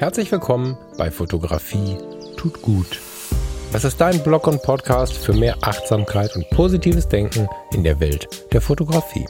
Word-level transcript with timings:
Herzlich 0.00 0.32
willkommen 0.32 0.78
bei 0.96 1.10
Fotografie 1.10 1.98
tut 2.38 2.62
gut. 2.62 2.98
Das 3.70 3.84
ist 3.84 4.00
dein 4.00 4.22
Blog 4.22 4.46
und 4.46 4.62
Podcast 4.62 5.12
für 5.12 5.34
mehr 5.34 5.58
Achtsamkeit 5.60 6.34
und 6.36 6.48
positives 6.48 7.06
Denken 7.06 7.50
in 7.74 7.84
der 7.84 8.00
Welt 8.00 8.26
der 8.50 8.62
Fotografie. 8.62 9.26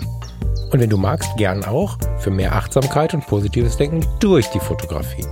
Und 0.70 0.78
wenn 0.78 0.88
du 0.88 0.96
magst, 0.96 1.36
gern 1.36 1.64
auch 1.64 1.98
für 2.20 2.30
mehr 2.30 2.54
Achtsamkeit 2.54 3.14
und 3.14 3.26
positives 3.26 3.78
Denken 3.78 4.06
durch 4.20 4.46
die 4.50 4.60
Fotografie. 4.60 5.26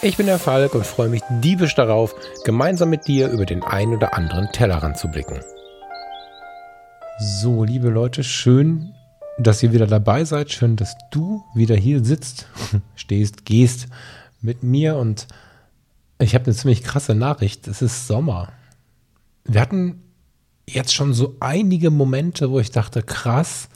Ich 0.00 0.16
bin 0.16 0.26
der 0.26 0.38
Falk 0.38 0.76
und 0.76 0.86
freue 0.86 1.08
mich 1.08 1.22
diebisch 1.42 1.74
darauf, 1.74 2.14
gemeinsam 2.44 2.90
mit 2.90 3.08
dir 3.08 3.30
über 3.30 3.46
den 3.46 3.64
ein 3.64 3.92
oder 3.92 4.14
anderen 4.14 4.52
Tellerrand 4.52 4.96
zu 4.96 5.08
blicken. 5.08 5.40
So, 7.18 7.64
liebe 7.64 7.88
Leute, 7.88 8.22
schön, 8.22 8.94
dass 9.42 9.62
ihr 9.62 9.72
wieder 9.72 9.86
dabei 9.86 10.24
seid. 10.24 10.50
Schön, 10.50 10.76
dass 10.76 10.96
du 11.10 11.44
wieder 11.54 11.76
hier 11.76 12.04
sitzt, 12.04 12.46
stehst, 12.94 13.44
gehst 13.44 13.88
mit 14.40 14.62
mir 14.62 14.96
und 14.96 15.26
ich 16.18 16.34
habe 16.34 16.46
eine 16.46 16.54
ziemlich 16.54 16.82
krasse 16.82 17.14
Nachricht. 17.14 17.66
Es 17.66 17.82
ist 17.82 18.06
Sommer. 18.06 18.52
Wir 19.44 19.60
hatten 19.60 20.02
jetzt 20.68 20.94
schon 20.94 21.14
so 21.14 21.36
einige 21.40 21.90
Momente, 21.90 22.50
wo 22.50 22.60
ich 22.60 22.70
dachte, 22.70 23.02
krass, 23.02 23.68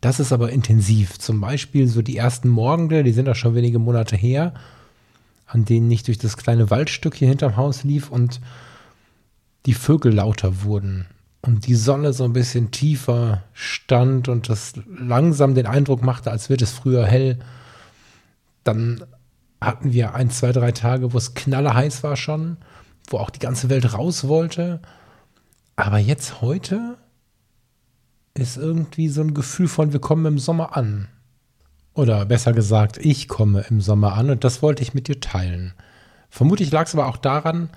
das 0.00 0.20
ist 0.20 0.32
aber 0.32 0.50
intensiv. 0.50 1.18
Zum 1.18 1.40
Beispiel 1.40 1.88
so 1.88 2.02
die 2.02 2.16
ersten 2.16 2.48
Morgende, 2.48 3.02
die 3.02 3.12
sind 3.12 3.28
auch 3.28 3.34
schon 3.34 3.54
wenige 3.54 3.78
Monate 3.78 4.16
her, 4.16 4.54
an 5.46 5.64
denen 5.64 5.90
ich 5.90 6.04
durch 6.04 6.18
das 6.18 6.36
kleine 6.36 6.70
Waldstück 6.70 7.16
hier 7.16 7.28
hinterm 7.28 7.56
Haus 7.56 7.82
lief 7.82 8.10
und 8.10 8.40
die 9.66 9.74
Vögel 9.74 10.14
lauter 10.14 10.62
wurden 10.62 11.06
und 11.42 11.66
die 11.66 11.74
Sonne 11.74 12.12
so 12.12 12.24
ein 12.24 12.32
bisschen 12.32 12.70
tiefer 12.70 13.44
stand 13.52 14.28
und 14.28 14.48
das 14.48 14.74
langsam 14.86 15.54
den 15.54 15.66
Eindruck 15.66 16.02
machte, 16.02 16.30
als 16.30 16.48
wird 16.48 16.62
es 16.62 16.72
früher 16.72 17.06
hell. 17.06 17.38
Dann 18.64 19.04
hatten 19.60 19.92
wir 19.92 20.14
ein, 20.14 20.30
zwei, 20.30 20.52
drei 20.52 20.72
Tage, 20.72 21.12
wo 21.12 21.18
es 21.18 21.34
knallerheiß 21.34 22.02
war 22.02 22.16
schon, 22.16 22.58
wo 23.08 23.18
auch 23.18 23.30
die 23.30 23.38
ganze 23.38 23.68
Welt 23.68 23.94
raus 23.94 24.26
wollte. 24.26 24.80
Aber 25.76 25.98
jetzt 25.98 26.40
heute 26.42 26.96
ist 28.34 28.56
irgendwie 28.56 29.08
so 29.08 29.20
ein 29.20 29.34
Gefühl 29.34 29.68
von, 29.68 29.92
wir 29.92 30.00
kommen 30.00 30.26
im 30.26 30.38
Sommer 30.38 30.76
an. 30.76 31.08
Oder 31.94 32.24
besser 32.26 32.52
gesagt, 32.52 32.98
ich 32.98 33.26
komme 33.26 33.64
im 33.68 33.80
Sommer 33.80 34.14
an 34.14 34.30
und 34.30 34.44
das 34.44 34.62
wollte 34.62 34.82
ich 34.82 34.94
mit 34.94 35.08
dir 35.08 35.20
teilen. 35.20 35.72
Vermutlich 36.30 36.70
lag 36.70 36.86
es 36.86 36.94
aber 36.94 37.06
auch 37.06 37.16
daran, 37.16 37.70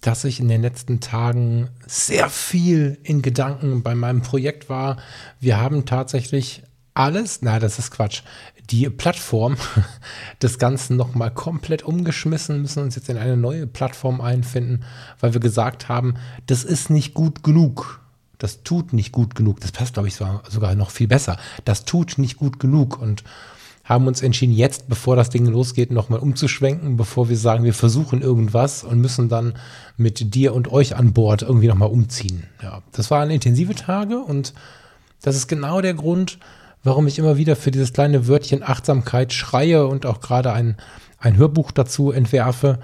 dass 0.00 0.24
ich 0.24 0.40
in 0.40 0.48
den 0.48 0.62
letzten 0.62 1.00
Tagen 1.00 1.68
sehr 1.86 2.30
viel 2.30 2.98
in 3.02 3.22
Gedanken 3.22 3.82
bei 3.82 3.94
meinem 3.94 4.22
Projekt 4.22 4.68
war. 4.68 4.96
Wir 5.40 5.58
haben 5.58 5.84
tatsächlich 5.84 6.62
alles, 6.94 7.42
na, 7.42 7.58
das 7.58 7.78
ist 7.78 7.90
Quatsch, 7.90 8.22
die 8.70 8.88
Plattform 8.88 9.56
des 10.42 10.58
Ganzen 10.58 10.96
nochmal 10.96 11.32
komplett 11.32 11.82
umgeschmissen, 11.82 12.62
müssen 12.62 12.82
uns 12.82 12.96
jetzt 12.96 13.08
in 13.08 13.18
eine 13.18 13.36
neue 13.36 13.66
Plattform 13.66 14.20
einfinden, 14.20 14.84
weil 15.18 15.32
wir 15.32 15.40
gesagt 15.40 15.88
haben, 15.88 16.14
das 16.46 16.64
ist 16.64 16.90
nicht 16.90 17.14
gut 17.14 17.42
genug. 17.42 18.00
Das 18.38 18.62
tut 18.62 18.94
nicht 18.94 19.12
gut 19.12 19.34
genug. 19.34 19.60
Das 19.60 19.70
passt, 19.70 19.94
glaube 19.94 20.08
ich, 20.08 20.14
sogar 20.14 20.74
noch 20.74 20.90
viel 20.90 21.08
besser. 21.08 21.36
Das 21.66 21.84
tut 21.84 22.16
nicht 22.16 22.38
gut 22.38 22.58
genug 22.58 22.98
und 22.98 23.22
haben 23.90 24.06
uns 24.06 24.22
entschieden, 24.22 24.54
jetzt, 24.54 24.88
bevor 24.88 25.16
das 25.16 25.30
Ding 25.30 25.46
losgeht, 25.46 25.90
nochmal 25.90 26.20
umzuschwenken, 26.20 26.96
bevor 26.96 27.28
wir 27.28 27.36
sagen, 27.36 27.64
wir 27.64 27.74
versuchen 27.74 28.22
irgendwas 28.22 28.84
und 28.84 29.00
müssen 29.00 29.28
dann 29.28 29.54
mit 29.96 30.32
dir 30.32 30.54
und 30.54 30.70
euch 30.70 30.94
an 30.94 31.12
Bord 31.12 31.42
irgendwie 31.42 31.66
nochmal 31.66 31.90
umziehen. 31.90 32.44
Ja, 32.62 32.82
das 32.92 33.10
waren 33.10 33.32
intensive 33.32 33.74
Tage 33.74 34.20
und 34.20 34.54
das 35.22 35.34
ist 35.34 35.48
genau 35.48 35.80
der 35.80 35.94
Grund, 35.94 36.38
warum 36.84 37.08
ich 37.08 37.18
immer 37.18 37.36
wieder 37.36 37.56
für 37.56 37.72
dieses 37.72 37.92
kleine 37.92 38.28
Wörtchen 38.28 38.62
Achtsamkeit 38.62 39.32
schreie 39.32 39.84
und 39.84 40.06
auch 40.06 40.20
gerade 40.20 40.52
ein, 40.52 40.76
ein 41.18 41.36
Hörbuch 41.36 41.72
dazu 41.72 42.12
entwerfe. 42.12 42.78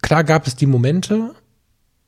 Klar 0.00 0.22
gab 0.22 0.46
es 0.46 0.54
die 0.54 0.66
Momente, 0.66 1.34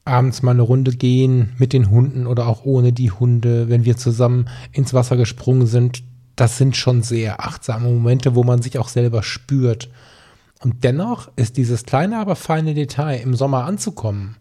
abends 0.04 0.42
mal 0.42 0.52
eine 0.52 0.62
Runde 0.62 0.92
gehen 0.92 1.54
mit 1.58 1.72
den 1.72 1.90
Hunden 1.90 2.28
oder 2.28 2.46
auch 2.46 2.64
ohne 2.64 2.92
die 2.92 3.10
Hunde, 3.10 3.68
wenn 3.68 3.84
wir 3.84 3.96
zusammen 3.96 4.48
ins 4.70 4.94
Wasser 4.94 5.16
gesprungen 5.16 5.66
sind. 5.66 6.04
Das 6.36 6.58
sind 6.58 6.76
schon 6.76 7.02
sehr 7.02 7.44
achtsame 7.44 7.88
Momente, 7.88 8.34
wo 8.34 8.42
man 8.42 8.62
sich 8.62 8.78
auch 8.78 8.88
selber 8.88 9.22
spürt. 9.22 9.88
Und 10.60 10.82
dennoch 10.84 11.30
ist 11.36 11.56
dieses 11.56 11.84
kleine, 11.84 12.18
aber 12.18 12.36
feine 12.36 12.74
Detail 12.74 13.20
im 13.20 13.34
Sommer 13.34 13.64
anzukommen, 13.64 14.36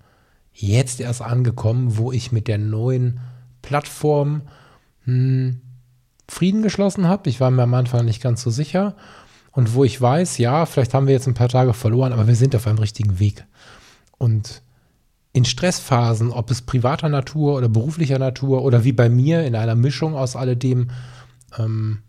jetzt 0.54 1.02
erst 1.02 1.22
angekommen, 1.22 1.98
wo 1.98 2.12
ich 2.12 2.32
mit 2.32 2.48
der 2.48 2.58
neuen 2.58 3.20
Plattform 3.62 4.44
hm, 5.06 5.62
Frieden 6.30 6.62
geschlossen 6.62 7.08
habe. 7.08 7.30
Ich 7.30 7.40
war 7.40 7.52
mir 7.52 7.64
am 7.64 7.74
Anfang 7.74 8.06
nicht 8.06 8.22
ganz 8.22 8.42
so 8.42 8.50
sicher. 8.50 8.96
Und 9.52 9.76
wo 9.76 9.84
ich 9.84 10.00
weiß, 10.00 10.40
ja, 10.40 10.66
vielleicht 10.66 10.94
haben 10.94 11.06
wir 11.08 11.14
jetzt 11.14 11.28
ein 11.28 11.36
paar 11.36 11.50
Tage 11.50 11.74
verloren, 11.74 12.14
aber 12.14 12.28
wir 12.28 12.36
sind 12.36 12.56
auf 12.56 12.66
einem 12.66 12.80
richtigen 12.80 13.20
Weg. 13.20 13.46
Und 14.18 14.64
in 15.34 15.46
Stressphasen, 15.46 16.32
ob 16.32 16.50
es 16.52 16.62
privater 16.62 17.10
Natur 17.10 17.56
oder 17.58 17.68
beruflicher 17.68 18.20
Natur 18.20 18.64
oder 18.64 18.84
wie 18.84 18.94
bei 18.94 19.10
mir 19.10 19.44
in 19.44 19.56
einer 19.56 19.76
Mischung 19.76 20.16
aus 20.16 20.36
alledem 20.36 20.90
ähm, 21.58 22.00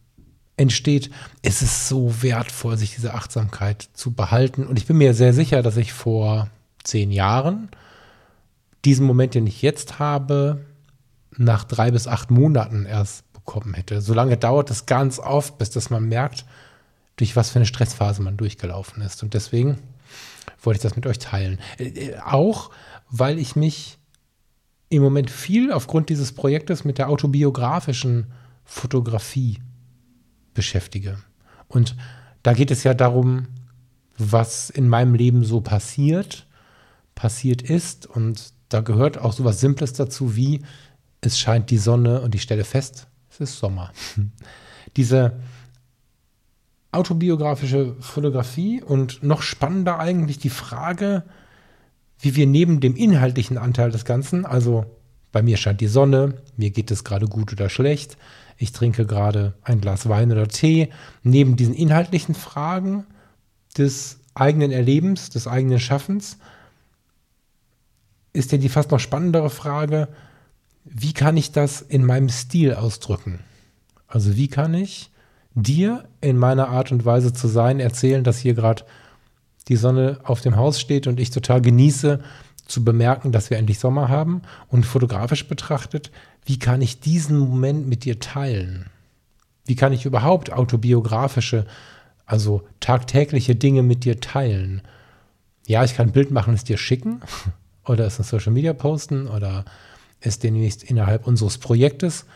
entsteht, 0.56 1.10
ist 1.42 1.62
es 1.62 1.88
so 1.88 2.22
wertvoll, 2.22 2.76
sich 2.76 2.94
diese 2.94 3.14
Achtsamkeit 3.14 3.88
zu 3.94 4.12
behalten. 4.12 4.66
Und 4.66 4.78
ich 4.78 4.86
bin 4.86 4.98
mir 4.98 5.14
sehr 5.14 5.32
sicher, 5.32 5.62
dass 5.62 5.76
ich 5.76 5.92
vor 5.92 6.48
zehn 6.82 7.10
Jahren 7.10 7.68
diesen 8.84 9.06
Moment, 9.06 9.34
den 9.34 9.46
ich 9.46 9.62
jetzt 9.62 9.98
habe, 9.98 10.64
nach 11.36 11.64
drei 11.64 11.90
bis 11.90 12.06
acht 12.06 12.30
Monaten 12.30 12.86
erst 12.86 13.24
bekommen 13.32 13.74
hätte. 13.74 14.00
So 14.00 14.14
lange 14.14 14.36
dauert 14.36 14.70
es 14.70 14.86
ganz 14.86 15.18
oft, 15.18 15.58
bis 15.58 15.70
dass 15.70 15.90
man 15.90 16.08
merkt, 16.08 16.44
durch 17.16 17.36
was 17.36 17.50
für 17.50 17.58
eine 17.58 17.66
Stressphase 17.66 18.22
man 18.22 18.36
durchgelaufen 18.36 19.02
ist. 19.02 19.22
Und 19.22 19.34
deswegen 19.34 19.78
wollte 20.62 20.78
ich 20.78 20.82
das 20.82 20.96
mit 20.96 21.06
euch 21.06 21.18
teilen. 21.18 21.58
Äh, 21.78 21.84
äh, 21.84 22.18
auch, 22.18 22.70
weil 23.10 23.38
ich 23.38 23.56
mich 23.56 23.98
im 24.88 25.02
Moment 25.02 25.30
viel 25.30 25.72
aufgrund 25.72 26.08
dieses 26.08 26.32
Projektes 26.32 26.84
mit 26.84 26.98
der 26.98 27.08
autobiografischen 27.08 28.32
Fotografie 28.64 29.60
beschäftige. 30.54 31.18
Und 31.68 31.96
da 32.42 32.52
geht 32.52 32.70
es 32.70 32.84
ja 32.84 32.94
darum, 32.94 33.46
was 34.16 34.70
in 34.70 34.88
meinem 34.88 35.14
Leben 35.14 35.44
so 35.44 35.60
passiert, 35.60 36.46
passiert 37.14 37.62
ist. 37.62 38.06
Und 38.06 38.52
da 38.68 38.80
gehört 38.80 39.18
auch 39.18 39.32
so 39.32 39.44
was 39.44 39.60
Simples 39.60 39.92
dazu 39.92 40.36
wie, 40.36 40.62
es 41.20 41.38
scheint 41.38 41.70
die 41.70 41.78
Sonne 41.78 42.20
und 42.20 42.34
ich 42.34 42.42
stelle 42.42 42.64
fest, 42.64 43.08
es 43.30 43.40
ist 43.40 43.58
Sommer. 43.58 43.92
Diese 44.96 45.40
autobiografische 46.92 47.96
Fotografie 48.00 48.82
und 48.82 49.22
noch 49.22 49.42
spannender 49.42 49.98
eigentlich 49.98 50.38
die 50.38 50.50
Frage, 50.50 51.24
wie 52.20 52.36
wir 52.36 52.46
neben 52.46 52.78
dem 52.78 52.94
inhaltlichen 52.94 53.58
Anteil 53.58 53.90
des 53.90 54.04
Ganzen, 54.04 54.46
also 54.46 54.86
bei 55.32 55.42
mir 55.42 55.56
scheint 55.56 55.80
die 55.80 55.88
Sonne, 55.88 56.34
mir 56.56 56.70
geht 56.70 56.92
es 56.92 57.02
gerade 57.02 57.26
gut 57.26 57.52
oder 57.52 57.68
schlecht, 57.68 58.16
ich 58.56 58.72
trinke 58.72 59.06
gerade 59.06 59.54
ein 59.62 59.80
Glas 59.80 60.08
Wein 60.08 60.30
oder 60.32 60.48
Tee, 60.48 60.90
neben 61.22 61.56
diesen 61.56 61.74
inhaltlichen 61.74 62.34
Fragen 62.34 63.06
des 63.76 64.20
eigenen 64.34 64.70
Erlebens, 64.70 65.30
des 65.30 65.46
eigenen 65.46 65.80
Schaffens, 65.80 66.38
ist 68.32 68.52
ja 68.52 68.58
die 68.58 68.68
fast 68.68 68.90
noch 68.90 69.00
spannendere 69.00 69.50
Frage, 69.50 70.08
wie 70.84 71.12
kann 71.12 71.36
ich 71.36 71.52
das 71.52 71.80
in 71.80 72.04
meinem 72.04 72.28
Stil 72.28 72.74
ausdrücken? 72.74 73.40
Also 74.06 74.36
wie 74.36 74.48
kann 74.48 74.74
ich 74.74 75.10
dir 75.54 76.04
in 76.20 76.36
meiner 76.36 76.68
Art 76.68 76.92
und 76.92 77.04
Weise 77.04 77.32
zu 77.32 77.48
sein 77.48 77.80
erzählen, 77.80 78.24
dass 78.24 78.38
hier 78.38 78.54
gerade 78.54 78.84
die 79.68 79.76
Sonne 79.76 80.20
auf 80.24 80.40
dem 80.40 80.56
Haus 80.56 80.80
steht 80.80 81.06
und 81.06 81.20
ich 81.20 81.30
total 81.30 81.62
genieße 81.62 82.20
zu 82.66 82.84
bemerken, 82.84 83.32
dass 83.32 83.50
wir 83.50 83.58
endlich 83.58 83.78
Sommer 83.78 84.08
haben 84.08 84.42
und 84.68 84.84
fotografisch 84.84 85.48
betrachtet, 85.48 86.10
wie 86.44 86.58
kann 86.58 86.82
ich 86.82 87.00
diesen 87.00 87.38
Moment 87.38 87.86
mit 87.86 88.04
dir 88.04 88.20
teilen? 88.20 88.86
Wie 89.64 89.76
kann 89.76 89.92
ich 89.92 90.04
überhaupt 90.04 90.52
autobiografische, 90.52 91.66
also 92.26 92.62
tagtägliche 92.80 93.54
Dinge 93.54 93.82
mit 93.82 94.04
dir 94.04 94.20
teilen? 94.20 94.82
Ja, 95.66 95.84
ich 95.84 95.94
kann 95.94 96.08
ein 96.08 96.12
Bild 96.12 96.30
machen, 96.30 96.54
es 96.54 96.64
dir 96.64 96.76
schicken 96.76 97.22
oder 97.84 98.06
es 98.06 98.18
in 98.18 98.24
Social 98.24 98.52
Media 98.52 98.74
posten 98.74 99.26
oder 99.26 99.64
es 100.20 100.38
demnächst 100.38 100.82
innerhalb 100.82 101.26
unseres 101.26 101.58
Projektes 101.58 102.26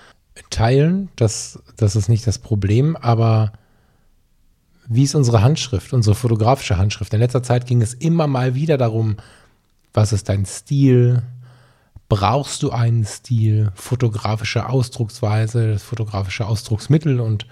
teilen. 0.50 1.10
Das, 1.16 1.58
das 1.76 1.96
ist 1.96 2.08
nicht 2.08 2.26
das 2.26 2.38
Problem, 2.38 2.96
aber 2.96 3.52
wie 4.88 5.04
ist 5.04 5.14
unsere 5.14 5.42
Handschrift, 5.42 5.92
unsere 5.92 6.14
fotografische 6.14 6.78
Handschrift? 6.78 7.12
In 7.12 7.20
letzter 7.20 7.42
Zeit 7.42 7.66
ging 7.66 7.82
es 7.82 7.92
immer 7.92 8.26
mal 8.26 8.54
wieder 8.54 8.78
darum, 8.78 9.16
was 9.92 10.12
ist 10.14 10.30
dein 10.30 10.46
Stil? 10.46 11.22
Brauchst 12.08 12.62
du 12.62 12.70
einen 12.70 13.04
Stil? 13.04 13.70
Fotografische 13.74 14.68
Ausdrucksweise, 14.68 15.72
das 15.72 15.82
fotografische 15.82 16.46
Ausdrucksmittel. 16.46 17.20
Und 17.20 17.46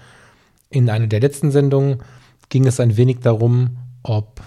in 0.69 0.89
einer 0.89 1.07
der 1.07 1.19
letzten 1.19 1.51
Sendungen 1.51 2.01
ging 2.49 2.65
es 2.65 2.79
ein 2.79 2.97
wenig 2.97 3.19
darum, 3.19 3.77
ob 4.03 4.41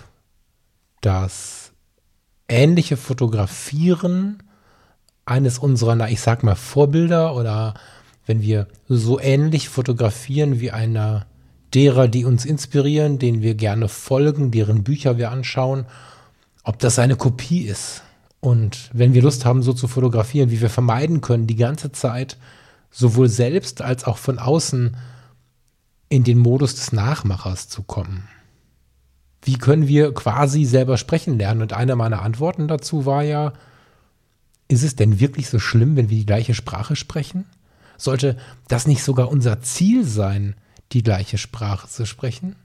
das 1.00 1.72
ähnliche 2.48 2.96
Fotografieren 2.96 4.42
eines 5.24 5.58
unserer, 5.58 5.94
na, 5.94 6.08
ich 6.08 6.20
sag 6.20 6.42
mal, 6.42 6.56
Vorbilder 6.56 7.36
oder 7.36 7.74
wenn 8.26 8.42
wir 8.42 8.66
so 8.88 9.20
ähnlich 9.20 9.68
fotografieren 9.68 10.60
wie 10.60 10.72
einer 10.72 11.26
derer, 11.72 12.08
die 12.08 12.24
uns 12.24 12.44
inspirieren, 12.44 13.18
denen 13.18 13.42
wir 13.42 13.54
gerne 13.54 13.88
folgen, 13.88 14.50
deren 14.50 14.82
Bücher 14.82 15.18
wir 15.18 15.30
anschauen, 15.30 15.86
ob 16.64 16.80
das 16.80 16.98
eine 16.98 17.16
Kopie 17.16 17.62
ist. 17.62 18.02
Und 18.40 18.90
wenn 18.92 19.12
wir 19.12 19.22
Lust 19.22 19.44
haben, 19.44 19.62
so 19.62 19.72
zu 19.72 19.86
fotografieren, 19.86 20.50
wie 20.50 20.60
wir 20.60 20.70
vermeiden 20.70 21.20
können, 21.20 21.46
die 21.46 21.56
ganze 21.56 21.92
Zeit 21.92 22.38
sowohl 22.90 23.28
selbst 23.28 23.82
als 23.82 24.04
auch 24.04 24.18
von 24.18 24.38
außen 24.38 24.96
in 26.08 26.24
den 26.24 26.38
Modus 26.38 26.74
des 26.74 26.92
Nachmachers 26.92 27.68
zu 27.68 27.82
kommen. 27.82 28.28
Wie 29.42 29.56
können 29.56 29.88
wir 29.88 30.12
quasi 30.12 30.64
selber 30.64 30.96
sprechen 30.96 31.38
lernen? 31.38 31.62
Und 31.62 31.72
eine 31.72 31.96
meiner 31.96 32.22
Antworten 32.22 32.66
dazu 32.66 33.06
war 33.06 33.22
ja, 33.22 33.52
ist 34.68 34.82
es 34.82 34.96
denn 34.96 35.20
wirklich 35.20 35.48
so 35.48 35.58
schlimm, 35.58 35.96
wenn 35.96 36.10
wir 36.10 36.18
die 36.18 36.26
gleiche 36.26 36.54
Sprache 36.54 36.96
sprechen? 36.96 37.46
Sollte 37.96 38.36
das 38.68 38.86
nicht 38.86 39.02
sogar 39.02 39.30
unser 39.30 39.60
Ziel 39.60 40.04
sein, 40.04 40.54
die 40.92 41.02
gleiche 41.02 41.38
Sprache 41.38 41.88
zu 41.88 42.06
sprechen? 42.06 42.56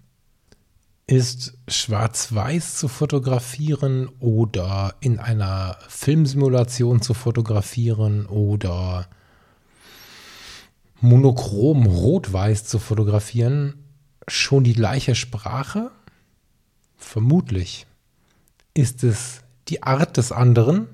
Ist 1.07 1.54
schwarz-weiß 1.68 2.78
zu 2.78 2.88
fotografieren 2.88 4.10
oder 4.19 4.96
in 5.02 5.19
einer 5.19 5.78
Filmsimulation 5.88 7.02
zu 7.02 7.13
fotografieren 7.13 8.25
oder 8.25 9.07
monochrom 11.02 11.86
rot-weiß 11.86 12.66
zu 12.66 12.80
fotografieren 12.80 13.75
schon 14.28 14.63
die 14.63 14.74
gleiche 14.74 15.13
Sprache? 15.13 15.92
Vermutlich. 16.98 17.86
Ist 18.74 19.04
es 19.04 19.42
die 19.68 19.84
Art 19.84 20.18
des 20.18 20.31
anderen? 20.31 20.88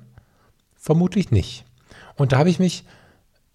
Vermutlich 0.76 1.32
nicht. 1.32 1.64
Und 2.16 2.34
da 2.34 2.40
habe 2.40 2.50
ich 2.50 2.60
mich 2.60 2.84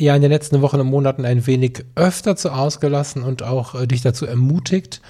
ja 0.00 0.16
in 0.16 0.22
den 0.22 0.30
letzten 0.30 0.62
Wochen 0.62 0.80
und 0.80 0.86
Monaten 0.86 1.26
ein 1.26 1.46
wenig 1.46 1.84
öfter 1.96 2.34
zu 2.34 2.50
ausgelassen 2.52 3.22
und 3.22 3.42
auch 3.42 3.74
äh, 3.74 3.86
dich 3.86 4.00
dazu 4.00 4.24
ermutigt, 4.24 5.02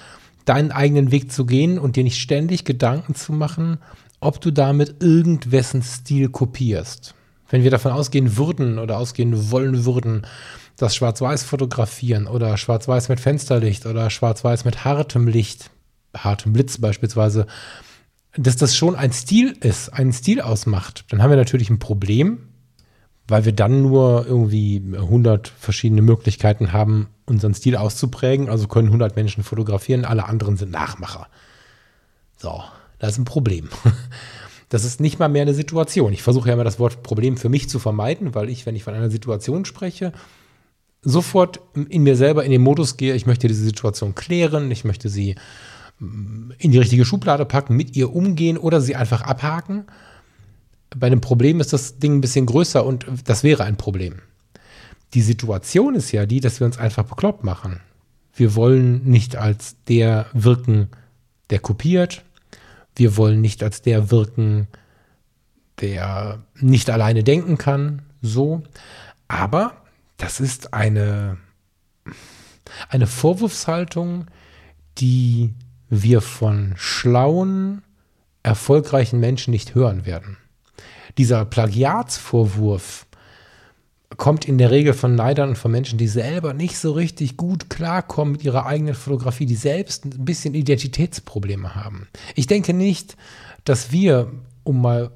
deinen 0.47 0.71
eigenen 0.71 1.11
Weg 1.11 1.31
zu 1.31 1.45
gehen 1.45 1.77
und 1.77 1.95
dir 1.95 2.03
nicht 2.03 2.19
ständig 2.19 2.63
Gedanken 2.63 3.15
zu 3.15 3.33
machen, 3.33 3.79
ob 4.19 4.41
du 4.41 4.51
damit 4.51 5.03
irgendwessen 5.03 5.83
Stil 5.83 6.29
kopierst. 6.29 7.13
Wenn 7.49 7.63
wir 7.63 7.71
davon 7.71 7.91
ausgehen 7.91 8.37
würden 8.37 8.79
oder 8.79 8.97
ausgehen 8.97 9.51
wollen 9.51 9.85
würden, 9.85 10.25
dass 10.77 10.95
Schwarz-Weiß 10.95 11.43
fotografieren 11.43 12.27
oder 12.27 12.57
Schwarz-Weiß 12.57 13.09
mit 13.09 13.19
Fensterlicht 13.19 13.85
oder 13.85 14.09
Schwarz-Weiß 14.09 14.63
mit 14.63 14.85
hartem 14.85 15.27
Licht, 15.27 15.69
hartem 16.15 16.53
Blitz 16.53 16.77
beispielsweise, 16.77 17.45
dass 18.35 18.55
das 18.55 18.75
schon 18.75 18.95
ein 18.95 19.11
Stil 19.11 19.55
ist, 19.59 19.89
einen 19.89 20.13
Stil 20.13 20.41
ausmacht, 20.41 21.05
dann 21.09 21.21
haben 21.21 21.31
wir 21.31 21.37
natürlich 21.37 21.69
ein 21.69 21.79
Problem, 21.79 22.39
weil 23.27 23.45
wir 23.45 23.53
dann 23.53 23.81
nur 23.81 24.25
irgendwie 24.27 24.81
100 24.95 25.47
verschiedene 25.47 26.01
Möglichkeiten 26.01 26.71
haben, 26.71 27.07
unseren 27.27 27.53
Stil 27.53 27.75
auszuprägen. 27.75 28.49
Also 28.49 28.67
können 28.67 28.87
100 28.87 29.15
Menschen 29.15 29.43
fotografieren, 29.43 30.05
alle 30.05 30.25
anderen 30.25 30.57
sind 30.57 30.71
Nachmacher. 30.71 31.27
So, 32.37 32.63
das 32.99 33.11
ist 33.11 33.17
ein 33.19 33.25
Problem. 33.25 33.69
Das 34.69 34.83
ist 34.83 34.99
nicht 34.99 35.17
mal 35.17 35.29
mehr 35.29 35.43
eine 35.43 35.53
Situation. 35.53 36.11
Ich 36.11 36.23
versuche 36.23 36.49
ja 36.49 36.53
immer 36.53 36.65
das 36.65 36.77
Wort 36.77 37.01
Problem 37.01 37.37
für 37.37 37.47
mich 37.47 37.69
zu 37.69 37.79
vermeiden, 37.79 38.35
weil 38.35 38.49
ich, 38.49 38.65
wenn 38.65 38.75
ich 38.75 38.83
von 38.83 38.93
einer 38.93 39.09
Situation 39.09 39.63
spreche, 39.63 40.11
sofort 41.01 41.61
in 41.87 42.03
mir 42.03 42.17
selber 42.17 42.43
in 42.43 42.51
den 42.51 42.61
Modus 42.61 42.97
gehe, 42.97 43.15
ich 43.15 43.25
möchte 43.25 43.47
diese 43.47 43.63
Situation 43.63 44.13
klären, 44.13 44.69
ich 44.69 44.83
möchte 44.83 45.07
sie 45.07 45.35
in 45.99 46.71
die 46.71 46.77
richtige 46.77 47.05
Schublade 47.05 47.45
packen, 47.45 47.77
mit 47.77 47.95
ihr 47.95 48.13
umgehen 48.13 48.57
oder 48.57 48.81
sie 48.81 48.97
einfach 48.97 49.21
abhaken. 49.21 49.85
Bei 50.95 51.07
einem 51.07 51.21
Problem 51.21 51.59
ist 51.59 51.71
das 51.71 51.99
Ding 51.99 52.17
ein 52.17 52.21
bisschen 52.21 52.45
größer 52.45 52.85
und 52.85 53.05
das 53.25 53.43
wäre 53.43 53.63
ein 53.63 53.77
Problem. 53.77 54.15
Die 55.13 55.21
Situation 55.21 55.95
ist 55.95 56.11
ja 56.11 56.25
die, 56.25 56.39
dass 56.39 56.59
wir 56.59 56.67
uns 56.67 56.77
einfach 56.77 57.05
bekloppt 57.05 57.43
machen. 57.43 57.81
Wir 58.33 58.55
wollen 58.55 59.03
nicht 59.05 59.35
als 59.35 59.75
der 59.87 60.27
wirken, 60.33 60.89
der 61.49 61.59
kopiert. 61.59 62.23
Wir 62.95 63.17
wollen 63.17 63.41
nicht 63.41 63.63
als 63.63 63.81
der 63.81 64.11
wirken, 64.11 64.67
der 65.81 66.43
nicht 66.55 66.89
alleine 66.89 67.23
denken 67.23 67.57
kann. 67.57 68.03
So. 68.21 68.63
Aber 69.27 69.81
das 70.17 70.39
ist 70.39 70.73
eine, 70.73 71.37
eine 72.89 73.07
Vorwurfshaltung, 73.07 74.27
die 74.97 75.53
wir 75.89 76.21
von 76.21 76.73
schlauen, 76.75 77.81
erfolgreichen 78.43 79.19
Menschen 79.19 79.51
nicht 79.51 79.73
hören 79.73 80.05
werden. 80.05 80.37
Dieser 81.17 81.45
Plagiatsvorwurf 81.45 83.06
kommt 84.15 84.45
in 84.45 84.57
der 84.57 84.71
Regel 84.71 84.93
von 84.93 85.15
Neidern 85.15 85.49
und 85.49 85.57
von 85.57 85.71
Menschen, 85.71 85.97
die 85.97 86.07
selber 86.07 86.53
nicht 86.53 86.77
so 86.77 86.93
richtig 86.93 87.35
gut 87.35 87.69
klarkommen 87.69 88.33
mit 88.33 88.43
ihrer 88.43 88.65
eigenen 88.65 88.95
Fotografie, 88.95 89.45
die 89.45 89.55
selbst 89.55 90.05
ein 90.05 90.23
bisschen 90.23 90.53
Identitätsprobleme 90.53 91.75
haben. 91.75 92.07
Ich 92.35 92.47
denke 92.47 92.73
nicht, 92.73 93.17
dass 93.65 93.91
wir, 93.91 94.31
um 94.63 94.81
mal 94.81 95.11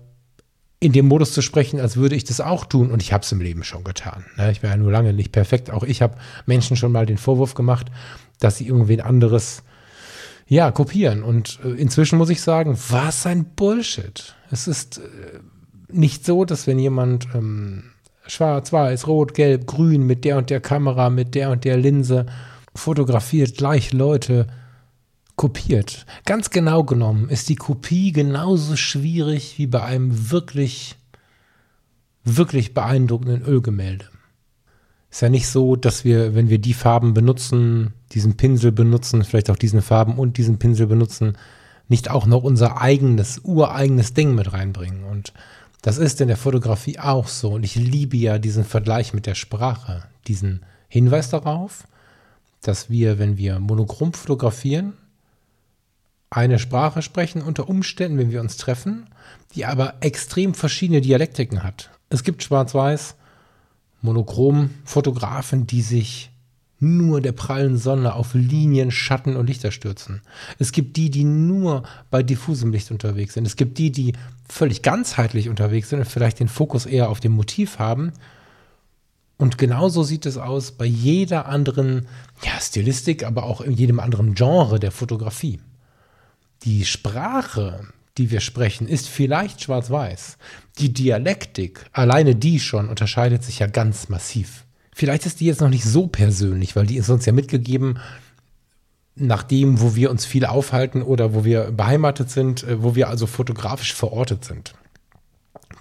in 0.81 0.91
dem 0.91 1.07
Modus 1.07 1.31
zu 1.31 1.41
sprechen, 1.41 1.79
als 1.79 1.95
würde 1.95 2.15
ich 2.15 2.25
das 2.25 2.41
auch 2.41 2.65
tun. 2.65 2.91
Und 2.91 3.01
ich 3.01 3.13
habe 3.13 3.23
es 3.23 3.31
im 3.31 3.39
Leben 3.39 3.63
schon 3.63 3.83
getan. 3.83 4.25
Ne? 4.35 4.51
Ich 4.51 4.63
war 4.63 4.71
ja 4.71 4.77
nur 4.77 4.91
lange 4.91 5.13
nicht 5.13 5.31
perfekt. 5.31 5.69
Auch 5.69 5.83
ich 5.83 6.01
habe 6.01 6.17
Menschen 6.45 6.75
schon 6.75 6.91
mal 6.91 7.05
den 7.05 7.19
Vorwurf 7.19 7.53
gemacht, 7.53 7.87
dass 8.39 8.57
sie 8.57 8.67
irgendwen 8.67 8.99
anderes 8.99 9.63
ja, 10.47 10.71
kopieren. 10.71 11.23
Und 11.23 11.59
äh, 11.63 11.69
inzwischen 11.69 12.17
muss 12.17 12.29
ich 12.29 12.41
sagen, 12.41 12.77
was 12.89 13.25
ein 13.25 13.45
Bullshit. 13.55 14.35
Es 14.49 14.67
ist 14.67 14.97
äh, 14.97 15.39
nicht 15.87 16.25
so, 16.25 16.45
dass 16.45 16.65
wenn 16.65 16.79
jemand 16.79 17.27
ähm, 17.35 17.90
schwarz, 18.27 18.71
weiß, 18.71 19.07
rot, 19.07 19.33
gelb, 19.33 19.67
grün 19.67 20.05
mit 20.05 20.25
der 20.25 20.37
und 20.37 20.49
der 20.49 20.61
Kamera, 20.61 21.09
mit 21.09 21.35
der 21.35 21.51
und 21.51 21.65
der 21.65 21.77
Linse 21.77 22.25
fotografiert, 22.75 23.57
gleich 23.57 23.93
Leute 23.93 24.47
kopiert. 25.35 26.05
Ganz 26.25 26.49
genau 26.49 26.83
genommen 26.83 27.29
ist 27.29 27.49
die 27.49 27.55
Kopie 27.55 28.11
genauso 28.11 28.75
schwierig 28.75 29.57
wie 29.57 29.67
bei 29.67 29.83
einem 29.83 30.31
wirklich, 30.31 30.95
wirklich 32.23 32.73
beeindruckenden 32.73 33.43
Ölgemälde. 33.43 34.05
Ist 35.09 35.21
ja 35.21 35.29
nicht 35.29 35.47
so, 35.47 35.75
dass 35.75 36.05
wir, 36.05 36.35
wenn 36.35 36.49
wir 36.49 36.59
die 36.59 36.73
Farben 36.73 37.13
benutzen, 37.13 37.93
diesen 38.13 38.37
Pinsel 38.37 38.71
benutzen, 38.71 39.23
vielleicht 39.23 39.49
auch 39.49 39.57
diesen 39.57 39.81
Farben 39.81 40.17
und 40.17 40.37
diesen 40.37 40.57
Pinsel 40.57 40.87
benutzen, 40.87 41.37
nicht 41.89 42.09
auch 42.09 42.25
noch 42.25 42.43
unser 42.43 42.79
eigenes, 42.81 43.41
ureigenes 43.43 44.13
Ding 44.13 44.33
mit 44.35 44.53
reinbringen. 44.53 45.03
Und 45.03 45.33
das 45.81 45.97
ist 45.97 46.21
in 46.21 46.27
der 46.27 46.37
Fotografie 46.37 46.99
auch 46.99 47.27
so. 47.27 47.53
Und 47.53 47.63
ich 47.63 47.75
liebe 47.75 48.17
ja 48.17 48.37
diesen 48.37 48.63
Vergleich 48.63 49.13
mit 49.13 49.25
der 49.25 49.35
Sprache, 49.35 50.03
diesen 50.27 50.63
Hinweis 50.87 51.29
darauf, 51.29 51.87
dass 52.61 52.89
wir, 52.89 53.17
wenn 53.17 53.37
wir 53.37 53.59
monochrom 53.59 54.13
fotografieren, 54.13 54.93
eine 56.29 56.59
Sprache 56.59 57.01
sprechen 57.01 57.41
unter 57.41 57.67
Umständen, 57.67 58.17
wenn 58.17 58.31
wir 58.31 58.41
uns 58.41 58.57
treffen, 58.57 59.07
die 59.53 59.65
aber 59.65 59.95
extrem 59.99 60.53
verschiedene 60.53 61.01
Dialektiken 61.01 61.63
hat. 61.63 61.89
Es 62.09 62.23
gibt 62.23 62.43
Schwarz-Weiß, 62.43 63.15
Monochrom-Fotografen, 64.01 65.67
die 65.67 65.81
sich 65.81 66.30
nur 66.81 67.21
der 67.21 67.31
prallen 67.31 67.77
Sonne 67.77 68.15
auf 68.15 68.33
Linien, 68.33 68.89
Schatten 68.89 69.35
und 69.35 69.47
Lichter 69.47 69.71
stürzen. 69.71 70.21
Es 70.57 70.71
gibt 70.71 70.97
die, 70.97 71.11
die 71.11 71.23
nur 71.23 71.83
bei 72.09 72.23
diffusem 72.23 72.71
Licht 72.71 72.89
unterwegs 72.89 73.35
sind. 73.35 73.45
Es 73.45 73.55
gibt 73.55 73.77
die, 73.77 73.91
die 73.91 74.13
völlig 74.49 74.81
ganzheitlich 74.81 75.47
unterwegs 75.47 75.89
sind 75.89 75.99
und 75.99 76.05
vielleicht 76.05 76.39
den 76.39 76.47
Fokus 76.47 76.87
eher 76.87 77.09
auf 77.09 77.19
dem 77.19 77.33
Motiv 77.33 77.77
haben. 77.77 78.13
Und 79.37 79.59
genauso 79.59 80.03
sieht 80.03 80.25
es 80.25 80.37
aus 80.37 80.71
bei 80.71 80.85
jeder 80.85 81.45
anderen 81.45 82.07
ja, 82.43 82.59
Stilistik, 82.59 83.23
aber 83.23 83.43
auch 83.43 83.61
in 83.61 83.73
jedem 83.73 83.99
anderen 83.99 84.33
Genre 84.33 84.79
der 84.79 84.91
Fotografie. 84.91 85.59
Die 86.63 86.85
Sprache, 86.85 87.87
die 88.17 88.31
wir 88.31 88.39
sprechen, 88.39 88.87
ist 88.87 89.07
vielleicht 89.07 89.61
schwarz-weiß. 89.61 90.37
Die 90.79 90.93
Dialektik, 90.93 91.85
alleine 91.91 92.35
die 92.35 92.59
schon, 92.59 92.89
unterscheidet 92.89 93.43
sich 93.43 93.59
ja 93.59 93.67
ganz 93.67 94.09
massiv. 94.09 94.65
Vielleicht 94.93 95.25
ist 95.25 95.39
die 95.39 95.45
jetzt 95.45 95.61
noch 95.61 95.69
nicht 95.69 95.85
so 95.85 96.07
persönlich, 96.07 96.75
weil 96.75 96.85
die 96.85 96.97
ist 96.97 97.09
uns 97.09 97.25
ja 97.25 97.31
mitgegeben, 97.31 97.99
nach 99.15 99.43
dem, 99.43 99.81
wo 99.81 99.95
wir 99.95 100.09
uns 100.09 100.25
viel 100.25 100.45
aufhalten 100.45 101.01
oder 101.01 101.33
wo 101.33 101.43
wir 101.43 101.71
beheimatet 101.71 102.29
sind, 102.29 102.63
äh, 102.63 102.81
wo 102.81 102.95
wir 102.95 103.09
also 103.09 103.27
fotografisch 103.27 103.93
verortet 103.93 104.45
sind. 104.45 104.73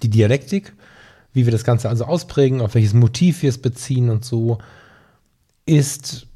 Die 0.03 0.09
Dialektik, 0.09 0.73
wie 1.33 1.45
wir 1.45 1.51
das 1.51 1.63
Ganze 1.63 1.89
also 1.89 2.05
ausprägen, 2.05 2.61
auf 2.61 2.75
welches 2.75 2.93
Motiv 2.93 3.41
wir 3.41 3.49
es 3.49 3.57
beziehen 3.57 4.09
und 4.09 4.25
so, 4.25 4.57
ist 5.65 6.27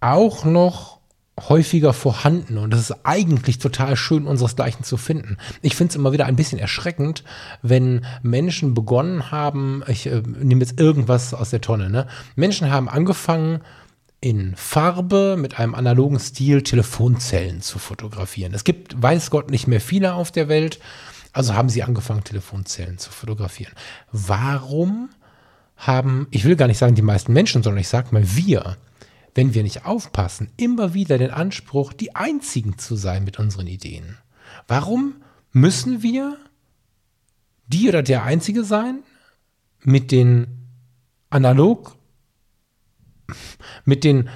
auch 0.00 0.44
noch 0.44 0.98
häufiger 1.40 1.92
vorhanden 1.92 2.58
und 2.58 2.72
es 2.72 2.90
ist 2.90 2.96
eigentlich 3.02 3.58
total 3.58 3.96
schön, 3.96 4.26
unseresgleichen 4.26 4.84
zu 4.84 4.96
finden. 4.96 5.36
Ich 5.62 5.74
finde 5.74 5.90
es 5.90 5.96
immer 5.96 6.12
wieder 6.12 6.26
ein 6.26 6.36
bisschen 6.36 6.60
erschreckend, 6.60 7.24
wenn 7.60 8.06
Menschen 8.22 8.74
begonnen 8.74 9.32
haben, 9.32 9.82
ich 9.88 10.06
äh, 10.06 10.22
nehme 10.24 10.60
jetzt 10.60 10.78
irgendwas 10.78 11.34
aus 11.34 11.50
der 11.50 11.60
Tonne, 11.60 11.90
ne? 11.90 12.06
Menschen 12.36 12.70
haben 12.70 12.88
angefangen, 12.88 13.60
in 14.20 14.56
Farbe 14.56 15.36
mit 15.38 15.58
einem 15.58 15.74
analogen 15.74 16.18
Stil 16.18 16.62
Telefonzellen 16.62 17.60
zu 17.60 17.78
fotografieren. 17.78 18.54
Es 18.54 18.64
gibt, 18.64 19.02
weiß 19.02 19.28
Gott, 19.30 19.50
nicht 19.50 19.66
mehr 19.66 19.82
viele 19.82 20.14
auf 20.14 20.30
der 20.30 20.48
Welt, 20.48 20.78
also 21.34 21.52
haben 21.52 21.68
sie 21.68 21.82
angefangen, 21.82 22.24
Telefonzellen 22.24 22.96
zu 22.96 23.10
fotografieren. 23.10 23.74
Warum 24.12 25.10
haben, 25.76 26.26
ich 26.30 26.44
will 26.44 26.56
gar 26.56 26.68
nicht 26.68 26.78
sagen 26.78 26.94
die 26.94 27.02
meisten 27.02 27.34
Menschen, 27.34 27.62
sondern 27.62 27.80
ich 27.80 27.88
sage 27.88 28.08
mal 28.12 28.24
wir, 28.24 28.78
wenn 29.34 29.54
wir 29.54 29.62
nicht 29.62 29.84
aufpassen, 29.84 30.50
immer 30.56 30.94
wieder 30.94 31.18
den 31.18 31.30
Anspruch, 31.30 31.92
die 31.92 32.14
Einzigen 32.14 32.78
zu 32.78 32.96
sein 32.96 33.24
mit 33.24 33.38
unseren 33.38 33.66
Ideen. 33.66 34.18
Warum 34.68 35.16
müssen 35.52 36.02
wir 36.02 36.38
die 37.66 37.88
oder 37.88 38.02
der 38.02 38.24
Einzige 38.24 38.64
sein 38.64 39.02
mit 39.82 40.12
den 40.12 40.68
analog, 41.30 41.96
mit 43.84 44.04
den 44.04 44.28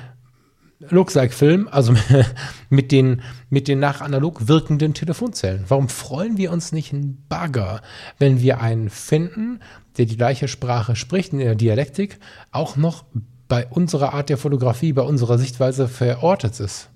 Lookalike-Film, 0.81 1.69
also 1.69 1.95
mit 2.71 2.93
den, 2.93 3.23
mit 3.51 3.69
den 3.69 3.81
nach 3.81 4.01
analog 4.01 4.47
wirkenden 4.47 4.95
Telefonzellen. 4.95 5.65
Warum 5.69 5.89
freuen 5.89 6.37
wir 6.37 6.53
uns 6.53 6.73
nicht 6.73 6.93
ein 6.93 7.25
Bagger, 7.29 7.83
wenn 8.19 8.41
wir 8.41 8.61
einen 8.61 8.89
finden, 8.89 9.61
der 9.97 10.07
die 10.07 10.17
gleiche 10.17 10.47
Sprache 10.47 10.95
spricht 10.95 11.33
in 11.33 11.41
der 11.41 11.57
Dialektik, 11.57 12.21
auch 12.53 12.77
noch 12.77 13.05
bei 13.49 13.67
unserer 13.67 14.15
Art 14.15 14.29
der 14.29 14.39
Fotografie, 14.39 14.93
bei 14.93 15.03
unserer 15.03 15.39
Sichtweise 15.39 15.89
verortet 15.89 16.61
ist? 16.61 16.91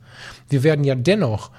Wir 0.49 0.63
werden 0.63 0.85
ja 0.85 0.95
dennoch 0.95 1.51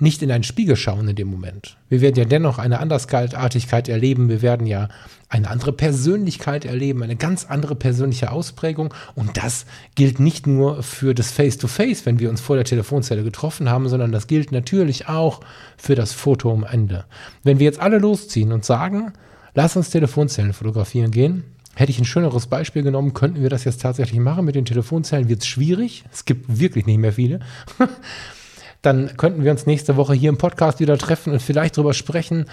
nicht 0.00 0.22
in 0.22 0.30
einen 0.30 0.44
Spiegel 0.44 0.76
schauen 0.76 1.08
in 1.08 1.16
dem 1.16 1.28
Moment. 1.28 1.76
Wir 1.88 2.00
werden 2.00 2.16
ja 2.16 2.24
dennoch 2.24 2.58
eine 2.58 2.80
Andersartigkeit 2.80 3.88
erleben. 3.88 4.28
Wir 4.28 4.42
werden 4.42 4.66
ja 4.66 4.88
eine 5.28 5.48
andere 5.48 5.72
Persönlichkeit 5.72 6.64
erleben, 6.64 7.02
eine 7.02 7.16
ganz 7.16 7.46
andere 7.48 7.74
persönliche 7.76 8.32
Ausprägung. 8.32 8.92
Und 9.14 9.36
das 9.36 9.66
gilt 9.94 10.18
nicht 10.18 10.46
nur 10.46 10.82
für 10.82 11.14
das 11.14 11.30
Face-to-Face, 11.30 12.00
-face, 12.00 12.06
wenn 12.06 12.18
wir 12.18 12.30
uns 12.30 12.40
vor 12.40 12.56
der 12.56 12.64
Telefonzelle 12.64 13.22
getroffen 13.22 13.68
haben, 13.68 13.88
sondern 13.88 14.10
das 14.10 14.26
gilt 14.26 14.52
natürlich 14.52 15.08
auch 15.08 15.40
für 15.76 15.94
das 15.94 16.12
Foto 16.12 16.52
am 16.52 16.64
Ende. 16.64 17.04
Wenn 17.44 17.58
wir 17.58 17.66
jetzt 17.66 17.80
alle 17.80 17.98
losziehen 17.98 18.52
und 18.52 18.64
sagen, 18.64 19.12
lass 19.54 19.76
uns 19.76 19.90
Telefonzellen 19.90 20.52
fotografieren 20.52 21.10
gehen, 21.10 21.44
Hätte 21.80 21.92
ich 21.92 21.98
ein 21.98 22.04
schöneres 22.04 22.46
Beispiel 22.46 22.82
genommen, 22.82 23.14
könnten 23.14 23.40
wir 23.40 23.48
das 23.48 23.64
jetzt 23.64 23.80
tatsächlich 23.80 24.20
machen. 24.20 24.44
Mit 24.44 24.54
den 24.54 24.66
Telefonzellen 24.66 25.30
wird 25.30 25.40
es 25.40 25.46
schwierig. 25.46 26.04
Es 26.12 26.26
gibt 26.26 26.60
wirklich 26.60 26.84
nicht 26.84 26.98
mehr 26.98 27.14
viele. 27.14 27.40
dann 28.82 29.16
könnten 29.16 29.44
wir 29.44 29.50
uns 29.50 29.64
nächste 29.64 29.96
Woche 29.96 30.12
hier 30.12 30.28
im 30.28 30.36
Podcast 30.36 30.78
wieder 30.80 30.98
treffen 30.98 31.32
und 31.32 31.40
vielleicht 31.40 31.78
drüber 31.78 31.94
sprechen. 31.94 32.44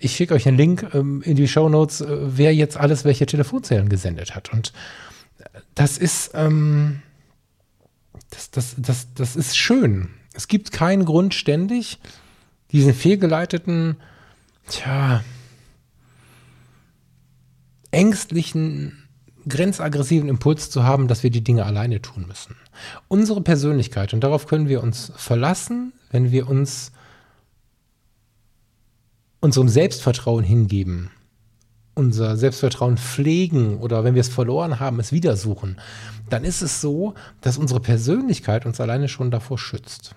Ich 0.00 0.16
schicke 0.16 0.34
euch 0.34 0.48
einen 0.48 0.56
Link 0.56 0.84
ähm, 0.94 1.22
in 1.22 1.36
die 1.36 1.46
Show 1.46 1.68
Notes, 1.68 2.00
äh, 2.00 2.06
wer 2.10 2.52
jetzt 2.56 2.76
alles 2.76 3.04
welche 3.04 3.24
Telefonzellen 3.24 3.88
gesendet 3.88 4.34
hat. 4.34 4.52
Und 4.52 4.72
das 5.76 5.96
ist, 5.96 6.32
ähm, 6.34 7.02
das, 8.30 8.50
das, 8.50 8.74
das, 8.78 9.14
das 9.14 9.36
ist 9.36 9.56
schön. 9.56 10.08
Es 10.34 10.48
gibt 10.48 10.72
keinen 10.72 11.04
Grund, 11.04 11.34
ständig 11.34 12.00
diesen 12.72 12.94
fehlgeleiteten, 12.94 13.96
tja, 14.66 15.22
ängstlichen 17.92 18.98
grenzaggressiven 19.48 20.28
Impuls 20.28 20.70
zu 20.70 20.84
haben, 20.84 21.08
dass 21.08 21.22
wir 21.22 21.30
die 21.30 21.44
Dinge 21.44 21.64
alleine 21.64 22.00
tun 22.00 22.26
müssen. 22.26 22.56
Unsere 23.08 23.40
Persönlichkeit, 23.40 24.14
und 24.14 24.22
darauf 24.22 24.46
können 24.46 24.68
wir 24.68 24.82
uns 24.82 25.12
verlassen, 25.16 25.92
wenn 26.10 26.30
wir 26.30 26.48
uns 26.48 26.92
unserem 29.40 29.68
Selbstvertrauen 29.68 30.44
hingeben, 30.44 31.10
unser 31.94 32.36
Selbstvertrauen 32.36 32.96
pflegen 32.96 33.78
oder 33.78 34.04
wenn 34.04 34.14
wir 34.14 34.20
es 34.20 34.28
verloren 34.28 34.80
haben, 34.80 35.00
es 35.00 35.12
wieder 35.12 35.36
suchen, 35.36 35.80
dann 36.30 36.44
ist 36.44 36.62
es 36.62 36.80
so, 36.80 37.14
dass 37.40 37.58
unsere 37.58 37.80
Persönlichkeit 37.80 38.64
uns 38.64 38.80
alleine 38.80 39.08
schon 39.08 39.30
davor 39.30 39.58
schützt. 39.58 40.14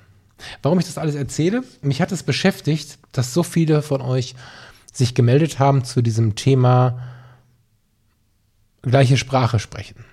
Warum 0.61 0.79
ich 0.79 0.85
das 0.85 0.97
alles 0.97 1.15
erzähle? 1.15 1.63
Mich 1.81 2.01
hat 2.01 2.11
es 2.11 2.23
beschäftigt, 2.23 2.99
dass 3.11 3.33
so 3.33 3.41
viele 3.43 3.81
von 3.81 4.01
euch 4.01 4.35
sich 4.93 5.15
gemeldet 5.15 5.59
haben 5.59 5.83
zu 5.83 6.01
diesem 6.01 6.35
Thema, 6.35 7.14
gleiche 8.85 9.17
Sprache 9.17 9.59
sprechen. 9.59 10.05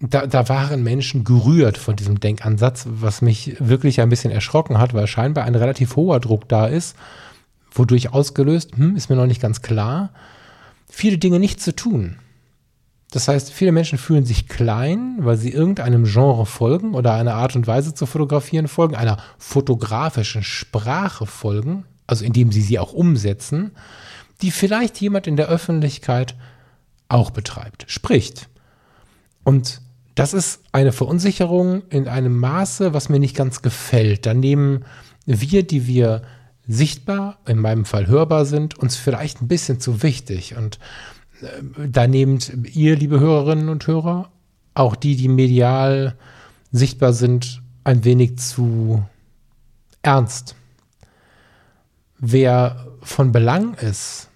Da, 0.00 0.26
da 0.26 0.48
waren 0.48 0.82
Menschen 0.82 1.24
gerührt 1.24 1.76
von 1.76 1.94
diesem 1.94 2.20
Denkansatz, 2.20 2.86
was 2.88 3.20
mich 3.20 3.56
wirklich 3.60 4.00
ein 4.00 4.08
bisschen 4.08 4.30
erschrocken 4.30 4.78
hat, 4.78 4.94
weil 4.94 5.06
scheinbar 5.06 5.44
ein 5.44 5.54
relativ 5.54 5.96
hoher 5.96 6.20
Druck 6.20 6.48
da 6.48 6.66
ist, 6.66 6.96
wodurch 7.70 8.12
ausgelöst, 8.12 8.76
hm, 8.76 8.96
ist 8.96 9.10
mir 9.10 9.16
noch 9.16 9.26
nicht 9.26 9.42
ganz 9.42 9.60
klar, 9.60 10.10
viele 10.88 11.18
Dinge 11.18 11.38
nicht 11.38 11.60
zu 11.60 11.76
tun. 11.76 12.16
Das 13.10 13.26
heißt, 13.26 13.52
viele 13.52 13.72
Menschen 13.72 13.98
fühlen 13.98 14.24
sich 14.24 14.48
klein, 14.48 15.16
weil 15.18 15.36
sie 15.36 15.50
irgendeinem 15.50 16.04
Genre 16.04 16.46
folgen 16.46 16.94
oder 16.94 17.14
einer 17.14 17.34
Art 17.34 17.56
und 17.56 17.66
Weise 17.66 17.92
zu 17.92 18.06
fotografieren 18.06 18.68
folgen, 18.68 18.94
einer 18.94 19.18
fotografischen 19.36 20.44
Sprache 20.44 21.26
folgen, 21.26 21.84
also 22.06 22.24
indem 22.24 22.52
sie 22.52 22.62
sie 22.62 22.78
auch 22.78 22.92
umsetzen, 22.92 23.72
die 24.42 24.50
vielleicht 24.50 25.00
jemand 25.00 25.26
in 25.26 25.36
der 25.36 25.48
Öffentlichkeit 25.48 26.36
auch 27.10 27.30
betreibt, 27.30 27.84
spricht. 27.88 28.48
Und 29.44 29.82
das 30.14 30.34
ist 30.34 30.62
eine 30.72 30.92
Verunsicherung 30.92 31.82
in 31.88 32.08
einem 32.08 32.38
Maße, 32.38 32.92
was 32.94 33.08
mir 33.08 33.18
nicht 33.18 33.36
ganz 33.36 33.62
gefällt. 33.62 34.26
Da 34.26 34.34
nehmen 34.34 34.84
wir, 35.26 35.66
die 35.66 35.86
wir 35.86 36.22
sichtbar, 36.66 37.38
in 37.46 37.58
meinem 37.58 37.84
Fall 37.84 38.06
hörbar 38.06 38.44
sind, 38.44 38.78
uns 38.78 38.96
vielleicht 38.96 39.42
ein 39.42 39.48
bisschen 39.48 39.80
zu 39.80 40.02
wichtig. 40.02 40.56
Und 40.56 40.78
äh, 41.40 41.88
da 41.88 42.06
nehmt 42.06 42.52
ihr, 42.74 42.96
liebe 42.96 43.18
Hörerinnen 43.18 43.68
und 43.68 43.86
Hörer, 43.86 44.30
auch 44.74 44.94
die, 44.94 45.16
die 45.16 45.28
medial 45.28 46.16
sichtbar 46.70 47.12
sind, 47.12 47.62
ein 47.82 48.04
wenig 48.04 48.38
zu 48.38 49.04
ernst. 50.02 50.54
Wer 52.18 52.86
von 53.02 53.32
Belang 53.32 53.74
ist 53.74 54.28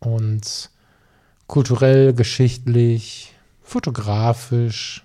und 0.00 0.70
kulturell, 1.46 2.12
geschichtlich, 2.12 3.34
fotografisch, 3.62 5.04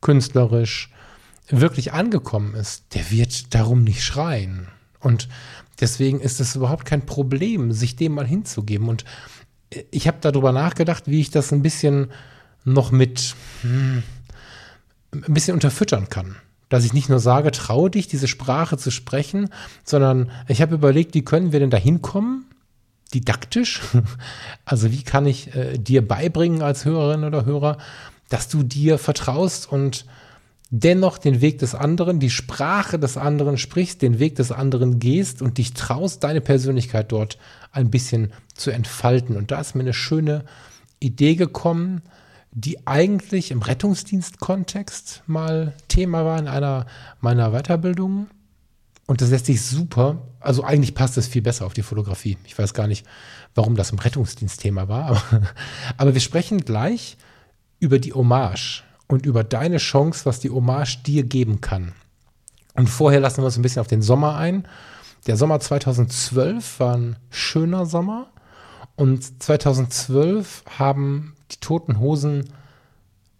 künstlerisch 0.00 0.90
wirklich 1.48 1.92
angekommen 1.92 2.54
ist, 2.54 2.94
der 2.94 3.10
wird 3.10 3.54
darum 3.54 3.82
nicht 3.82 4.04
schreien. 4.04 4.68
Und 5.00 5.28
deswegen 5.80 6.20
ist 6.20 6.40
es 6.40 6.56
überhaupt 6.56 6.84
kein 6.84 7.06
Problem, 7.06 7.72
sich 7.72 7.96
dem 7.96 8.12
mal 8.12 8.26
hinzugeben. 8.26 8.88
Und 8.88 9.04
ich 9.90 10.06
habe 10.06 10.18
darüber 10.20 10.52
nachgedacht, 10.52 11.04
wie 11.06 11.20
ich 11.20 11.30
das 11.30 11.52
ein 11.52 11.62
bisschen 11.62 12.10
noch 12.64 12.90
mit 12.90 13.34
hm, 13.62 14.02
ein 15.12 15.34
bisschen 15.34 15.54
unterfüttern 15.54 16.08
kann. 16.08 16.36
Dass 16.68 16.84
ich 16.84 16.92
nicht 16.92 17.08
nur 17.08 17.18
sage, 17.18 17.50
traue 17.50 17.90
dich, 17.90 18.08
diese 18.08 18.28
Sprache 18.28 18.76
zu 18.76 18.90
sprechen, 18.90 19.48
sondern 19.84 20.30
ich 20.48 20.60
habe 20.60 20.74
überlegt, 20.74 21.14
wie 21.14 21.24
können 21.24 21.52
wir 21.52 21.60
denn 21.60 21.70
da 21.70 21.78
hinkommen, 21.78 22.44
didaktisch. 23.14 23.80
Also 24.64 24.92
wie 24.92 25.02
kann 25.02 25.26
ich 25.26 25.54
äh, 25.54 25.78
dir 25.78 26.06
beibringen 26.06 26.60
als 26.60 26.84
Hörerin 26.84 27.24
oder 27.24 27.46
Hörer, 27.46 27.78
dass 28.28 28.48
du 28.48 28.62
dir 28.62 28.98
vertraust 28.98 29.72
und 29.72 30.04
dennoch 30.70 31.16
den 31.16 31.40
Weg 31.40 31.58
des 31.58 31.74
anderen, 31.74 32.20
die 32.20 32.30
Sprache 32.30 32.98
des 32.98 33.16
anderen 33.16 33.56
sprichst, 33.56 34.02
den 34.02 34.18
Weg 34.18 34.36
des 34.36 34.52
anderen 34.52 34.98
gehst 34.98 35.40
und 35.40 35.58
dich 35.58 35.72
traust, 35.72 36.22
deine 36.24 36.42
Persönlichkeit 36.42 37.10
dort 37.10 37.38
ein 37.72 37.90
bisschen 37.90 38.32
zu 38.54 38.70
entfalten. 38.70 39.36
Und 39.36 39.50
da 39.50 39.60
ist 39.60 39.74
mir 39.74 39.82
eine 39.82 39.94
schöne 39.94 40.44
Idee 41.00 41.36
gekommen, 41.36 42.02
die 42.52 42.86
eigentlich 42.86 43.50
im 43.50 43.62
Rettungsdienstkontext 43.62 45.22
mal 45.26 45.74
Thema 45.88 46.24
war 46.24 46.38
in 46.38 46.48
einer 46.48 46.86
meiner 47.20 47.50
Weiterbildungen. 47.52 48.28
Und 49.08 49.22
das 49.22 49.30
lässt 49.30 49.46
sich 49.46 49.62
super, 49.62 50.18
also 50.38 50.62
eigentlich 50.64 50.94
passt 50.94 51.16
es 51.16 51.26
viel 51.26 51.40
besser 51.40 51.64
auf 51.64 51.72
die 51.72 51.82
Fotografie. 51.82 52.36
Ich 52.44 52.58
weiß 52.58 52.74
gar 52.74 52.86
nicht, 52.86 53.06
warum 53.54 53.74
das 53.74 53.90
im 53.90 53.98
Rettungsdienstthema 53.98 54.86
war, 54.86 55.04
aber, 55.06 55.22
aber 55.96 56.12
wir 56.12 56.20
sprechen 56.20 56.60
gleich 56.60 57.16
über 57.80 57.98
die 57.98 58.12
Hommage 58.12 58.84
und 59.06 59.24
über 59.24 59.44
deine 59.44 59.78
Chance, 59.78 60.26
was 60.26 60.40
die 60.40 60.50
Hommage 60.50 60.98
dir 61.06 61.22
geben 61.22 61.62
kann. 61.62 61.94
Und 62.74 62.88
vorher 62.88 63.18
lassen 63.18 63.38
wir 63.38 63.46
uns 63.46 63.56
ein 63.56 63.62
bisschen 63.62 63.80
auf 63.80 63.86
den 63.86 64.02
Sommer 64.02 64.36
ein. 64.36 64.68
Der 65.26 65.38
Sommer 65.38 65.58
2012 65.58 66.78
war 66.78 66.94
ein 66.94 67.16
schöner 67.30 67.86
Sommer 67.86 68.28
und 68.94 69.42
2012 69.42 70.64
haben 70.78 71.34
die 71.50 71.60
Toten 71.60 71.98
Hosen 71.98 72.52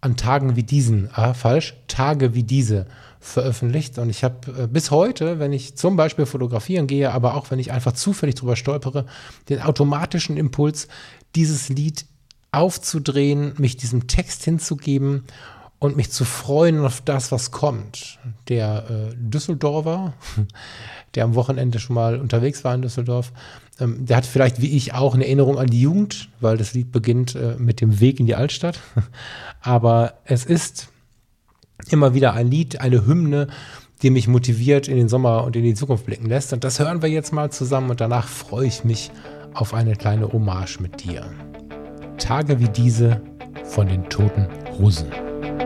an 0.01 0.17
Tagen 0.17 0.55
wie 0.55 0.63
diesen, 0.63 1.09
ah, 1.13 1.35
falsch, 1.35 1.75
Tage 1.87 2.33
wie 2.33 2.43
diese 2.43 2.87
veröffentlicht. 3.19 3.97
Und 3.97 4.09
ich 4.09 4.23
habe 4.23 4.63
äh, 4.63 4.67
bis 4.67 4.91
heute, 4.91 5.39
wenn 5.39 5.53
ich 5.53 5.75
zum 5.75 5.95
Beispiel 5.95 6.25
fotografieren 6.25 6.87
gehe, 6.87 7.11
aber 7.11 7.35
auch 7.35 7.51
wenn 7.51 7.59
ich 7.59 7.71
einfach 7.71 7.93
zufällig 7.93 8.35
drüber 8.35 8.55
stolpere, 8.55 9.05
den 9.49 9.61
automatischen 9.61 10.37
Impuls, 10.37 10.87
dieses 11.35 11.69
Lied 11.69 12.05
aufzudrehen, 12.51 13.53
mich 13.57 13.77
diesem 13.77 14.07
Text 14.07 14.43
hinzugeben 14.43 15.23
und 15.79 15.95
mich 15.95 16.11
zu 16.11 16.25
freuen 16.25 16.83
auf 16.83 17.01
das, 17.01 17.31
was 17.31 17.51
kommt. 17.51 18.19
Der 18.47 18.85
äh, 18.89 19.15
Düsseldorfer, 19.15 20.13
der 21.15 21.23
am 21.23 21.35
Wochenende 21.35 21.79
schon 21.79 21.95
mal 21.95 22.19
unterwegs 22.19 22.63
war 22.63 22.75
in 22.75 22.81
Düsseldorf, 22.81 23.31
ähm, 23.79 24.05
der 24.05 24.17
hat 24.17 24.25
vielleicht 24.25 24.61
wie 24.61 24.75
ich 24.75 24.93
auch 24.93 25.13
eine 25.13 25.25
Erinnerung 25.25 25.57
an 25.57 25.67
die 25.67 25.81
Jugend, 25.81 26.29
weil 26.39 26.57
das 26.57 26.73
Lied 26.73 26.91
beginnt 26.91 27.35
äh, 27.35 27.55
mit 27.57 27.81
dem 27.81 27.99
Weg 27.99 28.19
in 28.19 28.25
die 28.25 28.35
Altstadt. 28.35 28.79
Aber 29.61 30.15
es 30.25 30.45
ist 30.45 30.89
immer 31.89 32.13
wieder 32.13 32.33
ein 32.33 32.49
Lied, 32.49 32.81
eine 32.81 33.05
Hymne, 33.05 33.47
die 34.01 34.09
mich 34.09 34.27
motiviert 34.27 34.87
in 34.87 34.97
den 34.97 35.09
Sommer 35.09 35.43
und 35.43 35.55
in 35.55 35.63
die 35.63 35.73
Zukunft 35.73 36.05
blicken 36.05 36.27
lässt. 36.27 36.53
Und 36.53 36.63
das 36.63 36.79
hören 36.79 37.01
wir 37.01 37.09
jetzt 37.09 37.33
mal 37.33 37.51
zusammen 37.51 37.89
und 37.89 38.01
danach 38.01 38.27
freue 38.27 38.67
ich 38.67 38.83
mich 38.83 39.11
auf 39.53 39.73
eine 39.73 39.95
kleine 39.95 40.31
Hommage 40.31 40.79
mit 40.79 41.03
dir. 41.03 41.25
Tage 42.17 42.59
wie 42.59 42.69
diese 42.69 43.21
von 43.63 43.87
den 43.87 44.07
toten 44.09 44.47
Hosen. 44.77 45.07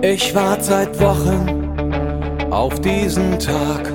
Ich 0.02 0.34
warte 0.36 0.64
seit 0.64 1.00
Wochen 1.00 2.52
auf 2.52 2.80
diesen 2.82 3.40
Tag 3.40 3.92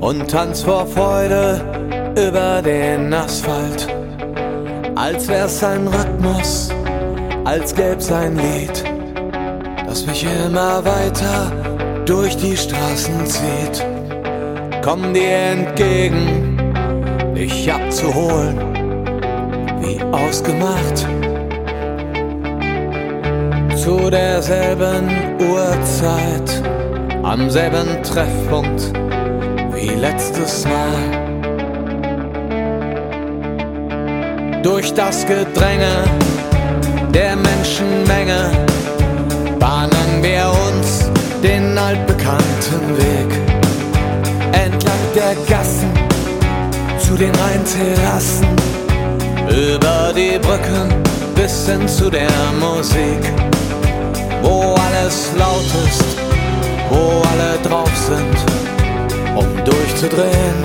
und 0.00 0.30
tanz 0.30 0.62
vor 0.62 0.86
Freude 0.86 1.60
über 2.16 2.62
den 2.62 3.12
Asphalt, 3.12 3.88
als 4.94 5.28
wär's 5.28 5.62
ein 5.64 5.86
Rhythmus, 5.88 6.70
als 7.44 7.74
gäb's 7.74 8.10
ein 8.12 8.36
Lied, 8.36 8.84
das 9.94 10.06
mich 10.06 10.26
immer 10.44 10.84
weiter 10.84 11.52
durch 12.04 12.36
die 12.36 12.56
Straßen 12.56 13.24
zieht. 13.26 13.86
Komm 14.82 15.14
dir 15.14 15.36
entgegen, 15.52 16.58
dich 17.36 17.72
abzuholen, 17.72 18.58
wie 19.80 20.02
ausgemacht. 20.10 21.06
Zu 23.76 24.10
derselben 24.10 25.10
Uhrzeit, 25.38 26.62
am 27.22 27.48
selben 27.48 28.02
Treffpunkt 28.02 28.92
wie 29.74 29.94
letztes 29.94 30.64
Mal. 30.64 31.04
Durch 34.60 34.92
das 34.92 35.24
Gedränge 35.24 36.02
der 37.12 37.36
Menschenmenge 37.36 38.73
bahnen 39.64 40.22
wir 40.22 40.44
uns 40.68 41.10
den 41.42 41.78
altbekannten 41.78 42.82
Weg. 42.98 43.30
Entlang 44.52 45.04
der 45.14 45.34
Gassen 45.48 45.90
zu 46.98 47.14
den 47.16 47.32
Rheinterrassen, 47.42 48.46
über 49.48 50.12
die 50.14 50.38
Brücken 50.38 50.88
bis 51.34 51.66
hin 51.66 51.88
zu 51.88 52.10
der 52.10 52.36
Musik, 52.60 53.22
wo 54.42 54.74
alles 54.86 55.16
laut 55.38 55.70
ist, 55.86 56.18
wo 56.90 57.22
alle 57.30 57.52
drauf 57.66 57.92
sind, 58.10 58.38
um 59.34 59.48
durchzudrehen, 59.64 60.58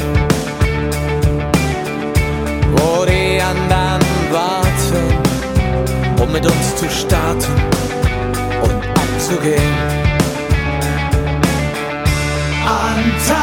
wo 2.75 3.05
die 3.05 3.39
anderen 3.51 4.03
warten, 4.29 5.03
um 6.21 6.29
mit 6.33 6.45
uns 6.45 6.75
zu 6.75 6.89
starten 6.89 7.69
und 9.29 9.35
abzugehen. 9.35 9.61
An 12.65 13.38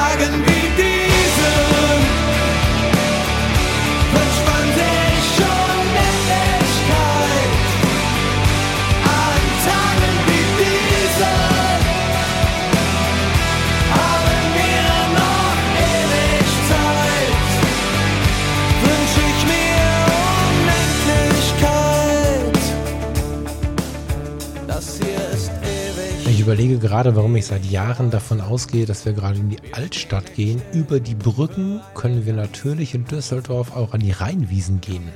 überlege 26.46 26.78
gerade, 26.78 27.16
warum 27.16 27.34
ich 27.34 27.46
seit 27.46 27.64
Jahren 27.64 28.12
davon 28.12 28.40
ausgehe, 28.40 28.86
dass 28.86 29.04
wir 29.04 29.14
gerade 29.14 29.40
in 29.40 29.48
die 29.48 29.58
Altstadt 29.72 30.36
gehen. 30.36 30.62
Über 30.72 31.00
die 31.00 31.16
Brücken 31.16 31.80
können 31.94 32.24
wir 32.24 32.34
natürlich 32.34 32.94
in 32.94 33.04
Düsseldorf 33.04 33.74
auch 33.74 33.94
an 33.94 33.98
die 33.98 34.12
Rheinwiesen 34.12 34.80
gehen. 34.80 35.08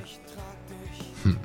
Hm. 1.23 1.37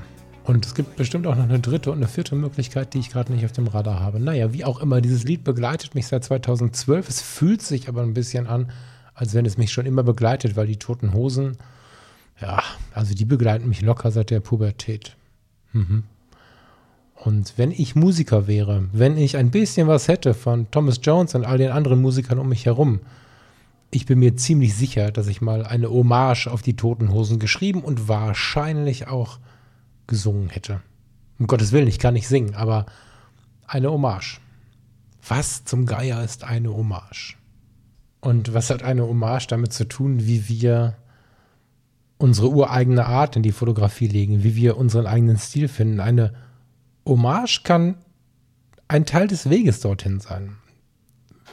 Und 0.42 0.66
es 0.66 0.74
gibt 0.74 0.96
bestimmt 0.96 1.28
auch 1.28 1.36
noch 1.36 1.44
eine 1.44 1.60
dritte 1.60 1.92
und 1.92 1.98
eine 1.98 2.08
vierte 2.08 2.34
Möglichkeit, 2.34 2.94
die 2.94 2.98
ich 2.98 3.10
gerade 3.10 3.32
nicht 3.32 3.44
auf 3.44 3.52
dem 3.52 3.68
Radar 3.68 4.00
habe. 4.00 4.18
Naja, 4.18 4.52
wie 4.52 4.64
auch 4.64 4.80
immer, 4.80 5.00
dieses 5.00 5.22
Lied 5.22 5.44
begleitet 5.44 5.94
mich 5.94 6.08
seit 6.08 6.24
2012. 6.24 7.08
Es 7.08 7.20
fühlt 7.20 7.62
sich 7.62 7.88
aber 7.88 8.02
ein 8.02 8.14
bisschen 8.14 8.48
an, 8.48 8.72
als 9.14 9.34
wenn 9.34 9.46
es 9.46 9.56
mich 9.56 9.70
schon 9.70 9.86
immer 9.86 10.02
begleitet, 10.02 10.56
weil 10.56 10.66
die 10.66 10.80
Toten 10.80 11.12
Hosen, 11.12 11.58
ja, 12.40 12.60
also 12.92 13.14
die 13.14 13.24
begleiten 13.24 13.68
mich 13.68 13.82
locker 13.82 14.10
seit 14.10 14.30
der 14.30 14.40
Pubertät. 14.40 15.16
Mhm. 15.72 16.02
Und 17.16 17.54
wenn 17.56 17.70
ich 17.70 17.96
Musiker 17.96 18.46
wäre, 18.46 18.88
wenn 18.92 19.16
ich 19.16 19.36
ein 19.36 19.50
bisschen 19.50 19.88
was 19.88 20.06
hätte 20.06 20.34
von 20.34 20.70
Thomas 20.70 21.00
Jones 21.02 21.34
und 21.34 21.44
all 21.44 21.58
den 21.58 21.72
anderen 21.72 22.00
Musikern 22.00 22.38
um 22.38 22.48
mich 22.48 22.66
herum, 22.66 23.00
ich 23.90 24.06
bin 24.06 24.18
mir 24.18 24.36
ziemlich 24.36 24.74
sicher, 24.74 25.10
dass 25.10 25.26
ich 25.26 25.40
mal 25.40 25.64
eine 25.64 25.90
Hommage 25.90 26.46
auf 26.46 26.62
die 26.62 26.76
Toten 26.76 27.10
Hosen 27.10 27.38
geschrieben 27.38 27.82
und 27.82 28.08
wahrscheinlich 28.08 29.08
auch 29.08 29.38
gesungen 30.06 30.50
hätte. 30.50 30.82
Um 31.38 31.46
Gottes 31.46 31.72
Willen, 31.72 31.88
ich 31.88 31.98
kann 31.98 32.14
nicht 32.14 32.28
singen, 32.28 32.54
aber 32.54 32.86
eine 33.66 33.90
Hommage. 33.90 34.40
Was 35.26 35.64
zum 35.64 35.86
Geier 35.86 36.22
ist 36.22 36.44
eine 36.44 36.72
Hommage? 36.74 37.36
Und 38.20 38.54
was 38.54 38.70
hat 38.70 38.82
eine 38.82 39.06
Hommage 39.06 39.46
damit 39.48 39.72
zu 39.72 39.88
tun, 39.88 40.26
wie 40.26 40.48
wir 40.48 40.96
unsere 42.18 42.50
ureigene 42.50 43.06
Art 43.06 43.36
in 43.36 43.42
die 43.42 43.52
Fotografie 43.52 44.08
legen, 44.08 44.42
wie 44.42 44.56
wir 44.56 44.76
unseren 44.76 45.06
eigenen 45.06 45.38
Stil 45.38 45.68
finden? 45.68 46.00
Eine 46.00 46.32
Hommage 46.32 46.45
kann 47.62 47.96
ein 48.88 49.06
Teil 49.06 49.28
des 49.28 49.48
Weges 49.48 49.80
dorthin 49.80 50.20
sein. 50.20 50.56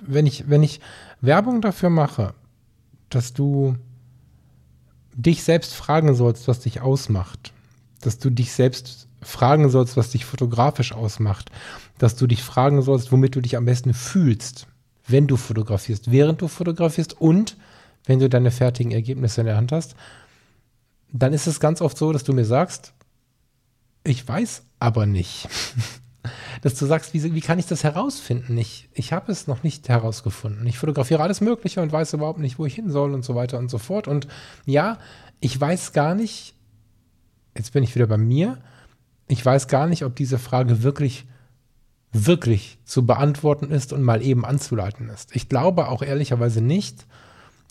Wenn 0.01 0.25
ich, 0.25 0.49
wenn 0.49 0.63
ich 0.63 0.81
Werbung 1.21 1.61
dafür 1.61 1.89
mache, 1.89 2.33
dass 3.09 3.33
du 3.33 3.75
dich 5.15 5.43
selbst 5.43 5.73
fragen 5.73 6.15
sollst, 6.15 6.47
was 6.47 6.59
dich 6.59 6.81
ausmacht, 6.81 7.53
dass 8.01 8.17
du 8.17 8.29
dich 8.29 8.51
selbst 8.51 9.07
fragen 9.21 9.69
sollst, 9.69 9.95
was 9.95 10.09
dich 10.09 10.25
fotografisch 10.25 10.91
ausmacht, 10.91 11.51
dass 11.97 12.15
du 12.15 12.27
dich 12.27 12.43
fragen 12.43 12.81
sollst, 12.81 13.11
womit 13.11 13.35
du 13.35 13.41
dich 13.41 13.55
am 13.55 13.65
besten 13.65 13.93
fühlst, 13.93 14.67
wenn 15.07 15.27
du 15.27 15.37
fotografierst, 15.37 16.11
während 16.11 16.41
du 16.41 16.47
fotografierst 16.47 17.19
und 17.19 17.57
wenn 18.05 18.19
du 18.19 18.27
deine 18.29 18.51
fertigen 18.51 18.91
Ergebnisse 18.91 19.41
in 19.41 19.47
der 19.47 19.57
Hand 19.57 19.71
hast, 19.71 19.95
dann 21.11 21.31
ist 21.33 21.47
es 21.47 21.59
ganz 21.59 21.81
oft 21.81 21.97
so, 21.97 22.11
dass 22.11 22.23
du 22.23 22.33
mir 22.33 22.45
sagst, 22.45 22.93
ich 24.03 24.27
weiß 24.27 24.63
aber 24.79 25.05
nicht. 25.05 25.47
dass 26.61 26.75
du 26.75 26.85
sagst, 26.85 27.13
wie, 27.13 27.33
wie 27.33 27.41
kann 27.41 27.59
ich 27.59 27.65
das 27.65 27.83
herausfinden? 27.83 28.57
Ich, 28.57 28.87
ich 28.93 29.11
habe 29.11 29.31
es 29.31 29.47
noch 29.47 29.63
nicht 29.63 29.89
herausgefunden. 29.89 30.65
Ich 30.67 30.77
fotografiere 30.77 31.21
alles 31.21 31.41
Mögliche 31.41 31.81
und 31.81 31.91
weiß 31.91 32.13
überhaupt 32.13 32.39
nicht, 32.39 32.59
wo 32.59 32.65
ich 32.65 32.75
hin 32.75 32.89
soll 32.89 33.13
und 33.13 33.25
so 33.25 33.35
weiter 33.35 33.59
und 33.59 33.69
so 33.69 33.77
fort. 33.77 34.07
Und 34.07 34.27
ja, 34.65 34.97
ich 35.41 35.59
weiß 35.59 35.91
gar 35.91 36.15
nicht, 36.15 36.55
jetzt 37.57 37.73
bin 37.73 37.83
ich 37.83 37.95
wieder 37.95 38.07
bei 38.07 38.17
mir, 38.17 38.59
ich 39.27 39.45
weiß 39.45 39.67
gar 39.67 39.87
nicht, 39.87 40.05
ob 40.05 40.15
diese 40.15 40.37
Frage 40.37 40.83
wirklich, 40.83 41.25
wirklich 42.11 42.77
zu 42.85 43.05
beantworten 43.05 43.71
ist 43.71 43.91
und 43.91 44.03
mal 44.03 44.21
eben 44.21 44.45
anzuleiten 44.45 45.09
ist. 45.09 45.35
Ich 45.35 45.49
glaube 45.49 45.87
auch 45.87 46.01
ehrlicherweise 46.01 46.61
nicht, 46.61 47.05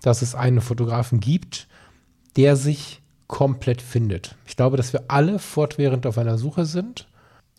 dass 0.03 0.23
es 0.23 0.35
einen 0.35 0.61
Fotografen 0.61 1.21
gibt, 1.21 1.69
der 2.37 2.57
sich 2.57 3.02
komplett 3.33 3.81
findet. 3.81 4.37
Ich 4.47 4.57
glaube, 4.57 4.77
dass 4.77 4.93
wir 4.93 5.05
alle 5.09 5.39
fortwährend 5.39 6.07
auf 6.07 6.19
einer 6.19 6.37
Suche 6.37 6.67
sind. 6.67 7.09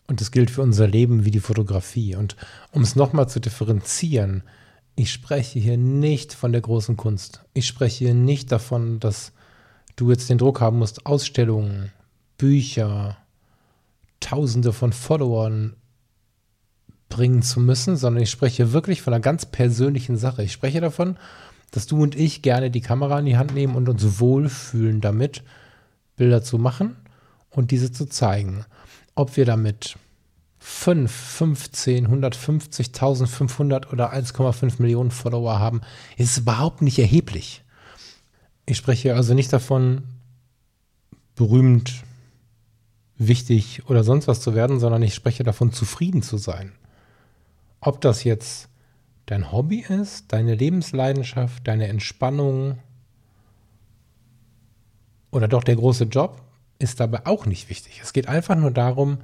Und 0.05 0.21
das 0.21 0.29
gilt 0.29 0.51
für 0.51 0.61
unser 0.61 0.87
Leben 0.87 1.25
wie 1.25 1.31
die 1.31 1.39
Fotografie. 1.39 2.15
Und 2.15 2.35
um 2.71 2.83
es 2.83 2.95
nochmal 2.95 3.27
zu 3.27 3.39
differenzieren, 3.39 4.43
ich 4.95 5.11
spreche 5.11 5.57
hier 5.57 5.77
nicht 5.77 6.33
von 6.33 6.51
der 6.51 6.61
großen 6.61 6.95
Kunst. 6.95 7.41
Ich 7.55 7.65
spreche 7.65 8.05
hier 8.05 8.13
nicht 8.13 8.51
davon, 8.51 8.99
dass 8.99 9.31
du 9.95 10.11
jetzt 10.11 10.29
den 10.29 10.37
Druck 10.37 10.61
haben 10.61 10.77
musst, 10.77 11.07
Ausstellungen, 11.07 11.91
Bücher, 12.37 13.17
Tausende 14.19 14.73
von 14.73 14.93
Followern 14.93 15.75
bringen 17.09 17.41
zu 17.41 17.59
müssen, 17.59 17.97
sondern 17.97 18.21
ich 18.21 18.29
spreche 18.29 18.73
wirklich 18.73 19.01
von 19.01 19.11
einer 19.11 19.21
ganz 19.21 19.47
persönlichen 19.47 20.17
Sache. 20.17 20.43
Ich 20.43 20.51
spreche 20.51 20.81
davon, 20.81 21.17
dass 21.71 21.87
du 21.87 22.03
und 22.03 22.15
ich 22.15 22.43
gerne 22.43 22.69
die 22.69 22.81
Kamera 22.81 23.17
in 23.17 23.25
die 23.25 23.37
Hand 23.37 23.55
nehmen 23.55 23.75
und 23.75 23.89
uns 23.89 24.19
wohlfühlen 24.19 25.01
damit, 25.01 25.41
Bilder 26.15 26.43
zu 26.43 26.57
machen 26.57 26.95
und 27.49 27.71
diese 27.71 27.91
zu 27.91 28.05
zeigen. 28.05 28.65
Ob 29.15 29.37
wir 29.37 29.45
damit 29.45 29.97
5, 30.59 31.11
15, 31.11 32.05
150, 32.05 32.87
1500 32.87 33.91
oder 33.91 34.13
1,5 34.13 34.81
Millionen 34.81 35.11
Follower 35.11 35.59
haben, 35.59 35.81
ist 36.17 36.37
überhaupt 36.37 36.81
nicht 36.81 36.99
erheblich. 36.99 37.63
Ich 38.65 38.77
spreche 38.77 39.15
also 39.15 39.33
nicht 39.33 39.51
davon, 39.51 40.03
berühmt, 41.35 42.03
wichtig 43.17 43.83
oder 43.89 44.03
sonst 44.03 44.27
was 44.27 44.41
zu 44.41 44.55
werden, 44.55 44.79
sondern 44.79 45.03
ich 45.03 45.13
spreche 45.13 45.43
davon, 45.43 45.73
zufrieden 45.73 46.21
zu 46.21 46.37
sein. 46.37 46.71
Ob 47.81 48.01
das 48.01 48.23
jetzt 48.23 48.69
dein 49.25 49.51
Hobby 49.51 49.79
ist, 49.79 50.31
deine 50.31 50.55
Lebensleidenschaft, 50.55 51.67
deine 51.67 51.87
Entspannung 51.87 52.79
oder 55.33 55.47
doch 55.47 55.63
der 55.63 55.75
große 55.75 56.05
Job, 56.05 56.41
ist 56.79 56.99
dabei 56.99 57.25
auch 57.25 57.45
nicht 57.45 57.69
wichtig. 57.69 58.01
Es 58.03 58.13
geht 58.13 58.27
einfach 58.27 58.55
nur 58.55 58.71
darum, 58.71 59.19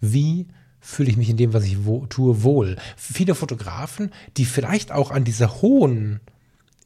wie 0.00 0.46
fühle 0.80 1.10
ich 1.10 1.16
mich 1.16 1.30
in 1.30 1.36
dem, 1.36 1.52
was 1.52 1.64
ich 1.64 1.84
wo 1.84 2.06
tue, 2.06 2.42
wohl. 2.42 2.76
Viele 2.96 3.34
Fotografen, 3.34 4.12
die 4.36 4.44
vielleicht 4.44 4.92
auch 4.92 5.10
an 5.10 5.24
dieser 5.24 5.60
hohen 5.60 6.20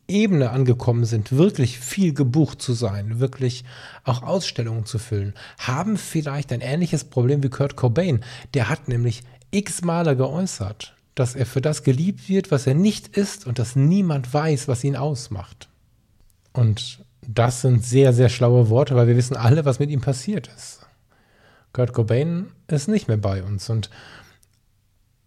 Ebene 0.08 0.50
angekommen 0.50 1.04
sind, 1.04 1.32
wirklich 1.32 1.78
viel 1.78 2.12
gebucht 2.12 2.60
zu 2.60 2.72
sein, 2.72 3.20
wirklich 3.20 3.64
auch 4.04 4.22
Ausstellungen 4.22 4.86
zu 4.86 4.98
füllen, 4.98 5.34
haben 5.58 5.96
vielleicht 5.96 6.52
ein 6.52 6.60
ähnliches 6.60 7.04
Problem 7.04 7.42
wie 7.42 7.50
Kurt 7.50 7.76
Cobain. 7.76 8.24
Der 8.54 8.68
hat 8.68 8.88
nämlich 8.88 9.22
x 9.50 9.82
Male 9.82 10.16
geäußert, 10.16 10.94
dass 11.14 11.34
er 11.34 11.46
für 11.46 11.60
das 11.60 11.82
geliebt 11.82 12.28
wird, 12.28 12.50
was 12.50 12.66
er 12.66 12.74
nicht 12.74 13.16
ist 13.16 13.46
und 13.46 13.58
dass 13.58 13.76
niemand 13.76 14.32
weiß, 14.32 14.66
was 14.68 14.84
ihn 14.84 14.96
ausmacht. 14.96 15.68
Und 16.52 17.04
das 17.26 17.60
sind 17.60 17.84
sehr, 17.84 18.12
sehr 18.12 18.28
schlaue 18.28 18.68
Worte, 18.68 18.94
weil 18.96 19.06
wir 19.06 19.16
wissen 19.16 19.36
alle, 19.36 19.64
was 19.64 19.78
mit 19.78 19.90
ihm 19.90 20.00
passiert 20.00 20.48
ist. 20.56 20.86
Kurt 21.72 21.92
Cobain 21.92 22.48
ist 22.68 22.88
nicht 22.88 23.08
mehr 23.08 23.16
bei 23.16 23.42
uns 23.42 23.70
und 23.70 23.90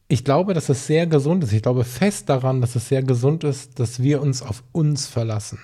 ich 0.08 0.24
glaube, 0.24 0.54
dass 0.54 0.70
es 0.70 0.86
sehr 0.86 1.08
gesund 1.08 1.44
ist. 1.44 1.52
Ich 1.52 1.64
glaube 1.64 1.84
fest 1.84 2.30
daran, 2.30 2.62
dass 2.62 2.76
es 2.76 2.88
sehr 2.88 3.02
gesund 3.02 3.44
ist, 3.44 3.80
dass 3.80 4.02
wir 4.02 4.22
uns 4.22 4.44
auf 4.44 4.64
uns 4.72 5.08
verlassen. 5.08 5.58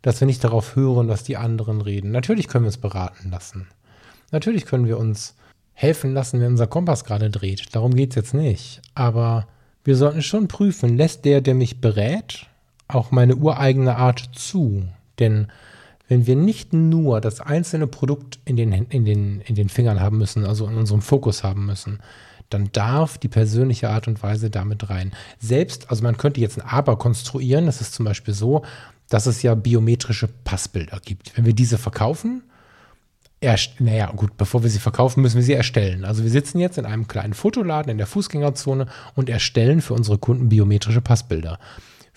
Dass 0.00 0.20
wir 0.20 0.26
nicht 0.26 0.44
darauf 0.44 0.76
hören, 0.76 1.08
was 1.08 1.24
die 1.24 1.36
anderen 1.36 1.80
reden. 1.80 2.12
Natürlich 2.12 2.46
können 2.46 2.64
wir 2.64 2.68
uns 2.68 2.78
beraten 2.78 3.30
lassen. 3.30 3.66
Natürlich 4.30 4.64
können 4.64 4.86
wir 4.86 4.98
uns 4.98 5.34
helfen 5.72 6.14
lassen, 6.14 6.40
wenn 6.40 6.52
unser 6.52 6.68
Kompass 6.68 7.04
gerade 7.04 7.30
dreht. 7.30 7.74
Darum 7.74 7.94
geht 7.94 8.10
es 8.10 8.16
jetzt 8.16 8.34
nicht. 8.34 8.80
Aber 8.94 9.48
wir 9.82 9.96
sollten 9.96 10.22
schon 10.22 10.46
prüfen, 10.46 10.96
lässt 10.96 11.24
der, 11.24 11.40
der 11.40 11.54
mich 11.54 11.80
berät, 11.80 12.46
auch 12.86 13.10
meine 13.10 13.34
ureigene 13.34 13.96
Art 13.96 14.30
zu? 14.34 14.86
Denn 15.18 15.48
wenn 16.08 16.26
wir 16.26 16.36
nicht 16.36 16.72
nur 16.72 17.20
das 17.20 17.40
einzelne 17.40 17.86
Produkt 17.86 18.38
in 18.44 18.56
den, 18.56 18.72
in, 18.72 19.04
den, 19.04 19.40
in 19.42 19.54
den 19.54 19.68
Fingern 19.68 20.00
haben 20.00 20.18
müssen, 20.18 20.44
also 20.44 20.66
in 20.66 20.76
unserem 20.76 21.02
Fokus 21.02 21.44
haben 21.44 21.66
müssen, 21.66 22.00
dann 22.50 22.70
darf 22.72 23.18
die 23.18 23.28
persönliche 23.28 23.90
Art 23.90 24.08
und 24.08 24.22
Weise 24.22 24.48
damit 24.48 24.88
rein. 24.88 25.12
Selbst, 25.38 25.90
also 25.90 26.02
man 26.02 26.16
könnte 26.16 26.40
jetzt 26.40 26.58
ein 26.58 26.66
Aber 26.66 26.96
konstruieren, 26.96 27.66
das 27.66 27.82
ist 27.82 27.92
zum 27.92 28.06
Beispiel 28.06 28.32
so, 28.32 28.64
dass 29.10 29.26
es 29.26 29.42
ja 29.42 29.54
biometrische 29.54 30.28
Passbilder 30.44 30.98
gibt. 31.04 31.36
Wenn 31.36 31.44
wir 31.44 31.54
diese 31.54 31.78
verkaufen, 31.78 32.42
Erst, 33.40 33.80
naja, 33.80 34.10
gut, 34.16 34.36
bevor 34.36 34.64
wir 34.64 34.70
sie 34.70 34.80
verkaufen, 34.80 35.22
müssen 35.22 35.36
wir 35.36 35.44
sie 35.44 35.52
erstellen. 35.52 36.04
Also 36.04 36.24
wir 36.24 36.30
sitzen 36.30 36.58
jetzt 36.58 36.76
in 36.76 36.84
einem 36.84 37.06
kleinen 37.06 37.34
Fotoladen 37.34 37.88
in 37.88 37.98
der 37.98 38.08
Fußgängerzone 38.08 38.88
und 39.14 39.30
erstellen 39.30 39.80
für 39.80 39.94
unsere 39.94 40.18
Kunden 40.18 40.48
biometrische 40.48 41.00
Passbilder. 41.00 41.60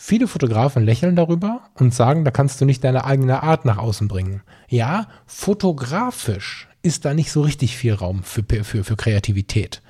Viele 0.03 0.27
Fotografen 0.27 0.83
lächeln 0.83 1.15
darüber 1.15 1.61
und 1.75 1.93
sagen, 1.93 2.25
da 2.25 2.31
kannst 2.31 2.59
du 2.59 2.65
nicht 2.65 2.83
deine 2.83 3.05
eigene 3.05 3.43
Art 3.43 3.65
nach 3.65 3.77
außen 3.77 4.07
bringen. 4.07 4.41
Ja, 4.67 5.07
fotografisch 5.27 6.67
ist 6.81 7.05
da 7.05 7.13
nicht 7.13 7.31
so 7.31 7.41
richtig 7.41 7.77
viel 7.77 7.93
Raum 7.93 8.23
für, 8.23 8.43
für, 8.63 8.83
für 8.83 8.95
Kreativität. 8.95 9.83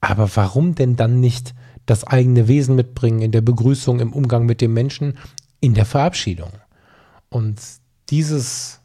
Aber 0.00 0.34
warum 0.34 0.74
denn 0.74 0.96
dann 0.96 1.20
nicht 1.20 1.54
das 1.84 2.04
eigene 2.04 2.48
Wesen 2.48 2.74
mitbringen 2.74 3.20
in 3.20 3.30
der 3.30 3.42
Begrüßung, 3.42 4.00
im 4.00 4.14
Umgang 4.14 4.46
mit 4.46 4.62
dem 4.62 4.72
Menschen, 4.72 5.18
in 5.60 5.74
der 5.74 5.84
Verabschiedung? 5.84 6.52
Und 7.28 7.60
dieses, 8.08 8.80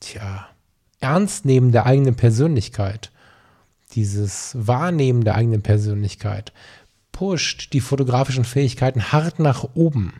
tja, 0.00 0.46
Ernstnehmen 1.00 1.72
der 1.72 1.86
eigenen 1.86 2.16
Persönlichkeit, 2.16 3.10
dieses 3.94 4.54
Wahrnehmen 4.54 5.24
der 5.24 5.36
eigenen 5.36 5.62
Persönlichkeit, 5.62 6.52
pusht 7.20 7.74
die 7.74 7.82
fotografischen 7.82 8.46
Fähigkeiten 8.46 9.12
hart 9.12 9.40
nach 9.40 9.68
oben. 9.74 10.14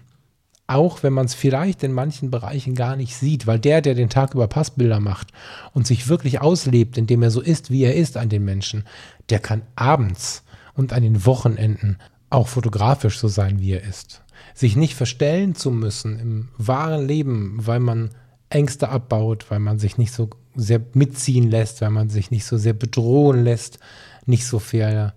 Auch 0.66 1.02
wenn 1.02 1.14
man 1.14 1.24
es 1.24 1.32
vielleicht 1.32 1.82
in 1.82 1.94
manchen 1.94 2.30
Bereichen 2.30 2.74
gar 2.74 2.94
nicht 2.94 3.16
sieht, 3.16 3.46
weil 3.46 3.58
der, 3.58 3.80
der 3.80 3.94
den 3.94 4.10
Tag 4.10 4.34
über 4.34 4.48
Passbilder 4.48 5.00
macht 5.00 5.28
und 5.72 5.86
sich 5.86 6.08
wirklich 6.08 6.42
auslebt, 6.42 6.98
indem 6.98 7.22
er 7.22 7.30
so 7.30 7.40
ist, 7.40 7.70
wie 7.70 7.84
er 7.84 7.94
ist 7.94 8.18
an 8.18 8.28
den 8.28 8.44
Menschen, 8.44 8.84
der 9.30 9.38
kann 9.38 9.62
abends 9.76 10.42
und 10.74 10.92
an 10.92 11.02
den 11.02 11.24
Wochenenden 11.24 11.96
auch 12.28 12.48
fotografisch 12.48 13.18
so 13.18 13.28
sein, 13.28 13.60
wie 13.60 13.72
er 13.72 13.82
ist. 13.82 14.22
Sich 14.52 14.76
nicht 14.76 14.94
verstellen 14.94 15.54
zu 15.54 15.70
müssen 15.70 16.20
im 16.20 16.48
wahren 16.58 17.08
Leben, 17.08 17.56
weil 17.62 17.80
man 17.80 18.10
Ängste 18.50 18.90
abbaut, 18.90 19.46
weil 19.48 19.60
man 19.60 19.78
sich 19.78 19.96
nicht 19.96 20.12
so 20.12 20.28
sehr 20.54 20.82
mitziehen 20.92 21.50
lässt, 21.50 21.80
weil 21.80 21.92
man 21.92 22.10
sich 22.10 22.30
nicht 22.30 22.44
so 22.44 22.58
sehr 22.58 22.74
bedrohen 22.74 23.42
lässt, 23.42 23.78
nicht 24.26 24.46
so 24.46 24.58
viel 24.58 25.14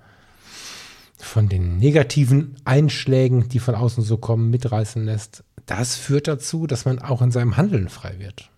von 1.23 1.49
den 1.49 1.77
negativen 1.77 2.55
Einschlägen, 2.65 3.49
die 3.49 3.59
von 3.59 3.75
außen 3.75 4.03
so 4.03 4.17
kommen, 4.17 4.49
mitreißen 4.49 5.03
lässt. 5.03 5.43
Das 5.65 5.95
führt 5.95 6.27
dazu, 6.27 6.67
dass 6.67 6.85
man 6.85 6.99
auch 6.99 7.21
in 7.21 7.31
seinem 7.31 7.57
Handeln 7.57 7.89
frei 7.89 8.19
wird. 8.19 8.49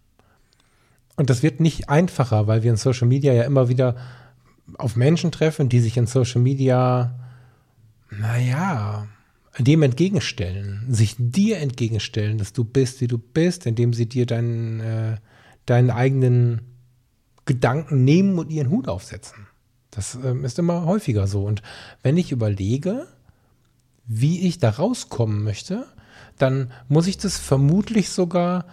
Und 1.16 1.30
das 1.30 1.44
wird 1.44 1.60
nicht 1.60 1.90
einfacher, 1.90 2.48
weil 2.48 2.64
wir 2.64 2.72
in 2.72 2.78
Social 2.78 3.08
Media 3.08 3.34
ja 3.34 3.44
immer 3.44 3.70
wieder 3.70 3.96
auf 4.78 4.96
Menschen 4.96 5.32
treffen, 5.32 5.70
die 5.70 5.80
sich 5.80 5.96
in 5.96 6.08
Social 6.08 6.42
Media, 6.42 7.20
naja, 8.10 9.08
dem 9.60 9.84
entgegenstellen, 9.84 10.86
sich 10.90 11.16
dir 11.18 11.60
entgegenstellen, 11.60 12.38
dass 12.38 12.52
du 12.52 12.66
bist, 12.66 13.00
wie 13.00 13.08
du 13.08 13.18
bist, 13.18 13.66
indem 13.66 13.94
sie 13.94 14.08
dir 14.08 14.26
deinen, 14.26 14.80
äh, 14.82 15.18
deinen 15.66 15.92
eigenen 15.92 16.62
Gedanken 17.46 18.04
nehmen 18.04 18.38
und 18.38 18.52
ihren 18.52 18.70
Hut 18.70 18.88
aufsetzen. 18.88 19.45
Das 19.96 20.16
ähm, 20.16 20.44
ist 20.46 20.60
immer 20.60 20.86
häufiger 20.86 21.28
so. 21.28 21.44
Und 21.44 21.62
wenn 22.04 22.18
ich 22.18 22.32
überlege, 22.32 23.08
wie 24.06 24.48
ich 24.48 24.60
da 24.60 24.70
rauskommen 24.70 25.44
möchte, 25.44 25.86
dann 26.38 26.72
muss 26.88 27.08
ich 27.08 27.18
das 27.18 27.38
vermutlich 27.38 28.10
sogar, 28.10 28.66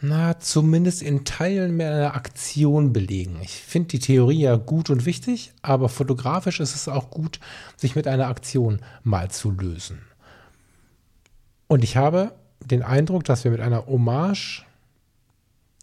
na, 0.00 0.38
zumindest 0.38 1.02
in 1.02 1.24
Teilen 1.24 1.76
mehr 1.76 1.94
einer 1.94 2.14
Aktion 2.14 2.92
belegen. 2.92 3.38
Ich 3.42 3.52
finde 3.52 3.88
die 3.88 3.98
Theorie 3.98 4.40
ja 4.40 4.56
gut 4.56 4.90
und 4.90 5.06
wichtig, 5.06 5.52
aber 5.62 5.88
fotografisch 5.88 6.60
ist 6.60 6.74
es 6.74 6.88
auch 6.88 7.10
gut, 7.10 7.40
sich 7.76 7.96
mit 7.96 8.06
einer 8.06 8.28
Aktion 8.28 8.80
mal 9.02 9.30
zu 9.30 9.50
lösen. 9.50 10.00
Und 11.66 11.82
ich 11.82 11.96
habe 11.96 12.32
den 12.60 12.82
Eindruck, 12.82 13.24
dass 13.24 13.44
wir 13.44 13.50
mit 13.50 13.60
einer 13.60 13.86
Hommage 13.86 14.64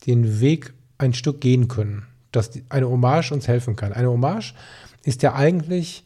den 0.05 0.39
Weg 0.39 0.73
ein 0.97 1.13
Stück 1.13 1.41
gehen 1.41 1.67
können. 1.67 2.05
Dass 2.31 2.51
eine 2.69 2.89
Hommage 2.89 3.31
uns 3.31 3.47
helfen 3.47 3.75
kann. 3.75 3.93
Eine 3.93 4.09
Hommage 4.09 4.53
ist 5.03 5.23
ja 5.23 5.33
eigentlich, 5.33 6.03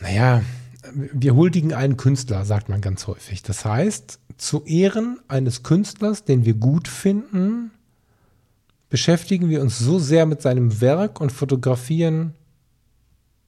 naja, 0.00 0.42
wir 0.92 1.34
huldigen 1.34 1.72
einen 1.72 1.96
Künstler, 1.96 2.44
sagt 2.44 2.68
man 2.68 2.80
ganz 2.80 3.06
häufig. 3.06 3.42
Das 3.42 3.64
heißt, 3.64 4.18
zu 4.36 4.64
Ehren 4.64 5.20
eines 5.28 5.62
Künstlers, 5.62 6.24
den 6.24 6.44
wir 6.44 6.54
gut 6.54 6.88
finden, 6.88 7.70
beschäftigen 8.90 9.48
wir 9.48 9.60
uns 9.60 9.78
so 9.78 9.98
sehr 9.98 10.26
mit 10.26 10.42
seinem 10.42 10.80
Werk 10.80 11.20
und 11.20 11.32
fotografieren 11.32 12.34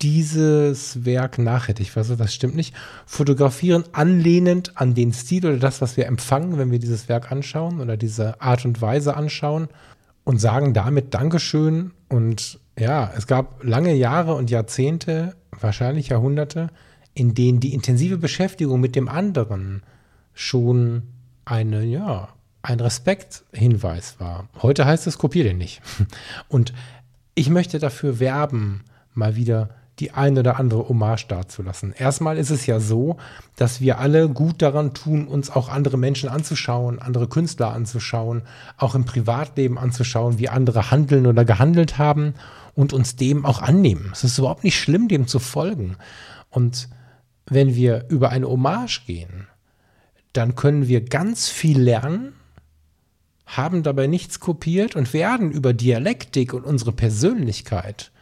dieses 0.03 1.05
Werk 1.05 1.39
nachhaltig. 1.39 1.87
Ich 1.87 1.97
weiß, 1.97 2.17
das 2.17 2.35
stimmt 2.35 2.55
nicht. 2.55 2.75
Fotografieren 3.07 3.85
anlehnend 3.93 4.77
an 4.77 4.95
den 4.95 5.13
Stil 5.13 5.47
oder 5.47 5.59
das, 5.59 5.81
was 5.81 5.97
wir 5.97 6.07
empfangen, 6.07 6.59
wenn 6.59 6.71
wir 6.71 6.79
dieses 6.79 7.09
Werk 7.09 7.33
anschauen 7.33 7.81
oder 7.81 7.97
diese 7.97 8.41
Art 8.41 8.65
und 8.65 8.81
Weise 8.83 9.17
anschauen 9.17 9.69
und 10.25 10.39
sagen 10.39 10.75
damit 10.75 11.15
Dankeschön. 11.15 11.93
Und 12.09 12.61
ja, 12.79 13.11
es 13.17 13.27
gab 13.27 13.65
lange 13.65 13.95
Jahre 13.95 14.35
und 14.35 14.51
Jahrzehnte, 14.51 15.35
wahrscheinlich 15.51 16.09
Jahrhunderte, 16.09 16.69
in 17.15 17.35
denen 17.35 17.61
die 17.61 17.73
intensive 17.73 18.19
Beschäftigung 18.19 18.81
mit 18.81 18.95
dem 18.95 19.09
anderen 19.09 19.83
schon 20.35 21.05
eine, 21.47 21.85
ja, 21.85 22.29
ein 22.61 22.81
Respekthinweis 22.81 24.21
war. 24.21 24.49
Heute 24.61 24.85
heißt 24.85 25.07
es, 25.07 25.17
kopier 25.17 25.45
den 25.45 25.57
nicht. 25.57 25.81
Und 26.49 26.75
ich 27.35 27.49
möchte 27.49 27.79
dafür 27.79 28.21
werben, 28.21 28.83
mal 29.15 29.37
wieder 29.37 29.71
die 29.99 30.11
ein 30.11 30.37
oder 30.37 30.59
andere 30.59 30.89
Hommage 30.91 31.27
dazulassen. 31.29 31.95
Erstmal 31.97 32.37
ist 32.37 32.51
es 32.51 32.67
ja 32.67 32.81
so, 32.81 33.17
dass 33.57 33.81
wir 33.81 33.99
alle 33.99 34.29
gut 34.29 34.61
daran 34.61 34.93
tun, 34.93 35.27
uns 35.27 35.49
auch 35.49 35.71
andere 35.71 35.97
Menschen 35.97 36.29
anzuschauen, 36.29 36.99
andere 36.99 37.29
Künstler 37.29 37.73
anzuschauen, 37.73 38.43
auch 38.77 38.95
im 38.95 39.07
Privatleben 39.07 39.79
anzuschauen, 39.79 40.39
wie 40.39 40.51
andere 40.51 40.91
handeln 40.91 41.27
oder 41.27 41.47
gehandelt 41.47 41.97
haben 41.97 42.35
und 42.77 42.93
uns 42.93 43.17
dem 43.17 43.45
auch 43.45 43.61
annehmen. 43.61 44.11
Es 44.13 44.23
ist 44.23 44.39
überhaupt 44.39 44.63
nicht 44.63 44.79
schlimm, 44.79 45.09
dem 45.09 45.27
zu 45.27 45.41
folgen. 45.41 45.97
Und 46.51 46.89
wenn 47.47 47.75
wir 47.75 48.07
über 48.09 48.31
eine 48.31 48.49
Hommage 48.49 49.01
gehen, 49.07 49.49
dann 50.33 50.55
können 50.55 50.87
wir 50.87 51.05
ganz 51.05 51.49
viel 51.49 51.81
lernen, 51.81 52.35
haben 53.47 53.83
dabei 53.83 54.07
nichts 54.07 54.39
kopiert 54.41 54.95
und 54.95 55.13
werden 55.15 55.51
über 55.51 55.73
Dialektik 55.73 56.53
und 56.53 56.65
unsere 56.65 56.93
Persönlichkeit 56.93 58.13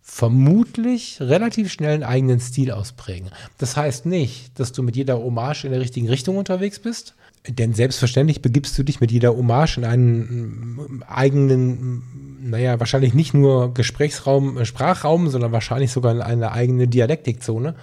vermutlich 0.00 1.20
relativ 1.20 1.70
schnell 1.70 1.94
einen 1.94 2.02
eigenen 2.04 2.40
Stil 2.40 2.70
ausprägen. 2.70 3.30
Das 3.58 3.76
heißt 3.76 4.06
nicht, 4.06 4.58
dass 4.58 4.72
du 4.72 4.82
mit 4.82 4.96
jeder 4.96 5.18
Hommage 5.18 5.64
in 5.64 5.72
der 5.72 5.80
richtigen 5.80 6.08
Richtung 6.08 6.38
unterwegs 6.38 6.78
bist, 6.78 7.14
denn 7.46 7.72
selbstverständlich 7.74 8.42
begibst 8.42 8.78
du 8.78 8.82
dich 8.82 9.00
mit 9.00 9.10
jeder 9.10 9.36
Hommage 9.36 9.78
in 9.78 9.84
einen 9.84 11.02
eigenen, 11.06 12.02
naja, 12.42 12.78
wahrscheinlich 12.80 13.14
nicht 13.14 13.34
nur 13.34 13.74
Gesprächsraum, 13.74 14.58
äh, 14.58 14.64
Sprachraum, 14.64 15.28
sondern 15.28 15.52
wahrscheinlich 15.52 15.92
sogar 15.92 16.12
in 16.12 16.22
eine 16.22 16.52
eigene 16.52 16.88
Dialektikzone. 16.88 17.74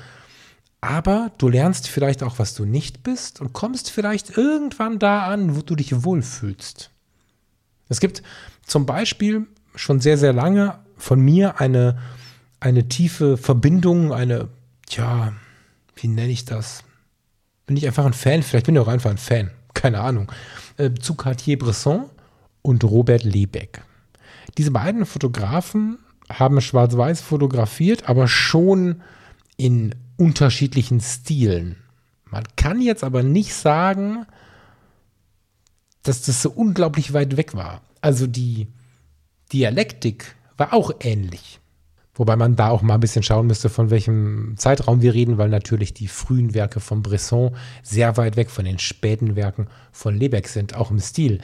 Aber 0.82 1.32
du 1.40 1.50
lernst 1.50 1.88
vielleicht 1.88 2.22
auch, 2.22 2.38
was 2.38 2.54
du 2.54 2.66
nicht 2.66 3.02
bist 3.02 3.42
und 3.42 3.54
kommst 3.54 3.90
vielleicht 3.90 4.38
irgendwann 4.38 5.00
da 5.00 5.26
an, 5.26 5.56
wo 5.56 5.62
du 5.62 5.76
dich 5.76 6.04
wohlfühlst. 6.04 6.92
Es 7.90 8.00
gibt 8.00 8.22
zum 8.66 8.86
Beispiel 8.86 9.48
schon 9.74 10.00
sehr, 10.00 10.18
sehr 10.18 10.34
lange 10.34 10.80
von 10.98 11.20
mir 11.20 11.60
eine, 11.60 11.98
eine 12.60 12.88
tiefe 12.88 13.38
Verbindung, 13.38 14.14
eine, 14.14 14.50
tja, 14.86 15.34
wie 15.96 16.08
nenne 16.08 16.32
ich 16.32 16.46
das? 16.46 16.84
Bin 17.66 17.78
ich 17.78 17.86
einfach 17.88 18.06
ein 18.06 18.14
Fan? 18.14 18.44
Vielleicht 18.44 18.66
bin 18.66 18.76
ich 18.76 18.82
auch 18.82 18.88
einfach 18.88 19.12
ein 19.12 19.18
Fan. 19.18 19.52
Keine 19.74 20.00
Ahnung. 20.00 20.32
Äh, 20.78 20.92
zu 21.00 21.16
Cartier-Bresson 21.16 22.06
und 22.62 22.84
Robert 22.84 23.24
Lebeck. 23.24 23.82
Diese 24.58 24.72
beiden 24.72 25.06
Fotografen 25.06 26.00
haben 26.30 26.62
schwarz-weiß 26.62 27.22
fotografiert, 27.22 28.10
aber 28.10 28.28
schon 28.28 29.02
in 29.58 29.96
unterschiedlichen 30.18 31.02
Stilen. 31.02 31.78
Man 32.26 32.44
kann 32.56 32.82
jetzt 32.82 33.04
aber 33.04 33.24
nicht 33.24 33.54
sagen, 33.54 34.26
dass 36.04 36.22
das 36.22 36.42
so 36.42 36.52
unglaublich 36.52 37.14
weit 37.14 37.38
weg 37.38 37.56
war. 37.56 37.82
Also 38.02 38.28
die 38.28 38.68
Dialektik 39.52 40.36
war 40.58 40.74
auch 40.74 40.92
ähnlich. 41.00 41.60
Wobei 42.16 42.38
man 42.38 42.56
da 42.56 42.70
auch 42.70 42.82
mal 42.82 42.96
ein 42.96 43.02
bisschen 43.02 43.24
schauen 43.24 43.48
müsste, 43.48 43.70
von 43.70 43.90
welchem 43.90 44.56
Zeitraum 44.58 45.02
wir 45.02 45.14
reden, 45.14 45.38
weil 45.38 45.50
natürlich 45.50 45.94
die 45.94 46.08
frühen 46.08 46.54
Werke 46.54 46.80
von 46.80 47.04
Bresson 47.04 47.56
sehr 47.84 48.16
weit 48.18 48.38
weg 48.38 48.50
von 48.50 48.66
den 48.66 48.80
späten 48.80 49.36
Werken 49.36 49.68
von 49.92 50.16
Lebeck 50.16 50.48
sind, 50.48 50.76
auch 50.76 50.92
im 50.92 51.00
Stil. 51.00 51.42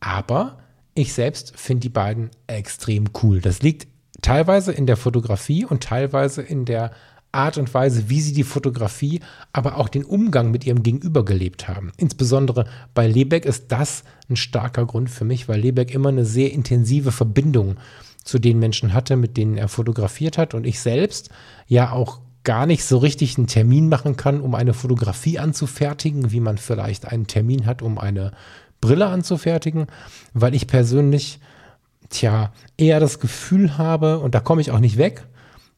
Aber 0.00 0.58
ich 0.94 1.14
selbst 1.14 1.54
finde 1.56 1.80
die 1.80 1.88
beiden 1.88 2.30
extrem 2.46 3.08
cool. 3.22 3.40
Das 3.40 3.62
liegt 3.62 3.88
teilweise 4.20 4.72
in 4.72 4.86
der 4.86 4.98
Fotografie 4.98 5.64
und 5.64 5.82
teilweise 5.82 6.42
in 6.42 6.66
der 6.66 6.92
Art 7.32 7.56
und 7.56 7.72
Weise, 7.72 8.10
wie 8.10 8.20
sie 8.20 8.34
die 8.34 8.44
Fotografie, 8.44 9.20
aber 9.54 9.78
auch 9.78 9.88
den 9.88 10.04
Umgang 10.04 10.50
mit 10.50 10.66
ihrem 10.66 10.82
Gegenüber 10.82 11.24
gelebt 11.24 11.66
haben. 11.66 11.90
Insbesondere 11.96 12.66
bei 12.92 13.06
Lebeck 13.06 13.46
ist 13.46 13.72
das 13.72 14.04
ein 14.28 14.36
starker 14.36 14.84
Grund 14.84 15.08
für 15.08 15.24
mich, 15.24 15.48
weil 15.48 15.60
Lebeck 15.60 15.94
immer 15.94 16.10
eine 16.10 16.26
sehr 16.26 16.52
intensive 16.52 17.10
Verbindung 17.10 17.76
zu 18.24 18.38
den 18.38 18.58
Menschen 18.58 18.92
hatte, 18.92 19.16
mit 19.16 19.36
denen 19.36 19.56
er 19.56 19.68
fotografiert 19.68 20.38
hat 20.38 20.54
und 20.54 20.66
ich 20.66 20.80
selbst 20.80 21.30
ja 21.66 21.92
auch 21.92 22.20
gar 22.44 22.66
nicht 22.66 22.84
so 22.84 22.98
richtig 22.98 23.38
einen 23.38 23.46
Termin 23.46 23.88
machen 23.88 24.16
kann, 24.16 24.40
um 24.40 24.54
eine 24.54 24.74
Fotografie 24.74 25.38
anzufertigen, 25.38 26.32
wie 26.32 26.40
man 26.40 26.58
vielleicht 26.58 27.06
einen 27.06 27.26
Termin 27.26 27.66
hat, 27.66 27.82
um 27.82 27.98
eine 27.98 28.32
Brille 28.80 29.06
anzufertigen, 29.06 29.86
weil 30.34 30.54
ich 30.54 30.66
persönlich, 30.66 31.38
tja, 32.08 32.52
eher 32.76 33.00
das 33.00 33.20
Gefühl 33.20 33.78
habe, 33.78 34.18
und 34.18 34.34
da 34.34 34.40
komme 34.40 34.60
ich 34.60 34.72
auch 34.72 34.80
nicht 34.80 34.98
weg, 34.98 35.24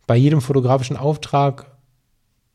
bei 0.06 0.16
jedem 0.16 0.40
fotografischen 0.40 0.96
Auftrag, 0.96 1.74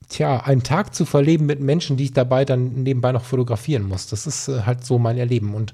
tja, 0.08 0.38
einen 0.43 0.63
Tag 0.63 0.93
zu 0.93 1.06
verleben 1.06 1.45
mit 1.45 1.62
Menschen, 1.62 1.97
die 1.97 2.06
ich 2.06 2.13
dabei 2.13 2.45
dann 2.45 2.84
nebenbei 2.84 3.12
noch 3.12 3.23
fotografieren 3.23 3.84
muss. 3.84 4.08
Das 4.08 4.28
ist 4.28 4.47
äh, 4.47 4.63
halt 4.65 4.84
so 4.84 4.99
mein 4.99 5.17
Erleben. 5.17 5.54
Und 5.54 5.73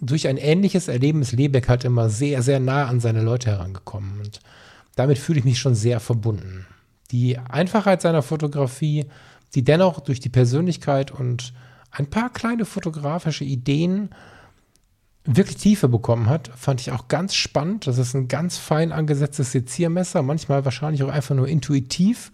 durch 0.00 0.28
ein 0.28 0.36
ähnliches 0.36 0.88
Erleben 0.88 1.22
ist 1.22 1.32
Lebeck 1.32 1.68
halt 1.68 1.84
immer 1.84 2.08
sehr, 2.08 2.42
sehr 2.42 2.60
nah 2.60 2.86
an 2.86 3.00
seine 3.00 3.22
Leute 3.22 3.50
herangekommen. 3.50 4.20
Und 4.20 4.40
damit 4.96 5.18
fühle 5.18 5.38
ich 5.38 5.44
mich 5.44 5.58
schon 5.58 5.74
sehr 5.74 6.00
verbunden. 6.00 6.66
Die 7.10 7.38
Einfachheit 7.38 8.02
seiner 8.02 8.22
Fotografie, 8.22 9.06
die 9.54 9.62
dennoch 9.62 10.00
durch 10.00 10.20
die 10.20 10.28
Persönlichkeit 10.28 11.12
und 11.12 11.52
ein 11.90 12.10
paar 12.10 12.32
kleine 12.32 12.64
fotografische 12.64 13.44
Ideen 13.44 14.10
wirklich 15.24 15.56
Tiefe 15.56 15.88
bekommen 15.88 16.28
hat, 16.28 16.50
fand 16.56 16.80
ich 16.80 16.92
auch 16.92 17.08
ganz 17.08 17.34
spannend. 17.34 17.86
Das 17.86 17.98
ist 17.98 18.14
ein 18.14 18.28
ganz 18.28 18.58
fein 18.58 18.92
angesetztes 18.92 19.52
Seziermesser, 19.52 20.22
manchmal 20.22 20.64
wahrscheinlich 20.64 21.02
auch 21.02 21.08
einfach 21.08 21.34
nur 21.34 21.48
intuitiv. 21.48 22.32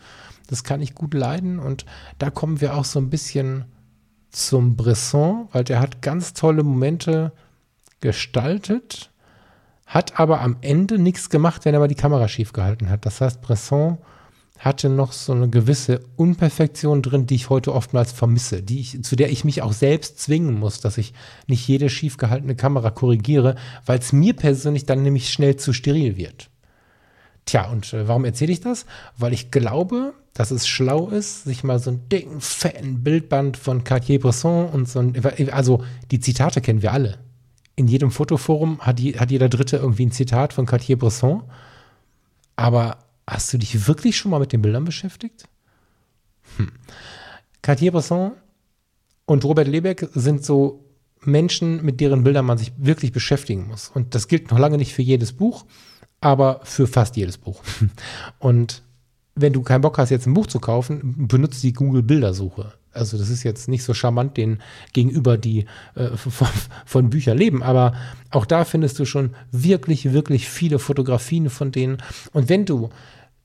Das 0.49 0.65
kann 0.65 0.83
ich 0.83 0.95
gut 0.95 1.15
leiden 1.15 1.59
und 1.59 1.87
da 2.19 2.31
kommen 2.31 2.61
wir 2.61 2.75
auch 2.75 2.85
so 2.85 2.99
ein 2.99 3.09
bisschen 3.11 3.65
zum 4.33 4.77
Bresson, 4.77 5.49
weil 5.53 5.65
der 5.65 5.81
hat 5.81 6.03
ganz 6.03 6.33
tolle 6.33 6.63
Momente 6.63 7.33
gestaltet, 8.01 9.11
hat 9.87 10.19
aber 10.19 10.41
am 10.41 10.57
Ende 10.63 10.99
nichts 10.99 11.31
gemacht, 11.31 11.65
wenn 11.65 11.75
er 11.75 11.81
mal 11.81 11.89
die 11.89 11.95
Kamera 11.95 12.27
schief 12.27 12.53
gehalten 12.53 12.89
hat. 12.89 13.07
Das 13.07 13.21
heißt, 13.21 13.43
Bresson 13.43 13.99
hatte 14.59 14.89
noch 14.89 15.13
so 15.13 15.33
eine 15.33 15.49
gewisse 15.51 16.01
Unperfektion 16.17 17.03
drin, 17.03 17.27
die 17.27 17.35
ich 17.35 17.51
heute 17.51 17.75
oftmals 17.75 18.13
vermisse, 18.13 18.63
die 18.63 18.81
ich, 18.81 19.03
zu 19.03 19.17
der 19.17 19.31
ich 19.31 19.45
mich 19.45 19.61
auch 19.61 19.73
selbst 19.73 20.21
zwingen 20.21 20.59
muss, 20.59 20.81
dass 20.81 20.99
ich 20.99 21.15
nicht 21.49 21.67
jede 21.67 21.91
schief 21.91 22.17
gehaltene 22.17 22.55
Kamera 22.55 22.91
korrigiere, 22.91 23.57
weil 23.87 23.99
es 23.99 24.13
mir 24.13 24.35
persönlich 24.35 24.87
dann 24.87 25.03
nämlich 25.03 25.31
schnell 25.31 25.57
zu 25.57 25.73
steril 25.73 26.17
wird. 26.17 26.49
Tja, 27.45 27.71
und 27.71 27.93
äh, 27.93 28.07
warum 28.07 28.25
erzähle 28.25 28.53
ich 28.53 28.61
das? 28.61 28.87
Weil 29.17 29.33
ich 29.33 29.51
glaube, 29.51 30.15
dass 30.35 30.51
es 30.51 30.67
schlau 30.67 31.09
ist, 31.09 31.45
sich 31.45 31.65
mal 31.65 31.79
so 31.79 31.91
einen 31.91 32.09
dicken, 32.09 32.41
fetten 32.41 33.03
Bildband 33.03 33.57
von 33.57 33.85
Cartier-Bresson 33.85 34.69
und 34.69 34.89
so 34.89 35.01
ein, 35.01 35.15
also 35.53 35.85
die 36.11 36.21
Zitate 36.21 36.61
kennen 36.61 36.83
wir 36.83 36.93
alle. 36.93 37.19
In 37.75 37.89
jedem 37.89 38.11
Fotoforum 38.11 38.81
hat, 38.81 38.99
die, 38.99 39.19
hat 39.19 39.31
jeder 39.31 39.49
Dritte 39.49 39.77
irgendwie 39.77 40.07
ein 40.07 40.13
Zitat 40.13 40.53
von 40.53 40.67
Cartier-Bresson. 40.67 41.43
Aber 42.57 42.99
hast 43.27 43.53
du 43.53 43.59
dich 43.59 43.87
wirklich 43.87 44.17
schon 44.17 44.31
mal 44.31 44.41
mit 44.41 44.53
den 44.53 44.63
Bildern 44.63 44.85
beschäftigt? 44.85 45.45
Hm. 46.57 46.73
Cartier-Bresson 47.63 48.33
und 49.27 49.45
Robert 49.45 49.69
Lebeck 49.69 50.09
sind 50.15 50.45
so 50.45 50.85
Menschen, 51.21 51.85
mit 51.85 52.01
deren 52.01 52.25
Bildern 52.25 52.45
man 52.45 52.59
sich 52.59 52.73
wirklich 52.77 53.13
beschäftigen 53.13 53.69
muss. 53.69 53.89
Und 53.89 54.15
das 54.15 54.29
gilt 54.29 54.51
noch 54.51 54.59
lange 54.59 54.77
nicht 54.77 54.93
für 54.93 55.03
jedes 55.03 55.33
Buch, 55.33 55.65
aber 56.23 56.61
für 56.65 56.87
fast 56.87 57.17
jedes 57.17 57.37
Buch. 57.37 57.63
Und 58.39 58.83
wenn 59.35 59.53
du 59.53 59.63
keinen 59.63 59.83
Bock 59.83 59.99
hast, 59.99 60.11
jetzt 60.11 60.27
ein 60.27 60.35
Buch 60.35 60.47
zu 60.47 60.61
kaufen, 60.61 61.27
benutzt 61.29 61.63
die 61.63 61.73
Google-Bildersuche. 61.73 62.73
Also 62.95 63.17
das 63.17 63.31
ist 63.31 63.43
jetzt 63.43 63.69
nicht 63.69 63.85
so 63.85 63.95
charmant 63.95 64.37
den 64.37 64.61
gegenüber, 64.93 65.39
die 65.39 65.67
äh, 65.95 66.09
von, 66.17 66.49
von 66.87 67.11
Büchern 67.11 67.39
leben, 67.39 67.63
aber 67.63 67.95
auch 68.31 68.47
da 68.47 68.65
findest 68.65 68.99
du 68.99 69.05
schon 69.05 69.35
wirklich, 69.51 70.13
wirklich 70.13 70.49
viele 70.49 70.79
Fotografien 70.79 71.51
von 71.51 71.73
denen. 71.73 71.99
Und 72.33 72.49
wenn 72.49 72.65
du 72.65 72.91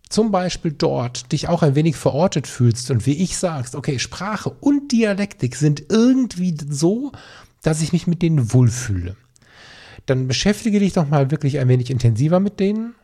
zum 0.09 0.31
Beispiel 0.31 0.71
dort 0.71 1.31
dich 1.31 1.49
auch 1.49 1.63
ein 1.63 1.75
wenig 1.75 1.95
verortet 1.95 2.47
fühlst 2.47 2.91
und 2.91 3.05
wie 3.05 3.23
ich 3.23 3.37
sagst, 3.37 3.75
okay, 3.75 3.99
Sprache 3.99 4.49
und 4.49 4.91
Dialektik 4.91 5.55
sind 5.55 5.85
irgendwie 5.89 6.55
so, 6.69 7.11
dass 7.61 7.81
ich 7.81 7.91
mich 7.91 8.07
mit 8.07 8.21
denen 8.21 8.53
wohlfühle, 8.53 9.15
dann 10.07 10.27
beschäftige 10.27 10.79
dich 10.79 10.93
doch 10.93 11.07
mal 11.07 11.29
wirklich 11.31 11.59
ein 11.59 11.67
wenig 11.67 11.91
intensiver 11.91 12.39
mit 12.39 12.59
denen 12.59 12.95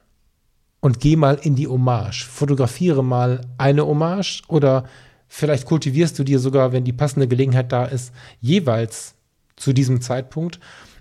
und 0.79 0.99
geh 0.99 1.15
mal 1.15 1.37
in 1.41 1.55
die 1.55 1.67
Hommage. 1.67 2.25
Fotografiere 2.25 3.03
mal 3.03 3.41
eine 3.57 3.85
Hommage 3.85 4.41
oder 4.47 4.85
vielleicht 5.27 5.65
kultivierst 5.65 6.17
du 6.17 6.23
dir 6.23 6.39
sogar, 6.39 6.71
wenn 6.71 6.85
die 6.85 6.93
passende 6.93 7.27
Gelegenheit 7.27 7.71
da 7.71 7.85
ist, 7.85 8.13
jeweils 8.39 9.15
zu 9.55 9.73
diesem 9.73 10.01
Zeitpunkt 10.01 10.59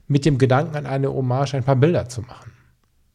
mit 0.09 0.25
dem 0.25 0.39
Gedanken 0.39 0.77
an 0.77 0.87
eine 0.87 1.13
Hommage 1.13 1.55
ein 1.55 1.65
paar 1.65 1.77
Bilder 1.77 2.09
zu 2.09 2.23
machen. 2.23 2.53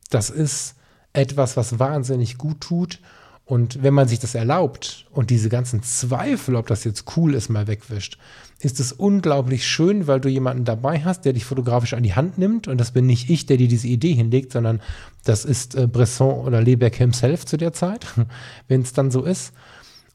Das 0.09 0.29
ist 0.29 0.75
etwas, 1.13 1.57
was 1.57 1.79
wahnsinnig 1.79 2.37
gut 2.37 2.61
tut. 2.61 2.99
Und 3.45 3.81
wenn 3.83 3.93
man 3.93 4.07
sich 4.07 4.19
das 4.19 4.35
erlaubt 4.35 5.05
und 5.11 5.29
diese 5.29 5.49
ganzen 5.49 5.83
Zweifel, 5.83 6.55
ob 6.55 6.67
das 6.67 6.83
jetzt 6.83 7.05
cool 7.15 7.33
ist, 7.33 7.49
mal 7.49 7.67
wegwischt, 7.67 8.17
ist 8.59 8.79
es 8.79 8.91
unglaublich 8.91 9.67
schön, 9.67 10.07
weil 10.07 10.19
du 10.19 10.29
jemanden 10.29 10.65
dabei 10.65 11.03
hast, 11.03 11.25
der 11.25 11.33
dich 11.33 11.45
fotografisch 11.45 11.93
an 11.93 12.03
die 12.03 12.15
Hand 12.15 12.37
nimmt. 12.37 12.67
Und 12.67 12.79
das 12.79 12.91
bin 12.91 13.05
nicht 13.05 13.29
ich, 13.29 13.45
der 13.45 13.57
dir 13.57 13.67
diese 13.67 13.87
Idee 13.87 14.13
hinlegt, 14.13 14.51
sondern 14.51 14.81
das 15.23 15.45
ist 15.45 15.75
äh, 15.75 15.87
Bresson 15.87 16.45
oder 16.45 16.61
Lebeck 16.61 16.95
himself 16.95 17.45
zu 17.45 17.57
der 17.57 17.73
Zeit, 17.73 18.07
wenn 18.67 18.81
es 18.81 18.93
dann 18.93 19.11
so 19.11 19.23
ist. 19.23 19.53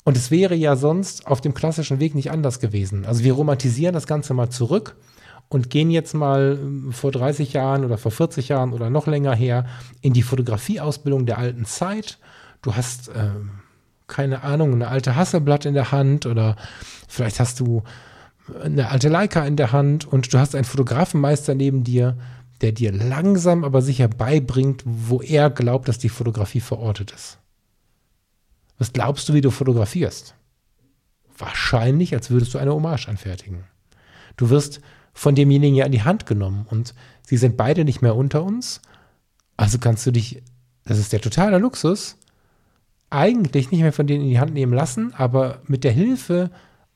Und 0.04 0.16
es 0.16 0.32
wäre 0.32 0.56
ja 0.56 0.74
sonst 0.74 1.28
auf 1.28 1.40
dem 1.40 1.54
klassischen 1.54 2.00
Weg 2.00 2.16
nicht 2.16 2.32
anders 2.32 2.58
gewesen. 2.58 3.04
Also 3.06 3.22
wir 3.22 3.34
romantisieren 3.34 3.94
das 3.94 4.08
Ganze 4.08 4.34
mal 4.34 4.50
zurück 4.50 4.96
und 5.48 5.70
gehen 5.70 5.92
jetzt 5.92 6.14
mal 6.14 6.58
äh, 6.58 6.92
vor 6.92 7.12
30 7.12 7.52
Jahren 7.52 7.84
oder 7.84 7.96
vor 7.96 8.10
40 8.10 8.48
Jahren 8.48 8.72
oder 8.72 8.90
noch 8.90 9.06
länger 9.06 9.36
her 9.36 9.66
in 10.00 10.14
die 10.14 10.22
Fotografieausbildung 10.22 11.26
der 11.26 11.38
alten 11.38 11.64
Zeit. 11.64 12.18
Du 12.60 12.74
hast, 12.74 13.08
äh, 13.10 13.30
keine 14.08 14.42
Ahnung, 14.42 14.72
eine 14.72 14.88
alte 14.88 15.14
Hasselblatt 15.14 15.64
in 15.64 15.74
der 15.74 15.92
Hand 15.92 16.26
oder 16.26 16.56
vielleicht 17.06 17.38
hast 17.38 17.60
du 17.60 17.84
eine 18.62 18.88
alte 18.88 19.08
Leica 19.08 19.44
in 19.44 19.56
der 19.56 19.72
Hand 19.72 20.06
und 20.06 20.32
du 20.32 20.38
hast 20.38 20.54
einen 20.54 20.64
Fotografenmeister 20.64 21.54
neben 21.54 21.84
dir, 21.84 22.16
der 22.60 22.72
dir 22.72 22.92
langsam 22.92 23.64
aber 23.64 23.82
sicher 23.82 24.08
beibringt, 24.08 24.82
wo 24.84 25.20
er 25.20 25.50
glaubt, 25.50 25.88
dass 25.88 25.98
die 25.98 26.08
Fotografie 26.08 26.60
verortet 26.60 27.12
ist. 27.12 27.38
Was 28.78 28.92
glaubst 28.92 29.28
du, 29.28 29.34
wie 29.34 29.40
du 29.40 29.50
fotografierst? 29.50 30.34
Wahrscheinlich, 31.38 32.14
als 32.14 32.30
würdest 32.30 32.54
du 32.54 32.58
eine 32.58 32.72
Hommage 32.72 33.08
anfertigen. 33.08 33.64
Du 34.36 34.50
wirst 34.50 34.80
von 35.12 35.34
demjenigen 35.34 35.76
ja 35.76 35.86
in 35.86 35.92
die 35.92 36.02
Hand 36.02 36.26
genommen 36.26 36.66
und 36.70 36.94
sie 37.22 37.36
sind 37.36 37.56
beide 37.56 37.84
nicht 37.84 38.02
mehr 38.02 38.16
unter 38.16 38.42
uns. 38.42 38.80
Also 39.56 39.78
kannst 39.78 40.06
du 40.06 40.10
dich, 40.10 40.42
das 40.84 40.98
ist 40.98 41.12
der 41.12 41.20
totale 41.20 41.58
Luxus, 41.58 42.16
eigentlich 43.10 43.70
nicht 43.70 43.82
mehr 43.82 43.92
von 43.92 44.06
denen 44.06 44.24
in 44.24 44.30
die 44.30 44.40
Hand 44.40 44.54
nehmen 44.54 44.72
lassen, 44.72 45.12
aber 45.14 45.60
mit 45.66 45.84
der 45.84 45.92
Hilfe 45.92 46.50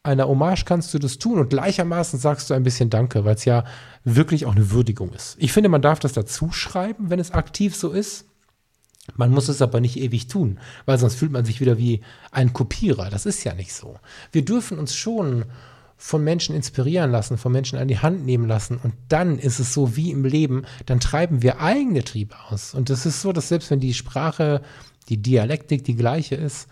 einer 0.06 0.28
Hommage 0.28 0.64
kannst 0.64 0.94
du 0.94 0.98
das 0.98 1.18
tun 1.18 1.38
und 1.38 1.50
gleichermaßen 1.50 2.18
sagst 2.18 2.48
du 2.48 2.54
ein 2.54 2.62
bisschen 2.62 2.90
Danke, 2.90 3.24
weil 3.24 3.34
es 3.34 3.44
ja 3.44 3.64
wirklich 4.04 4.46
auch 4.46 4.54
eine 4.54 4.70
Würdigung 4.70 5.12
ist. 5.12 5.36
Ich 5.38 5.52
finde, 5.52 5.68
man 5.68 5.82
darf 5.82 5.98
das 5.98 6.12
dazu 6.12 6.52
schreiben, 6.52 7.10
wenn 7.10 7.20
es 7.20 7.32
aktiv 7.32 7.74
so 7.74 7.90
ist. 7.90 8.26
Man 9.14 9.30
muss 9.30 9.48
es 9.48 9.62
aber 9.62 9.80
nicht 9.80 9.98
ewig 9.98 10.26
tun, 10.26 10.58
weil 10.84 10.98
sonst 10.98 11.14
fühlt 11.14 11.30
man 11.30 11.44
sich 11.44 11.60
wieder 11.60 11.78
wie 11.78 12.00
ein 12.32 12.52
Kopierer. 12.52 13.08
Das 13.10 13.26
ist 13.26 13.44
ja 13.44 13.54
nicht 13.54 13.72
so. 13.72 13.96
Wir 14.32 14.44
dürfen 14.44 14.78
uns 14.78 14.96
schon 14.96 15.44
von 15.96 16.22
Menschen 16.22 16.54
inspirieren 16.54 17.10
lassen, 17.10 17.38
von 17.38 17.52
Menschen 17.52 17.78
an 17.78 17.88
die 17.88 17.98
Hand 17.98 18.26
nehmen 18.26 18.48
lassen. 18.48 18.78
Und 18.82 18.94
dann 19.08 19.38
ist 19.38 19.60
es 19.60 19.72
so 19.72 19.96
wie 19.96 20.10
im 20.10 20.24
Leben, 20.24 20.64
dann 20.86 21.00
treiben 21.00 21.42
wir 21.42 21.60
eigene 21.60 22.04
Triebe 22.04 22.34
aus. 22.50 22.74
Und 22.74 22.90
es 22.90 23.06
ist 23.06 23.22
so, 23.22 23.32
dass 23.32 23.48
selbst 23.48 23.70
wenn 23.70 23.80
die 23.80 23.94
Sprache, 23.94 24.60
die 25.08 25.22
Dialektik 25.22 25.84
die 25.84 25.96
gleiche 25.96 26.34
ist, 26.34 26.68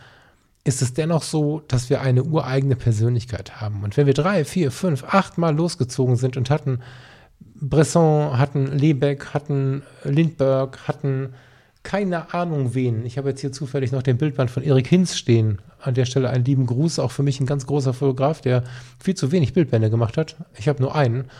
ist 0.64 0.80
es 0.80 0.94
dennoch 0.94 1.22
so, 1.22 1.60
dass 1.68 1.90
wir 1.90 2.00
eine 2.00 2.24
ureigene 2.24 2.74
Persönlichkeit 2.76 3.60
haben. 3.60 3.84
Und 3.84 3.96
wenn 3.96 4.06
wir 4.06 4.14
drei, 4.14 4.44
vier, 4.44 4.70
fünf, 4.70 5.04
acht 5.04 5.36
Mal 5.36 5.54
losgezogen 5.54 6.16
sind 6.16 6.36
und 6.38 6.48
hatten 6.48 6.80
Bresson, 7.54 8.38
hatten 8.38 8.66
Lebeck, 8.66 9.34
hatten 9.34 9.82
Lindbergh, 10.02 10.78
hatten 10.88 11.34
keine 11.82 12.32
Ahnung 12.32 12.74
wen. 12.74 13.04
Ich 13.04 13.18
habe 13.18 13.28
jetzt 13.28 13.42
hier 13.42 13.52
zufällig 13.52 13.92
noch 13.92 14.02
den 14.02 14.16
Bildband 14.16 14.50
von 14.50 14.62
Erik 14.62 14.88
Hinz 14.88 15.16
stehen. 15.16 15.60
An 15.80 15.92
der 15.92 16.06
Stelle 16.06 16.30
einen 16.30 16.44
lieben 16.44 16.64
Gruß, 16.64 16.98
auch 16.98 17.12
für 17.12 17.22
mich 17.22 17.40
ein 17.40 17.46
ganz 17.46 17.66
großer 17.66 17.92
Fotograf, 17.92 18.40
der 18.40 18.64
viel 18.98 19.14
zu 19.14 19.32
wenig 19.32 19.52
Bildbände 19.52 19.90
gemacht 19.90 20.16
hat. 20.16 20.36
Ich 20.56 20.66
habe 20.66 20.82
nur 20.82 20.94
einen. 20.94 21.30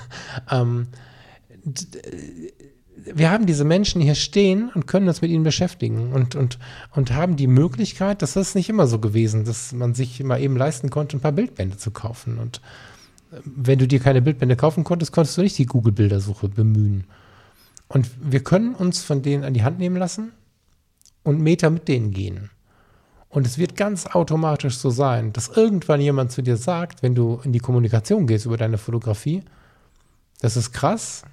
ähm, 0.50 0.88
wir 2.96 3.30
haben 3.30 3.46
diese 3.46 3.64
Menschen 3.64 4.00
hier 4.00 4.14
stehen 4.14 4.70
und 4.74 4.86
können 4.86 5.08
uns 5.08 5.20
mit 5.20 5.30
ihnen 5.30 5.44
beschäftigen 5.44 6.12
und, 6.12 6.34
und, 6.34 6.58
und 6.92 7.12
haben 7.12 7.36
die 7.36 7.46
Möglichkeit, 7.46 8.22
das 8.22 8.36
ist 8.36 8.54
nicht 8.54 8.68
immer 8.68 8.86
so 8.86 8.98
gewesen, 8.98 9.44
dass 9.44 9.72
man 9.72 9.94
sich 9.94 10.22
mal 10.22 10.40
eben 10.40 10.56
leisten 10.56 10.90
konnte, 10.90 11.16
ein 11.16 11.20
paar 11.20 11.32
Bildbände 11.32 11.76
zu 11.76 11.90
kaufen. 11.90 12.38
Und 12.38 12.60
äh, 13.32 13.40
wenn 13.44 13.78
du 13.78 13.88
dir 13.88 14.00
keine 14.00 14.22
Bildbände 14.22 14.56
kaufen 14.56 14.84
konntest, 14.84 15.12
konntest 15.12 15.36
du 15.36 15.42
nicht 15.42 15.58
die 15.58 15.66
Google-Bildersuche 15.66 16.48
bemühen. 16.48 17.04
Und 17.88 18.08
wir 18.20 18.42
können 18.42 18.74
uns 18.74 19.02
von 19.02 19.22
denen 19.22 19.44
an 19.44 19.54
die 19.54 19.64
Hand 19.64 19.78
nehmen 19.78 19.96
lassen 19.96 20.32
und 21.22 21.40
Meter 21.40 21.70
mit 21.70 21.88
denen 21.88 22.12
gehen. 22.12 22.50
Und 23.28 23.46
es 23.46 23.58
wird 23.58 23.76
ganz 23.76 24.06
automatisch 24.06 24.76
so 24.78 24.90
sein, 24.90 25.32
dass 25.32 25.48
irgendwann 25.48 26.00
jemand 26.00 26.30
zu 26.30 26.40
dir 26.40 26.56
sagt, 26.56 27.02
wenn 27.02 27.16
du 27.16 27.40
in 27.42 27.52
die 27.52 27.58
Kommunikation 27.58 28.28
gehst 28.28 28.46
über 28.46 28.56
deine 28.56 28.78
Fotografie, 28.78 29.42
das 30.40 30.56
ist 30.56 30.72
krass, 30.72 31.24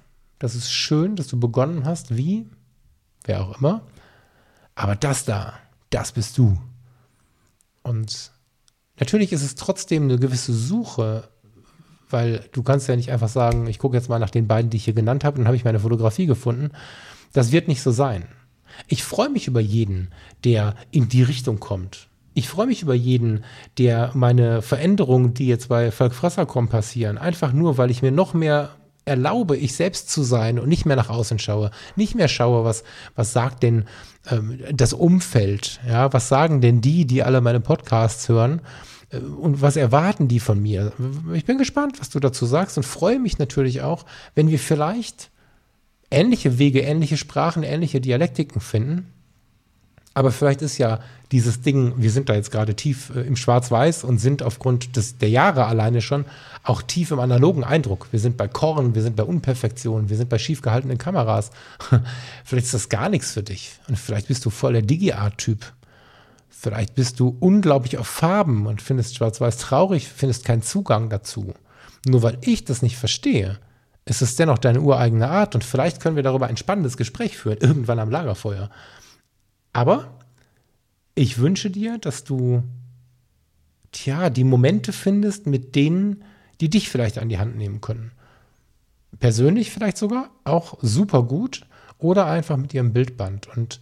das 0.42 0.56
ist 0.56 0.72
schön, 0.72 1.14
dass 1.14 1.28
du 1.28 1.38
begonnen 1.38 1.84
hast, 1.84 2.16
wie, 2.16 2.46
wer 3.22 3.44
auch 3.44 3.60
immer, 3.60 3.82
aber 4.74 4.96
das 4.96 5.24
da, 5.24 5.54
das 5.90 6.10
bist 6.10 6.36
du. 6.36 6.58
Und 7.84 8.32
natürlich 8.98 9.32
ist 9.32 9.44
es 9.44 9.54
trotzdem 9.54 10.02
eine 10.02 10.18
gewisse 10.18 10.52
Suche, 10.52 11.28
weil 12.10 12.44
du 12.50 12.64
kannst 12.64 12.88
ja 12.88 12.96
nicht 12.96 13.12
einfach 13.12 13.28
sagen, 13.28 13.68
ich 13.68 13.78
gucke 13.78 13.96
jetzt 13.96 14.08
mal 14.08 14.18
nach 14.18 14.30
den 14.30 14.48
beiden, 14.48 14.68
die 14.68 14.78
ich 14.78 14.84
hier 14.84 14.94
genannt 14.94 15.22
habe, 15.22 15.36
und 15.36 15.42
dann 15.42 15.46
habe 15.46 15.56
ich 15.56 15.64
meine 15.64 15.78
Fotografie 15.78 16.26
gefunden. 16.26 16.72
Das 17.32 17.52
wird 17.52 17.68
nicht 17.68 17.80
so 17.80 17.92
sein. 17.92 18.24
Ich 18.88 19.04
freue 19.04 19.30
mich 19.30 19.46
über 19.46 19.60
jeden, 19.60 20.10
der 20.42 20.74
in 20.90 21.08
die 21.08 21.22
Richtung 21.22 21.60
kommt. 21.60 22.08
Ich 22.34 22.48
freue 22.48 22.66
mich 22.66 22.82
über 22.82 22.94
jeden, 22.94 23.44
der 23.78 24.10
meine 24.14 24.60
Veränderungen, 24.60 25.34
die 25.34 25.46
jetzt 25.46 25.68
bei 25.68 25.92
Falk 25.92 26.14
Frassercom 26.14 26.68
passieren, 26.68 27.16
einfach 27.16 27.52
nur, 27.52 27.78
weil 27.78 27.92
ich 27.92 28.02
mir 28.02 28.10
noch 28.10 28.34
mehr 28.34 28.70
erlaube, 29.04 29.56
ich 29.56 29.74
selbst 29.74 30.10
zu 30.10 30.22
sein 30.22 30.58
und 30.58 30.68
nicht 30.68 30.86
mehr 30.86 30.96
nach 30.96 31.10
außen 31.10 31.38
schaue, 31.38 31.70
nicht 31.96 32.14
mehr 32.14 32.28
schaue, 32.28 32.64
was, 32.64 32.84
was 33.14 33.32
sagt 33.32 33.62
denn 33.62 33.84
ähm, 34.30 34.60
das 34.72 34.92
Umfeld, 34.92 35.80
ja, 35.86 36.12
was 36.12 36.28
sagen 36.28 36.60
denn 36.60 36.80
die, 36.80 37.04
die 37.06 37.22
alle 37.22 37.40
meine 37.40 37.60
Podcasts 37.60 38.28
hören 38.28 38.60
äh, 39.10 39.18
und 39.18 39.60
was 39.60 39.76
erwarten 39.76 40.28
die 40.28 40.40
von 40.40 40.60
mir? 40.60 40.92
Ich 41.32 41.44
bin 41.44 41.58
gespannt, 41.58 42.00
was 42.00 42.10
du 42.10 42.20
dazu 42.20 42.46
sagst 42.46 42.76
und 42.76 42.84
freue 42.84 43.18
mich 43.18 43.38
natürlich 43.38 43.82
auch, 43.82 44.04
wenn 44.34 44.48
wir 44.48 44.58
vielleicht 44.58 45.30
ähnliche 46.10 46.58
Wege, 46.58 46.80
ähnliche 46.80 47.16
Sprachen, 47.16 47.62
ähnliche 47.62 48.00
Dialektiken 48.00 48.60
finden 48.60 49.12
aber 50.14 50.30
vielleicht 50.30 50.62
ist 50.62 50.78
ja 50.78 51.00
dieses 51.32 51.62
Ding, 51.62 51.94
wir 51.96 52.10
sind 52.10 52.28
da 52.28 52.34
jetzt 52.34 52.50
gerade 52.50 52.76
tief 52.76 53.10
äh, 53.16 53.22
im 53.22 53.36
Schwarz-Weiß 53.36 54.04
und 54.04 54.18
sind 54.18 54.42
aufgrund 54.42 54.96
des, 54.96 55.16
der 55.18 55.30
Jahre 55.30 55.66
alleine 55.66 56.02
schon 56.02 56.26
auch 56.62 56.82
tief 56.82 57.10
im 57.10 57.18
analogen 57.18 57.64
Eindruck. 57.64 58.08
Wir 58.12 58.20
sind 58.20 58.36
bei 58.36 58.46
Korn, 58.46 58.94
wir 58.94 59.02
sind 59.02 59.16
bei 59.16 59.24
Unperfektion, 59.24 60.10
wir 60.10 60.16
sind 60.16 60.28
bei 60.28 60.38
schief 60.38 60.60
gehaltenen 60.60 60.98
Kameras. 60.98 61.50
vielleicht 62.44 62.66
ist 62.66 62.74
das 62.74 62.88
gar 62.90 63.08
nichts 63.08 63.32
für 63.32 63.42
dich. 63.42 63.72
Und 63.88 63.98
vielleicht 63.98 64.28
bist 64.28 64.44
du 64.44 64.50
voll 64.50 64.74
der 64.74 64.82
Digi-Art-Typ. 64.82 65.72
Vielleicht 66.50 66.94
bist 66.94 67.18
du 67.18 67.36
unglaublich 67.40 67.98
auf 67.98 68.06
Farben 68.06 68.66
und 68.66 68.82
findest 68.82 69.16
Schwarz-Weiß 69.16 69.56
traurig, 69.56 70.08
findest 70.08 70.44
keinen 70.44 70.62
Zugang 70.62 71.08
dazu. 71.08 71.54
Nur 72.06 72.22
weil 72.22 72.38
ich 72.42 72.64
das 72.64 72.82
nicht 72.82 72.98
verstehe, 72.98 73.58
ist 74.04 74.22
es 74.22 74.36
dennoch 74.36 74.58
deine 74.58 74.80
ureigene 74.80 75.28
Art 75.28 75.54
und 75.54 75.64
vielleicht 75.64 76.00
können 76.00 76.16
wir 76.16 76.22
darüber 76.22 76.46
ein 76.46 76.56
spannendes 76.56 76.96
Gespräch 76.96 77.38
führen, 77.38 77.58
irgendwann 77.58 77.98
am 77.98 78.10
Lagerfeuer. 78.10 78.70
Aber 79.72 80.08
ich 81.14 81.38
wünsche 81.38 81.70
dir, 81.70 81.98
dass 81.98 82.24
du, 82.24 82.62
tja, 83.92 84.30
die 84.30 84.44
Momente 84.44 84.92
findest 84.92 85.46
mit 85.46 85.74
denen, 85.74 86.24
die 86.60 86.70
dich 86.70 86.88
vielleicht 86.88 87.18
an 87.18 87.28
die 87.28 87.38
Hand 87.38 87.56
nehmen 87.56 87.80
können. 87.80 88.12
Persönlich 89.18 89.70
vielleicht 89.70 89.98
sogar, 89.98 90.30
auch 90.44 90.78
super 90.80 91.22
gut 91.22 91.66
oder 91.98 92.26
einfach 92.26 92.56
mit 92.56 92.72
ihrem 92.72 92.92
Bildband. 92.92 93.48
Und 93.56 93.80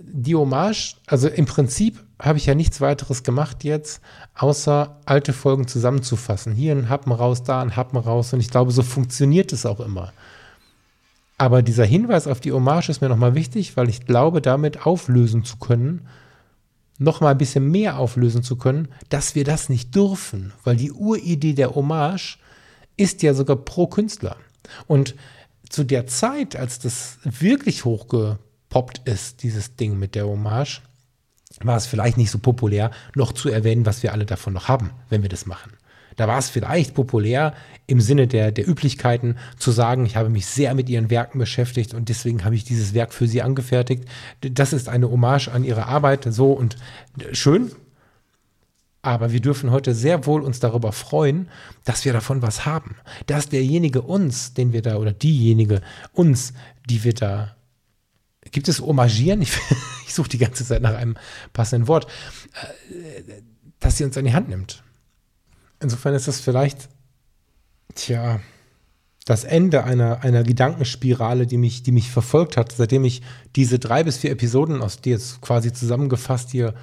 die 0.00 0.34
Hommage, 0.34 0.96
also 1.06 1.28
im 1.28 1.46
Prinzip 1.46 2.04
habe 2.20 2.38
ich 2.38 2.46
ja 2.46 2.54
nichts 2.54 2.80
weiteres 2.80 3.22
gemacht 3.22 3.64
jetzt, 3.64 4.00
außer 4.34 4.98
alte 5.06 5.32
Folgen 5.32 5.68
zusammenzufassen. 5.68 6.52
Hier 6.52 6.72
ein 6.72 6.88
Happen 6.88 7.12
raus, 7.12 7.42
da 7.42 7.62
ein 7.62 7.76
Happen 7.76 7.96
raus. 7.96 8.32
Und 8.32 8.40
ich 8.40 8.50
glaube, 8.50 8.72
so 8.72 8.82
funktioniert 8.82 9.52
es 9.52 9.66
auch 9.66 9.80
immer. 9.80 10.12
Aber 11.38 11.62
dieser 11.62 11.84
Hinweis 11.84 12.26
auf 12.26 12.40
die 12.40 12.52
Hommage 12.52 12.88
ist 12.88 13.00
mir 13.00 13.08
nochmal 13.08 13.36
wichtig, 13.36 13.76
weil 13.76 13.88
ich 13.88 14.06
glaube, 14.06 14.42
damit 14.42 14.84
auflösen 14.86 15.44
zu 15.44 15.56
können, 15.56 16.08
nochmal 16.98 17.32
ein 17.32 17.38
bisschen 17.38 17.70
mehr 17.70 17.98
auflösen 17.98 18.42
zu 18.42 18.56
können, 18.56 18.88
dass 19.08 19.36
wir 19.36 19.44
das 19.44 19.68
nicht 19.68 19.94
dürfen, 19.94 20.52
weil 20.64 20.76
die 20.76 20.90
Uridee 20.90 21.54
der 21.54 21.76
Hommage 21.76 22.38
ist 22.96 23.22
ja 23.22 23.34
sogar 23.34 23.56
pro 23.56 23.86
Künstler. 23.86 24.36
Und 24.88 25.14
zu 25.70 25.84
der 25.84 26.08
Zeit, 26.08 26.56
als 26.56 26.80
das 26.80 27.18
wirklich 27.22 27.84
hochgepoppt 27.84 29.08
ist, 29.08 29.44
dieses 29.44 29.76
Ding 29.76 29.96
mit 29.96 30.16
der 30.16 30.26
Hommage, 30.26 30.82
war 31.60 31.76
es 31.76 31.86
vielleicht 31.86 32.16
nicht 32.16 32.30
so 32.30 32.38
populär, 32.38 32.90
noch 33.14 33.32
zu 33.32 33.48
erwähnen, 33.48 33.86
was 33.86 34.02
wir 34.02 34.12
alle 34.12 34.26
davon 34.26 34.52
noch 34.52 34.68
haben, 34.68 34.90
wenn 35.08 35.22
wir 35.22 35.28
das 35.28 35.46
machen. 35.46 35.72
Da 36.18 36.28
war 36.28 36.38
es 36.38 36.50
vielleicht 36.50 36.94
populär 36.94 37.54
im 37.86 38.00
Sinne 38.00 38.26
der, 38.26 38.52
der 38.52 38.68
Üblichkeiten 38.68 39.36
zu 39.56 39.70
sagen, 39.70 40.04
ich 40.04 40.16
habe 40.16 40.28
mich 40.28 40.46
sehr 40.46 40.74
mit 40.74 40.88
ihren 40.88 41.10
Werken 41.10 41.38
beschäftigt 41.38 41.94
und 41.94 42.08
deswegen 42.08 42.44
habe 42.44 42.56
ich 42.56 42.64
dieses 42.64 42.92
Werk 42.92 43.14
für 43.14 43.26
sie 43.26 43.40
angefertigt. 43.40 44.04
Das 44.40 44.72
ist 44.72 44.88
eine 44.88 45.10
Hommage 45.10 45.48
an 45.48 45.64
ihre 45.64 45.86
Arbeit, 45.86 46.26
so 46.28 46.52
und 46.52 46.76
schön. 47.32 47.70
Aber 49.00 49.32
wir 49.32 49.40
dürfen 49.40 49.70
heute 49.70 49.94
sehr 49.94 50.26
wohl 50.26 50.42
uns 50.42 50.58
darüber 50.58 50.90
freuen, 50.90 51.48
dass 51.84 52.04
wir 52.04 52.12
davon 52.12 52.42
was 52.42 52.66
haben. 52.66 52.96
Dass 53.26 53.48
derjenige 53.48 54.02
uns, 54.02 54.54
den 54.54 54.72
wir 54.72 54.82
da, 54.82 54.96
oder 54.96 55.12
diejenige 55.12 55.82
uns, 56.12 56.52
die 56.90 57.04
wir 57.04 57.14
da 57.14 57.54
Gibt 58.50 58.68
es 58.68 58.80
Homagieren? 58.80 59.42
Ich, 59.42 59.52
ich 60.06 60.14
suche 60.14 60.30
die 60.30 60.38
ganze 60.38 60.64
Zeit 60.64 60.80
nach 60.80 60.94
einem 60.94 61.16
passenden 61.52 61.86
Wort. 61.86 62.06
Äh, 62.90 63.42
dass 63.78 63.96
sie 63.96 64.04
uns 64.04 64.16
an 64.16 64.24
die 64.24 64.32
Hand 64.32 64.48
nimmt. 64.48 64.82
Insofern 65.80 66.14
ist 66.14 66.28
das 66.28 66.40
vielleicht, 66.40 66.88
tja, 67.94 68.40
das 69.24 69.44
Ende 69.44 69.84
einer, 69.84 70.22
einer 70.22 70.42
Gedankenspirale, 70.42 71.46
die 71.46 71.58
mich, 71.58 71.82
die 71.82 71.92
mich 71.92 72.10
verfolgt 72.10 72.56
hat, 72.56 72.72
seitdem 72.72 73.04
ich 73.04 73.22
diese 73.56 73.78
drei 73.78 74.02
bis 74.02 74.16
vier 74.16 74.30
Episoden, 74.30 74.80
aus 74.80 75.00
die 75.00 75.10
jetzt 75.10 75.42
quasi 75.42 75.72
zusammengefasst 75.72 76.50
hier 76.50 76.74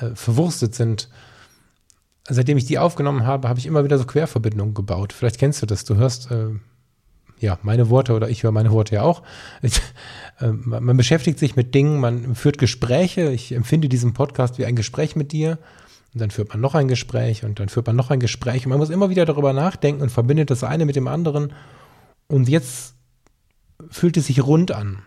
äh, 0.00 0.14
verwurstet 0.14 0.74
sind, 0.74 1.10
seitdem 2.28 2.56
ich 2.56 2.64
die 2.64 2.78
aufgenommen 2.78 3.26
habe, 3.26 3.48
habe 3.48 3.58
ich 3.58 3.66
immer 3.66 3.84
wieder 3.84 3.98
so 3.98 4.04
Querverbindungen 4.04 4.74
gebaut. 4.74 5.12
Vielleicht 5.12 5.38
kennst 5.38 5.60
du 5.60 5.66
das. 5.66 5.84
Du 5.84 5.96
hörst 5.96 6.30
äh, 6.30 6.50
ja 7.38 7.58
meine 7.62 7.90
Worte 7.90 8.14
oder 8.14 8.30
ich 8.30 8.42
höre 8.42 8.52
meine 8.52 8.70
Worte 8.70 8.94
ja 8.96 9.02
auch. 9.02 9.22
Äh, 10.40 10.50
man 10.50 10.96
beschäftigt 10.96 11.38
sich 11.38 11.54
mit 11.54 11.74
Dingen, 11.74 12.00
man 12.00 12.34
führt 12.34 12.56
Gespräche. 12.56 13.30
Ich 13.30 13.52
empfinde 13.52 13.88
diesen 13.90 14.14
Podcast 14.14 14.58
wie 14.58 14.64
ein 14.64 14.74
Gespräch 14.74 15.14
mit 15.14 15.30
dir. 15.30 15.58
Und 16.14 16.20
dann 16.20 16.30
führt 16.30 16.50
man 16.50 16.60
noch 16.60 16.74
ein 16.74 16.88
Gespräch 16.88 17.44
und 17.44 17.58
dann 17.58 17.68
führt 17.68 17.86
man 17.86 17.96
noch 17.96 18.10
ein 18.10 18.20
Gespräch. 18.20 18.66
Und 18.66 18.70
man 18.70 18.78
muss 18.78 18.90
immer 18.90 19.08
wieder 19.08 19.24
darüber 19.24 19.52
nachdenken 19.52 20.02
und 20.02 20.10
verbindet 20.10 20.50
das 20.50 20.62
eine 20.62 20.84
mit 20.84 20.96
dem 20.96 21.08
anderen. 21.08 21.52
Und 22.28 22.48
jetzt 22.48 22.94
fühlt 23.90 24.16
es 24.16 24.26
sich 24.26 24.44
rund 24.44 24.72
an, 24.72 24.98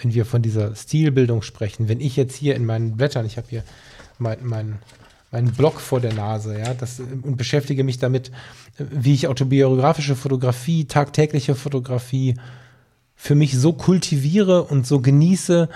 wenn 0.00 0.14
wir 0.14 0.24
von 0.24 0.40
dieser 0.42 0.74
Stilbildung 0.74 1.42
sprechen. 1.42 1.88
Wenn 1.88 2.00
ich 2.00 2.16
jetzt 2.16 2.34
hier 2.34 2.56
in 2.56 2.64
meinen 2.64 2.96
Blättern, 2.96 3.26
ich 3.26 3.36
habe 3.36 3.48
hier 3.50 3.62
meinen 4.18 4.46
mein, 4.46 4.78
mein 5.30 5.52
Blog 5.52 5.80
vor 5.80 6.00
der 6.00 6.14
Nase, 6.14 6.58
ja, 6.58 6.74
das, 6.74 7.00
und 7.00 7.36
beschäftige 7.36 7.84
mich 7.84 7.98
damit, 7.98 8.32
wie 8.78 9.14
ich 9.14 9.28
autobiografische 9.28 10.16
Fotografie, 10.16 10.86
tagtägliche 10.86 11.54
Fotografie 11.54 12.36
für 13.14 13.34
mich 13.34 13.56
so 13.56 13.72
kultiviere 13.72 14.64
und 14.64 14.86
so 14.86 15.00
genieße, 15.00 15.68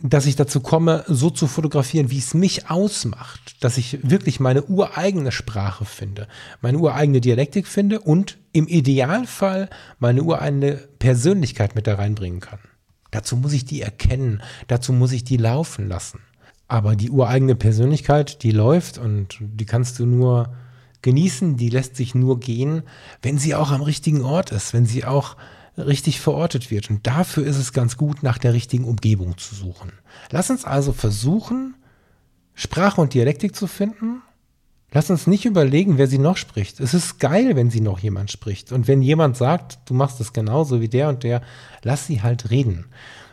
dass 0.00 0.26
ich 0.26 0.36
dazu 0.36 0.60
komme, 0.60 1.04
so 1.08 1.30
zu 1.30 1.46
fotografieren, 1.46 2.10
wie 2.10 2.18
es 2.18 2.34
mich 2.34 2.70
ausmacht, 2.70 3.56
dass 3.64 3.78
ich 3.78 3.98
wirklich 4.08 4.40
meine 4.40 4.64
ureigene 4.64 5.32
Sprache 5.32 5.84
finde, 5.84 6.28
meine 6.60 6.78
ureigene 6.78 7.20
Dialektik 7.20 7.66
finde 7.66 8.00
und 8.00 8.36
im 8.52 8.68
Idealfall 8.68 9.70
meine 9.98 10.22
ureigene 10.22 10.74
Persönlichkeit 10.98 11.74
mit 11.74 11.86
da 11.86 11.94
reinbringen 11.94 12.40
kann. 12.40 12.58
Dazu 13.10 13.36
muss 13.36 13.52
ich 13.52 13.64
die 13.64 13.80
erkennen, 13.80 14.42
dazu 14.66 14.92
muss 14.92 15.12
ich 15.12 15.24
die 15.24 15.38
laufen 15.38 15.88
lassen. 15.88 16.20
Aber 16.68 16.96
die 16.96 17.10
ureigene 17.10 17.54
Persönlichkeit, 17.54 18.42
die 18.42 18.50
läuft 18.50 18.98
und 18.98 19.38
die 19.40 19.66
kannst 19.66 19.98
du 19.98 20.06
nur 20.06 20.52
genießen, 21.02 21.56
die 21.56 21.70
lässt 21.70 21.96
sich 21.96 22.14
nur 22.14 22.40
gehen, 22.40 22.82
wenn 23.22 23.38
sie 23.38 23.54
auch 23.54 23.70
am 23.70 23.82
richtigen 23.82 24.22
Ort 24.22 24.50
ist, 24.50 24.74
wenn 24.74 24.86
sie 24.86 25.04
auch 25.04 25.36
richtig 25.76 26.20
verortet 26.20 26.70
wird. 26.70 26.90
Und 26.90 27.06
dafür 27.06 27.46
ist 27.46 27.58
es 27.58 27.72
ganz 27.72 27.96
gut, 27.96 28.22
nach 28.22 28.38
der 28.38 28.52
richtigen 28.52 28.84
Umgebung 28.84 29.38
zu 29.38 29.54
suchen. 29.54 29.92
Lass 30.30 30.50
uns 30.50 30.64
also 30.64 30.92
versuchen, 30.92 31.74
Sprache 32.54 33.00
und 33.00 33.14
Dialektik 33.14 33.54
zu 33.54 33.66
finden, 33.66 34.22
Lass 34.92 35.10
uns 35.10 35.26
nicht 35.26 35.44
überlegen, 35.44 35.98
wer 35.98 36.06
sie 36.06 36.18
noch 36.18 36.36
spricht. 36.36 36.80
Es 36.80 36.94
ist 36.94 37.18
geil, 37.18 37.56
wenn 37.56 37.70
sie 37.70 37.80
noch 37.80 37.98
jemand 37.98 38.30
spricht. 38.30 38.72
Und 38.72 38.88
wenn 38.88 39.02
jemand 39.02 39.36
sagt, 39.36 39.78
du 39.86 39.94
machst 39.94 40.20
es 40.20 40.32
genauso 40.32 40.80
wie 40.80 40.88
der 40.88 41.08
und 41.08 41.22
der, 41.22 41.42
lass 41.82 42.06
sie 42.06 42.22
halt 42.22 42.50
reden. 42.50 42.86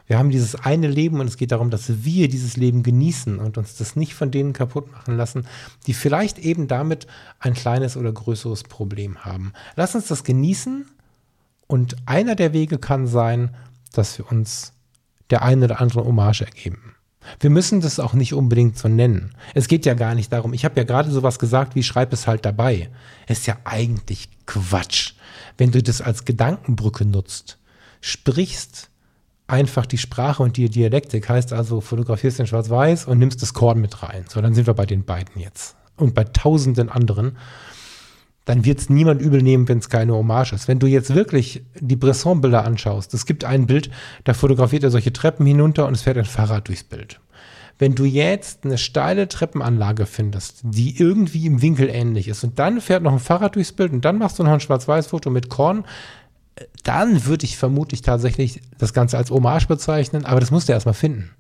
Wir 0.06 0.18
haben 0.18 0.32
dieses 0.32 0.56
eine 0.56 0.88
Leben 0.88 1.22
und 1.22 1.28
es 1.28 1.38
geht 1.38 1.54
darum, 1.54 1.70
dass 1.70 2.04
wir 2.04 2.28
dieses 2.28 2.58
Leben 2.58 2.84
genießen 2.84 3.40
und 3.40 3.58
uns 3.58 3.78
das 3.78 3.96
nicht 3.96 4.14
von 4.14 4.32
denen 4.32 4.52
kaputt 4.52 4.92
machen 4.92 5.16
lassen, 5.16 5.48
die 5.88 5.94
vielleicht 5.94 6.40
eben 6.40 6.68
damit 6.68 7.08
ein 7.40 7.54
kleines 7.54 7.96
oder 7.96 8.12
größeres 8.12 8.64
Problem 8.64 9.24
haben. 9.24 9.54
Lass 9.78 9.96
uns 9.96 10.08
das 10.08 10.26
genießen 10.26 10.86
und 11.74 11.96
einer 12.06 12.36
der 12.36 12.54
Wege 12.54 12.78
kann 12.78 13.08
sein, 13.08 13.50
dass 13.94 14.20
wir 14.20 14.32
uns 14.32 14.74
der 15.32 15.42
eine 15.42 15.66
oder 15.66 15.82
andere 15.82 16.06
Hommage 16.06 16.42
ergeben. 16.42 16.94
Wir 17.40 17.50
müssen 17.50 17.82
das 17.82 18.00
auch 18.00 18.14
nicht 18.14 18.36
unbedingt 18.36 18.78
so 18.78 18.88
nennen. 18.88 19.34
Es 19.56 19.68
geht 19.68 19.88
ja 19.88 19.96
gar 19.96 20.14
nicht 20.14 20.32
darum. 20.32 20.54
Ich 20.54 20.66
habe 20.66 20.80
ja 20.80 20.84
gerade 20.84 21.10
sowas 21.10 21.40
gesagt 21.40 21.74
wie 21.74 21.82
schreib 21.82 22.14
es 22.14 22.28
halt 22.28 22.46
dabei. 22.46 22.92
Es 23.26 23.40
ist 23.40 23.48
ja 23.48 23.58
eigentlich 23.64 24.30
Quatsch. 24.46 25.14
Wenn 25.58 25.72
du 25.72 25.82
das 25.82 26.00
als 26.00 26.26
Gedankenbrücke 26.26 27.06
nutzt, 27.06 27.58
sprichst 28.02 28.92
einfach 29.48 29.88
die 29.88 29.98
Sprache 29.98 30.44
und 30.44 30.58
die 30.58 30.70
Dialektik, 30.70 31.28
heißt 31.28 31.54
also 31.54 31.82
fotografierst 31.82 32.40
in 32.40 32.46
Schwarz-Weiß 32.46 33.06
und 33.06 33.18
nimmst 33.18 33.42
das 33.42 33.56
Korn 33.56 33.82
mit 33.82 34.04
rein. 34.04 34.26
So, 34.30 34.42
dann 34.42 34.54
sind 34.54 34.68
wir 34.68 34.76
bei 34.76 34.86
den 34.86 35.06
beiden 35.06 35.42
jetzt. 35.42 35.76
Und 35.98 36.14
bei 36.14 36.24
tausenden 36.24 36.90
anderen 36.90 37.36
dann 38.46 38.66
wird 38.66 38.80
es 38.80 38.90
niemand 38.90 39.22
übel 39.22 39.42
nehmen, 39.42 39.68
wenn 39.70 39.78
es 39.78 39.90
keine 39.90 40.14
Hommage 40.14 40.54
ist. 40.54 40.68
Wenn 40.68 40.80
du 40.80 40.88
jetzt 40.88 41.16
wirklich 41.16 41.64
die 41.80 41.96
Bresson-Bilder 41.96 42.66
anschaust, 42.66 43.14
es 43.14 43.26
gibt 43.26 43.46
ein 43.46 43.68
Bild, 43.68 43.90
da 44.26 44.34
fotografiert 44.34 44.84
er 44.84 44.92
solche 44.92 45.14
Treppen 45.14 45.46
hinunter 45.46 45.88
und 45.88 45.94
es 45.94 46.02
fährt 46.02 46.18
ein 46.18 46.26
Fahrrad 46.26 46.68
durchs 46.68 46.84
Bild. 46.84 47.20
Wenn 47.80 47.96
du 47.96 48.06
jetzt 48.06 48.66
eine 48.66 48.78
steile 48.78 49.28
Treppenanlage 49.28 50.06
findest, 50.06 50.62
die 50.64 51.00
irgendwie 51.00 51.46
im 51.46 51.62
Winkel 51.62 51.90
ähnlich 51.90 52.28
ist 52.28 52.44
und 52.44 52.60
dann 52.60 52.82
fährt 52.82 53.04
noch 53.04 53.14
ein 53.14 53.20
Fahrrad 53.20 53.56
durchs 53.56 53.72
Bild 53.72 53.94
und 53.94 54.06
dann 54.06 54.18
machst 54.18 54.38
du 54.40 54.44
noch 54.44 54.52
ein 54.52 54.60
Schwarz-Weiß-Foto 54.60 55.30
mit 55.30 55.50
Korn, 55.50 55.86
dann 56.84 57.26
würde 57.26 57.46
ich 57.46 57.58
vermutlich 57.58 58.02
tatsächlich 58.02 58.62
das 58.78 58.94
Ganze 58.94 59.18
als 59.18 59.32
Hommage 59.32 59.68
bezeichnen, 59.68 60.26
aber 60.26 60.40
das 60.40 60.52
musst 60.52 60.70
du 60.70 60.74
erstmal 60.74 60.94
finden. 60.94 61.32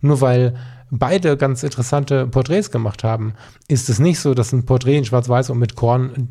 Nur 0.00 0.20
weil 0.20 0.56
beide 0.90 1.36
ganz 1.36 1.62
interessante 1.62 2.26
Porträts 2.26 2.70
gemacht 2.70 3.04
haben, 3.04 3.34
ist 3.68 3.88
es 3.88 3.98
nicht 3.98 4.18
so, 4.18 4.34
dass 4.34 4.52
ein 4.52 4.64
Porträt 4.64 4.98
in 4.98 5.04
Schwarz-Weiß 5.04 5.50
und 5.50 5.58
mit 5.58 5.76
Korn 5.76 6.28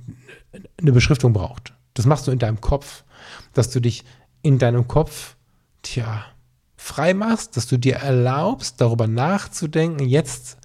eine 0.80 0.91
Beschriftung 0.91 1.34
braucht. 1.34 1.74
Das 1.93 2.05
machst 2.05 2.28
du 2.28 2.32
in 2.32 2.39
deinem 2.39 2.62
Kopf, 2.62 3.03
dass 3.53 3.70
du 3.70 3.80
dich 3.80 4.03
in 4.41 4.57
deinem 4.57 4.88
Kopf, 4.88 5.36
tja, 5.82 6.26
frei 6.76 7.14
machst, 7.14 7.57
dass 7.57 7.68
du 7.68 7.78
dir 7.78 7.95
erlaubst, 7.95 8.80
darüber 8.80 9.07
nachzudenken, 9.07 10.07
jetzt 10.07 10.57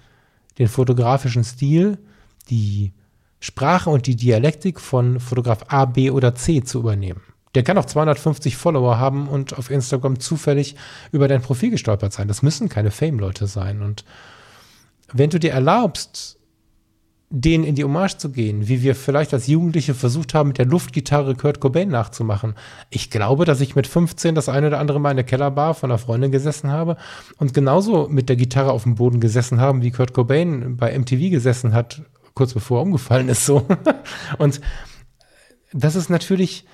den 0.57 0.67
fotografischen 0.67 1.43
Stil, 1.43 1.97
die 2.49 2.93
Sprache 3.39 3.89
und 3.89 4.07
die 4.07 4.15
Dialektik 4.15 4.79
von 4.79 5.19
Fotograf 5.19 5.65
A, 5.67 5.85
B 5.85 6.09
oder 6.09 6.35
C 6.35 6.63
zu 6.63 6.79
übernehmen. 6.79 7.21
Der 7.55 7.63
kann 7.63 7.77
auch 7.77 7.85
250 7.85 8.57
Follower 8.57 8.99
haben 8.99 9.27
und 9.27 9.57
auf 9.57 9.71
Instagram 9.71 10.19
zufällig 10.19 10.75
über 11.11 11.27
dein 11.27 11.41
Profil 11.41 11.71
gestolpert 11.71 12.13
sein. 12.13 12.27
Das 12.27 12.41
müssen 12.41 12.69
keine 12.69 12.91
Fame-Leute 12.91 13.47
sein. 13.47 13.81
Und 13.81 14.05
wenn 15.13 15.29
du 15.29 15.39
dir 15.39 15.51
erlaubst, 15.51 16.37
denen 17.29 17.63
in 17.63 17.75
die 17.75 17.83
Hommage 17.83 18.17
zu 18.17 18.31
gehen, 18.31 18.67
wie 18.67 18.83
wir 18.83 18.95
vielleicht 18.95 19.33
als 19.33 19.47
Jugendliche 19.47 19.93
versucht 19.93 20.33
haben, 20.33 20.49
mit 20.49 20.57
der 20.57 20.67
Luftgitarre 20.67 21.35
Kurt 21.35 21.59
Cobain 21.59 21.89
nachzumachen. 21.89 22.53
Ich 22.89 23.09
glaube, 23.09 23.45
dass 23.45 23.61
ich 23.61 23.75
mit 23.75 23.87
15 23.87 24.35
das 24.35 24.47
eine 24.47 24.67
oder 24.67 24.79
andere 24.79 24.99
Mal 24.99 25.11
in 25.11 25.17
der 25.17 25.25
Kellerbar 25.25 25.73
von 25.73 25.91
einer 25.91 25.97
Freundin 25.97 26.31
gesessen 26.31 26.71
habe 26.71 26.97
und 27.37 27.53
genauso 27.53 28.07
mit 28.07 28.29
der 28.29 28.35
Gitarre 28.35 28.71
auf 28.71 28.83
dem 28.83 28.95
Boden 28.95 29.19
gesessen 29.19 29.59
haben, 29.59 29.81
wie 29.81 29.91
Kurt 29.91 30.13
Cobain 30.13 30.77
bei 30.77 30.97
MTV 30.97 31.31
gesessen 31.31 31.73
hat, 31.73 32.03
kurz 32.35 32.53
bevor 32.53 32.79
er 32.79 32.83
umgefallen 32.83 33.27
ist, 33.27 33.45
so. 33.45 33.65
Und 34.37 34.61
das 35.73 35.95
ist 35.95 36.09
natürlich, 36.09 36.65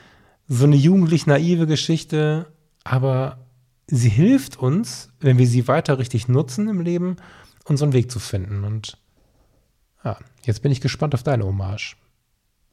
so 0.53 0.65
eine 0.65 0.75
jugendlich 0.75 1.27
naive 1.27 1.65
Geschichte, 1.65 2.45
aber 2.83 3.37
sie 3.87 4.09
hilft 4.09 4.59
uns, 4.59 5.07
wenn 5.21 5.37
wir 5.37 5.47
sie 5.47 5.69
weiter 5.69 5.97
richtig 5.97 6.27
nutzen 6.27 6.67
im 6.67 6.81
Leben, 6.81 7.15
unseren 7.63 7.93
Weg 7.93 8.11
zu 8.11 8.19
finden. 8.19 8.65
Und 8.65 8.97
ja, 10.03 10.17
jetzt 10.43 10.61
bin 10.61 10.73
ich 10.73 10.81
gespannt 10.81 11.13
auf 11.13 11.23
deine 11.23 11.45
Hommage. 11.45 11.95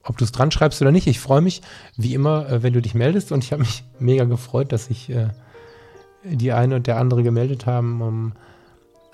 Ob 0.03 0.19
du 0.19 0.25
es 0.25 0.33
dran 0.33 0.51
schreibst 0.51 0.83
oder 0.83 0.91
nicht, 0.91 1.07
ich 1.07 1.21
freue 1.21 1.41
mich 1.41 1.63
wie 1.97 2.15
immer, 2.15 2.49
äh, 2.49 2.63
wenn 2.65 2.73
du 2.73 2.83
dich 2.83 2.95
meldest 2.95 3.31
und 3.31 3.45
ich 3.45 3.53
habe 3.53 3.63
mich 3.63 3.85
mega 4.01 4.25
gefreut, 4.25 4.73
dass 4.73 4.87
sich 4.87 5.09
äh, 5.11 5.29
die 6.25 6.51
eine 6.51 6.75
und 6.75 6.89
der 6.89 6.97
andere 6.97 7.23
gemeldet 7.23 7.67
haben, 7.67 8.03
um 8.03 8.33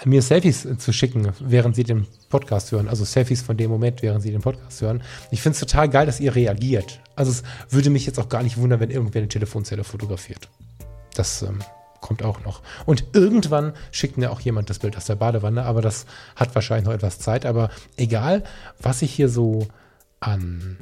mir 0.04 0.22
Selfies 0.22 0.66
zu 0.78 0.92
schicken, 0.92 1.32
während 1.40 1.76
sie 1.76 1.84
den 1.84 2.06
Podcast 2.28 2.72
hören. 2.72 2.88
Also 2.88 3.04
Selfies 3.04 3.42
von 3.42 3.56
dem 3.56 3.70
Moment, 3.70 4.02
während 4.02 4.22
sie 4.22 4.30
den 4.30 4.42
Podcast 4.42 4.82
hören. 4.82 5.02
Ich 5.30 5.40
finde 5.40 5.54
es 5.54 5.60
total 5.60 5.88
geil, 5.88 6.06
dass 6.06 6.20
ihr 6.20 6.34
reagiert. 6.34 7.00
Also 7.16 7.30
es 7.30 7.42
würde 7.70 7.90
mich 7.90 8.06
jetzt 8.06 8.18
auch 8.18 8.28
gar 8.28 8.42
nicht 8.42 8.56
wundern, 8.56 8.80
wenn 8.80 8.90
irgendwer 8.90 9.20
eine 9.20 9.28
Telefonzelle 9.28 9.84
fotografiert. 9.84 10.48
Das 11.14 11.42
ähm, 11.42 11.60
kommt 12.00 12.22
auch 12.22 12.44
noch. 12.44 12.60
Und 12.86 13.04
irgendwann 13.12 13.72
schickt 13.92 14.18
mir 14.18 14.30
auch 14.30 14.40
jemand 14.40 14.68
das 14.68 14.80
Bild 14.80 14.96
aus 14.96 15.06
der 15.06 15.14
Badewanne, 15.14 15.64
aber 15.64 15.80
das 15.80 16.06
hat 16.36 16.54
wahrscheinlich 16.54 16.86
noch 16.86 16.92
etwas 16.92 17.18
Zeit. 17.18 17.46
Aber 17.46 17.70
egal, 17.96 18.42
was 18.80 19.00
ich 19.00 19.12
hier 19.12 19.28
so 19.28 19.68
an 20.20 20.78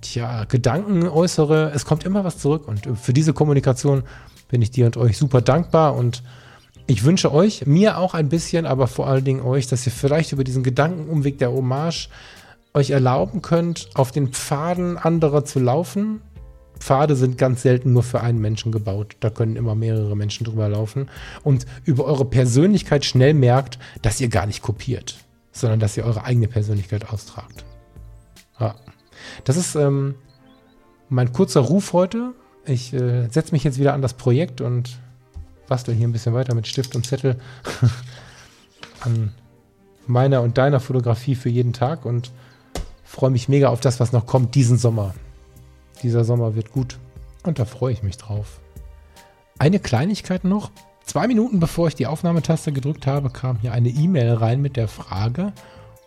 tja, 0.00 0.44
Gedanken 0.44 1.06
äußere, 1.08 1.72
es 1.74 1.84
kommt 1.84 2.04
immer 2.04 2.24
was 2.24 2.38
zurück. 2.38 2.68
Und 2.68 2.88
für 2.98 3.12
diese 3.12 3.32
Kommunikation 3.32 4.04
bin 4.48 4.62
ich 4.62 4.70
dir 4.70 4.86
und 4.86 4.96
euch 4.96 5.18
super 5.18 5.40
dankbar 5.40 5.94
und 5.94 6.22
ich 6.90 7.04
wünsche 7.04 7.32
euch, 7.32 7.66
mir 7.66 7.98
auch 7.98 8.14
ein 8.14 8.28
bisschen, 8.28 8.66
aber 8.66 8.88
vor 8.88 9.06
allen 9.06 9.24
Dingen 9.24 9.42
euch, 9.42 9.68
dass 9.68 9.86
ihr 9.86 9.92
vielleicht 9.92 10.32
über 10.32 10.42
diesen 10.42 10.64
Gedankenumweg 10.64 11.38
der 11.38 11.52
Hommage 11.52 12.08
euch 12.74 12.90
erlauben 12.90 13.42
könnt, 13.42 13.90
auf 13.94 14.10
den 14.10 14.32
Pfaden 14.32 14.98
anderer 14.98 15.44
zu 15.44 15.60
laufen. 15.60 16.20
Pfade 16.80 17.14
sind 17.14 17.38
ganz 17.38 17.62
selten 17.62 17.92
nur 17.92 18.02
für 18.02 18.22
einen 18.22 18.40
Menschen 18.40 18.72
gebaut. 18.72 19.16
Da 19.20 19.30
können 19.30 19.54
immer 19.54 19.76
mehrere 19.76 20.16
Menschen 20.16 20.44
drüber 20.44 20.68
laufen. 20.68 21.08
Und 21.44 21.64
über 21.84 22.06
eure 22.06 22.24
Persönlichkeit 22.24 23.04
schnell 23.04 23.34
merkt, 23.34 23.78
dass 24.02 24.20
ihr 24.20 24.28
gar 24.28 24.46
nicht 24.46 24.60
kopiert, 24.60 25.18
sondern 25.52 25.78
dass 25.78 25.96
ihr 25.96 26.04
eure 26.04 26.24
eigene 26.24 26.48
Persönlichkeit 26.48 27.08
austragt. 27.08 27.64
Ja. 28.58 28.74
Das 29.44 29.56
ist 29.56 29.76
ähm, 29.76 30.16
mein 31.08 31.32
kurzer 31.32 31.60
Ruf 31.60 31.92
heute. 31.92 32.32
Ich 32.64 32.92
äh, 32.92 33.28
setze 33.28 33.52
mich 33.52 33.62
jetzt 33.62 33.78
wieder 33.78 33.94
an 33.94 34.02
das 34.02 34.14
Projekt 34.14 34.60
und 34.60 34.98
bastel 35.70 35.94
hier 35.94 36.06
ein 36.06 36.12
bisschen 36.12 36.34
weiter 36.34 36.54
mit 36.54 36.66
Stift 36.66 36.94
und 36.94 37.06
Zettel 37.06 37.40
an 39.00 39.32
meiner 40.06 40.42
und 40.42 40.58
deiner 40.58 40.80
Fotografie 40.80 41.36
für 41.36 41.48
jeden 41.48 41.72
Tag 41.72 42.04
und 42.04 42.32
freue 43.04 43.30
mich 43.30 43.48
mega 43.48 43.68
auf 43.68 43.80
das, 43.80 44.00
was 44.00 44.12
noch 44.12 44.26
kommt 44.26 44.54
diesen 44.54 44.76
Sommer. 44.76 45.14
Dieser 46.02 46.24
Sommer 46.24 46.54
wird 46.56 46.72
gut 46.72 46.98
und 47.44 47.58
da 47.58 47.64
freue 47.64 47.92
ich 47.92 48.02
mich 48.02 48.18
drauf. 48.18 48.60
Eine 49.58 49.78
Kleinigkeit 49.78 50.44
noch. 50.44 50.70
Zwei 51.04 51.26
Minuten 51.26 51.60
bevor 51.60 51.88
ich 51.88 51.94
die 51.94 52.06
Aufnahmetaste 52.06 52.72
gedrückt 52.72 53.06
habe, 53.06 53.30
kam 53.30 53.58
hier 53.58 53.72
eine 53.72 53.88
E-Mail 53.88 54.34
rein 54.34 54.60
mit 54.60 54.76
der 54.76 54.88
Frage, 54.88 55.52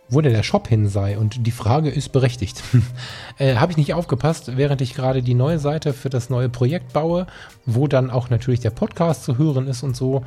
wo 0.10 0.22
denn 0.22 0.34
der 0.34 0.44
Shop 0.44 0.68
hin 0.68 0.88
sei. 0.88 1.18
Und 1.18 1.46
die 1.46 1.52
Frage 1.52 1.90
ist 1.90 2.12
berechtigt. 2.12 2.62
äh, 3.38 3.56
Habe 3.56 3.72
ich 3.72 3.78
nicht 3.78 3.94
aufgepasst, 3.94 4.58
während 4.58 4.82
ich 4.82 4.94
gerade 4.94 5.24
die 5.24 5.34
neue 5.34 5.60
Seite 5.60 5.94
für 5.94 6.10
das 6.10 6.30
neue 6.30 6.50
Projekt 6.50 6.94
baue, 6.94 7.28
wo 7.66 7.88
dann 7.88 8.10
auch 8.10 8.30
natürlich 8.30 8.60
der 8.60 8.72
Podcast 8.72 9.24
zu 9.24 9.38
hören 9.38 9.68
ist 9.68 9.84
und 9.84 9.96
so, 9.96 10.24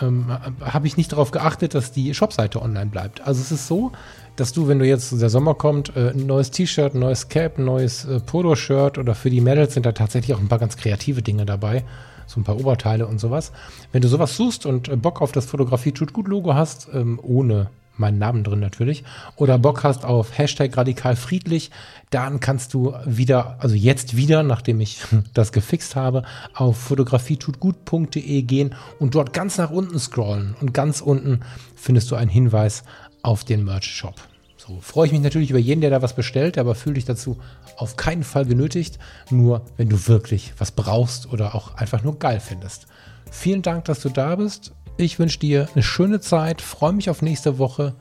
ähm, 0.00 0.26
habe 0.60 0.86
ich 0.86 0.96
nicht 0.96 1.12
darauf 1.12 1.30
geachtet, 1.30 1.74
dass 1.74 1.92
die 1.92 2.14
Shopseite 2.14 2.62
online 2.62 2.90
bleibt. 2.90 3.20
Also 3.26 3.40
es 3.40 3.52
ist 3.52 3.66
so, 3.66 3.92
dass 4.36 4.52
du, 4.52 4.66
wenn 4.66 4.78
du 4.78 4.86
jetzt 4.86 5.20
der 5.20 5.28
Sommer 5.28 5.54
kommt, 5.54 5.94
äh, 5.96 6.10
ein 6.10 6.26
neues 6.26 6.50
T-Shirt, 6.50 6.94
ein 6.94 7.00
neues 7.00 7.28
Cap, 7.28 7.58
ein 7.58 7.66
neues 7.66 8.04
äh, 8.06 8.20
Polo-Shirt 8.20 8.98
oder 8.98 9.14
für 9.14 9.30
die 9.30 9.40
Mädels 9.40 9.74
sind 9.74 9.84
da 9.84 9.92
tatsächlich 9.92 10.34
auch 10.34 10.40
ein 10.40 10.48
paar 10.48 10.58
ganz 10.58 10.76
kreative 10.76 11.22
Dinge 11.22 11.44
dabei. 11.44 11.84
So 12.26 12.40
ein 12.40 12.44
paar 12.44 12.58
Oberteile 12.58 13.06
und 13.06 13.18
sowas. 13.18 13.52
Wenn 13.90 14.00
du 14.00 14.08
sowas 14.08 14.36
suchst 14.36 14.64
und 14.64 14.88
äh, 14.88 14.96
Bock 14.96 15.20
auf 15.20 15.32
das 15.32 15.44
Fotografie 15.46 15.92
tut 15.92 16.14
gut 16.14 16.28
Logo 16.28 16.54
hast, 16.54 16.88
ähm, 16.94 17.20
ohne 17.22 17.68
meinen 17.96 18.18
Namen 18.18 18.44
drin 18.44 18.60
natürlich, 18.60 19.04
oder 19.36 19.58
Bock 19.58 19.84
hast 19.84 20.04
auf 20.04 20.36
Hashtag 20.36 20.76
radikal 20.76 21.16
friedlich, 21.16 21.70
dann 22.10 22.40
kannst 22.40 22.74
du 22.74 22.94
wieder, 23.06 23.56
also 23.60 23.74
jetzt 23.74 24.16
wieder, 24.16 24.42
nachdem 24.42 24.80
ich 24.80 25.02
das 25.34 25.52
gefixt 25.52 25.96
habe, 25.96 26.22
auf 26.54 26.76
fotografietutgut.de 26.76 28.42
gehen 28.42 28.74
und 28.98 29.14
dort 29.14 29.32
ganz 29.32 29.58
nach 29.58 29.70
unten 29.70 29.98
scrollen. 29.98 30.54
Und 30.60 30.74
ganz 30.74 31.00
unten 31.00 31.40
findest 31.74 32.10
du 32.10 32.16
einen 32.16 32.30
Hinweis 32.30 32.84
auf 33.22 33.44
den 33.44 33.64
Merch-Shop. 33.64 34.16
So 34.56 34.78
freue 34.80 35.06
ich 35.06 35.12
mich 35.12 35.22
natürlich 35.22 35.50
über 35.50 35.58
jeden, 35.58 35.80
der 35.80 35.90
da 35.90 36.02
was 36.02 36.14
bestellt, 36.14 36.56
aber 36.56 36.76
fühle 36.76 36.94
dich 36.94 37.04
dazu 37.04 37.38
auf 37.76 37.96
keinen 37.96 38.22
Fall 38.22 38.46
genötigt, 38.46 38.98
nur 39.28 39.62
wenn 39.76 39.88
du 39.88 40.06
wirklich 40.06 40.52
was 40.58 40.70
brauchst 40.70 41.32
oder 41.32 41.56
auch 41.56 41.74
einfach 41.74 42.04
nur 42.04 42.18
geil 42.18 42.38
findest. 42.38 42.86
Vielen 43.30 43.62
Dank, 43.62 43.86
dass 43.86 44.00
du 44.00 44.08
da 44.08 44.36
bist. 44.36 44.72
Ich 45.02 45.18
wünsche 45.18 45.40
dir 45.40 45.68
eine 45.74 45.82
schöne 45.82 46.20
Zeit, 46.20 46.62
freue 46.62 46.92
mich 46.92 47.10
auf 47.10 47.22
nächste 47.22 47.58
Woche. 47.58 47.94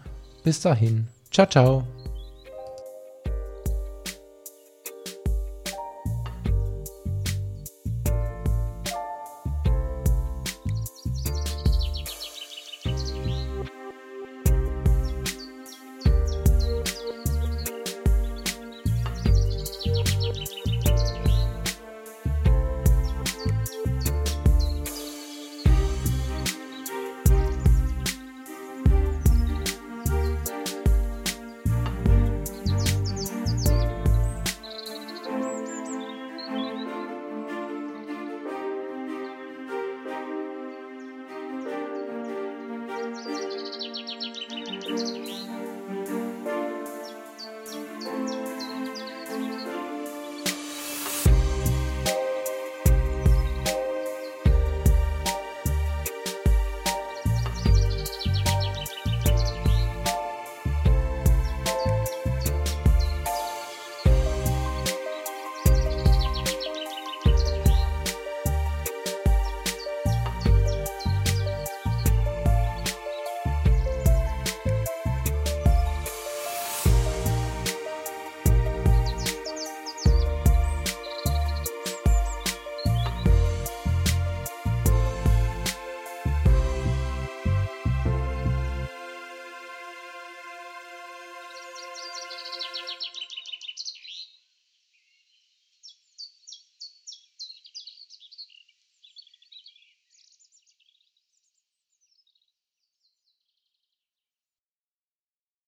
Bis 0.44 0.62
dahin. 0.62 1.08
Ciao, 1.32 1.48
ciao. 1.48 1.84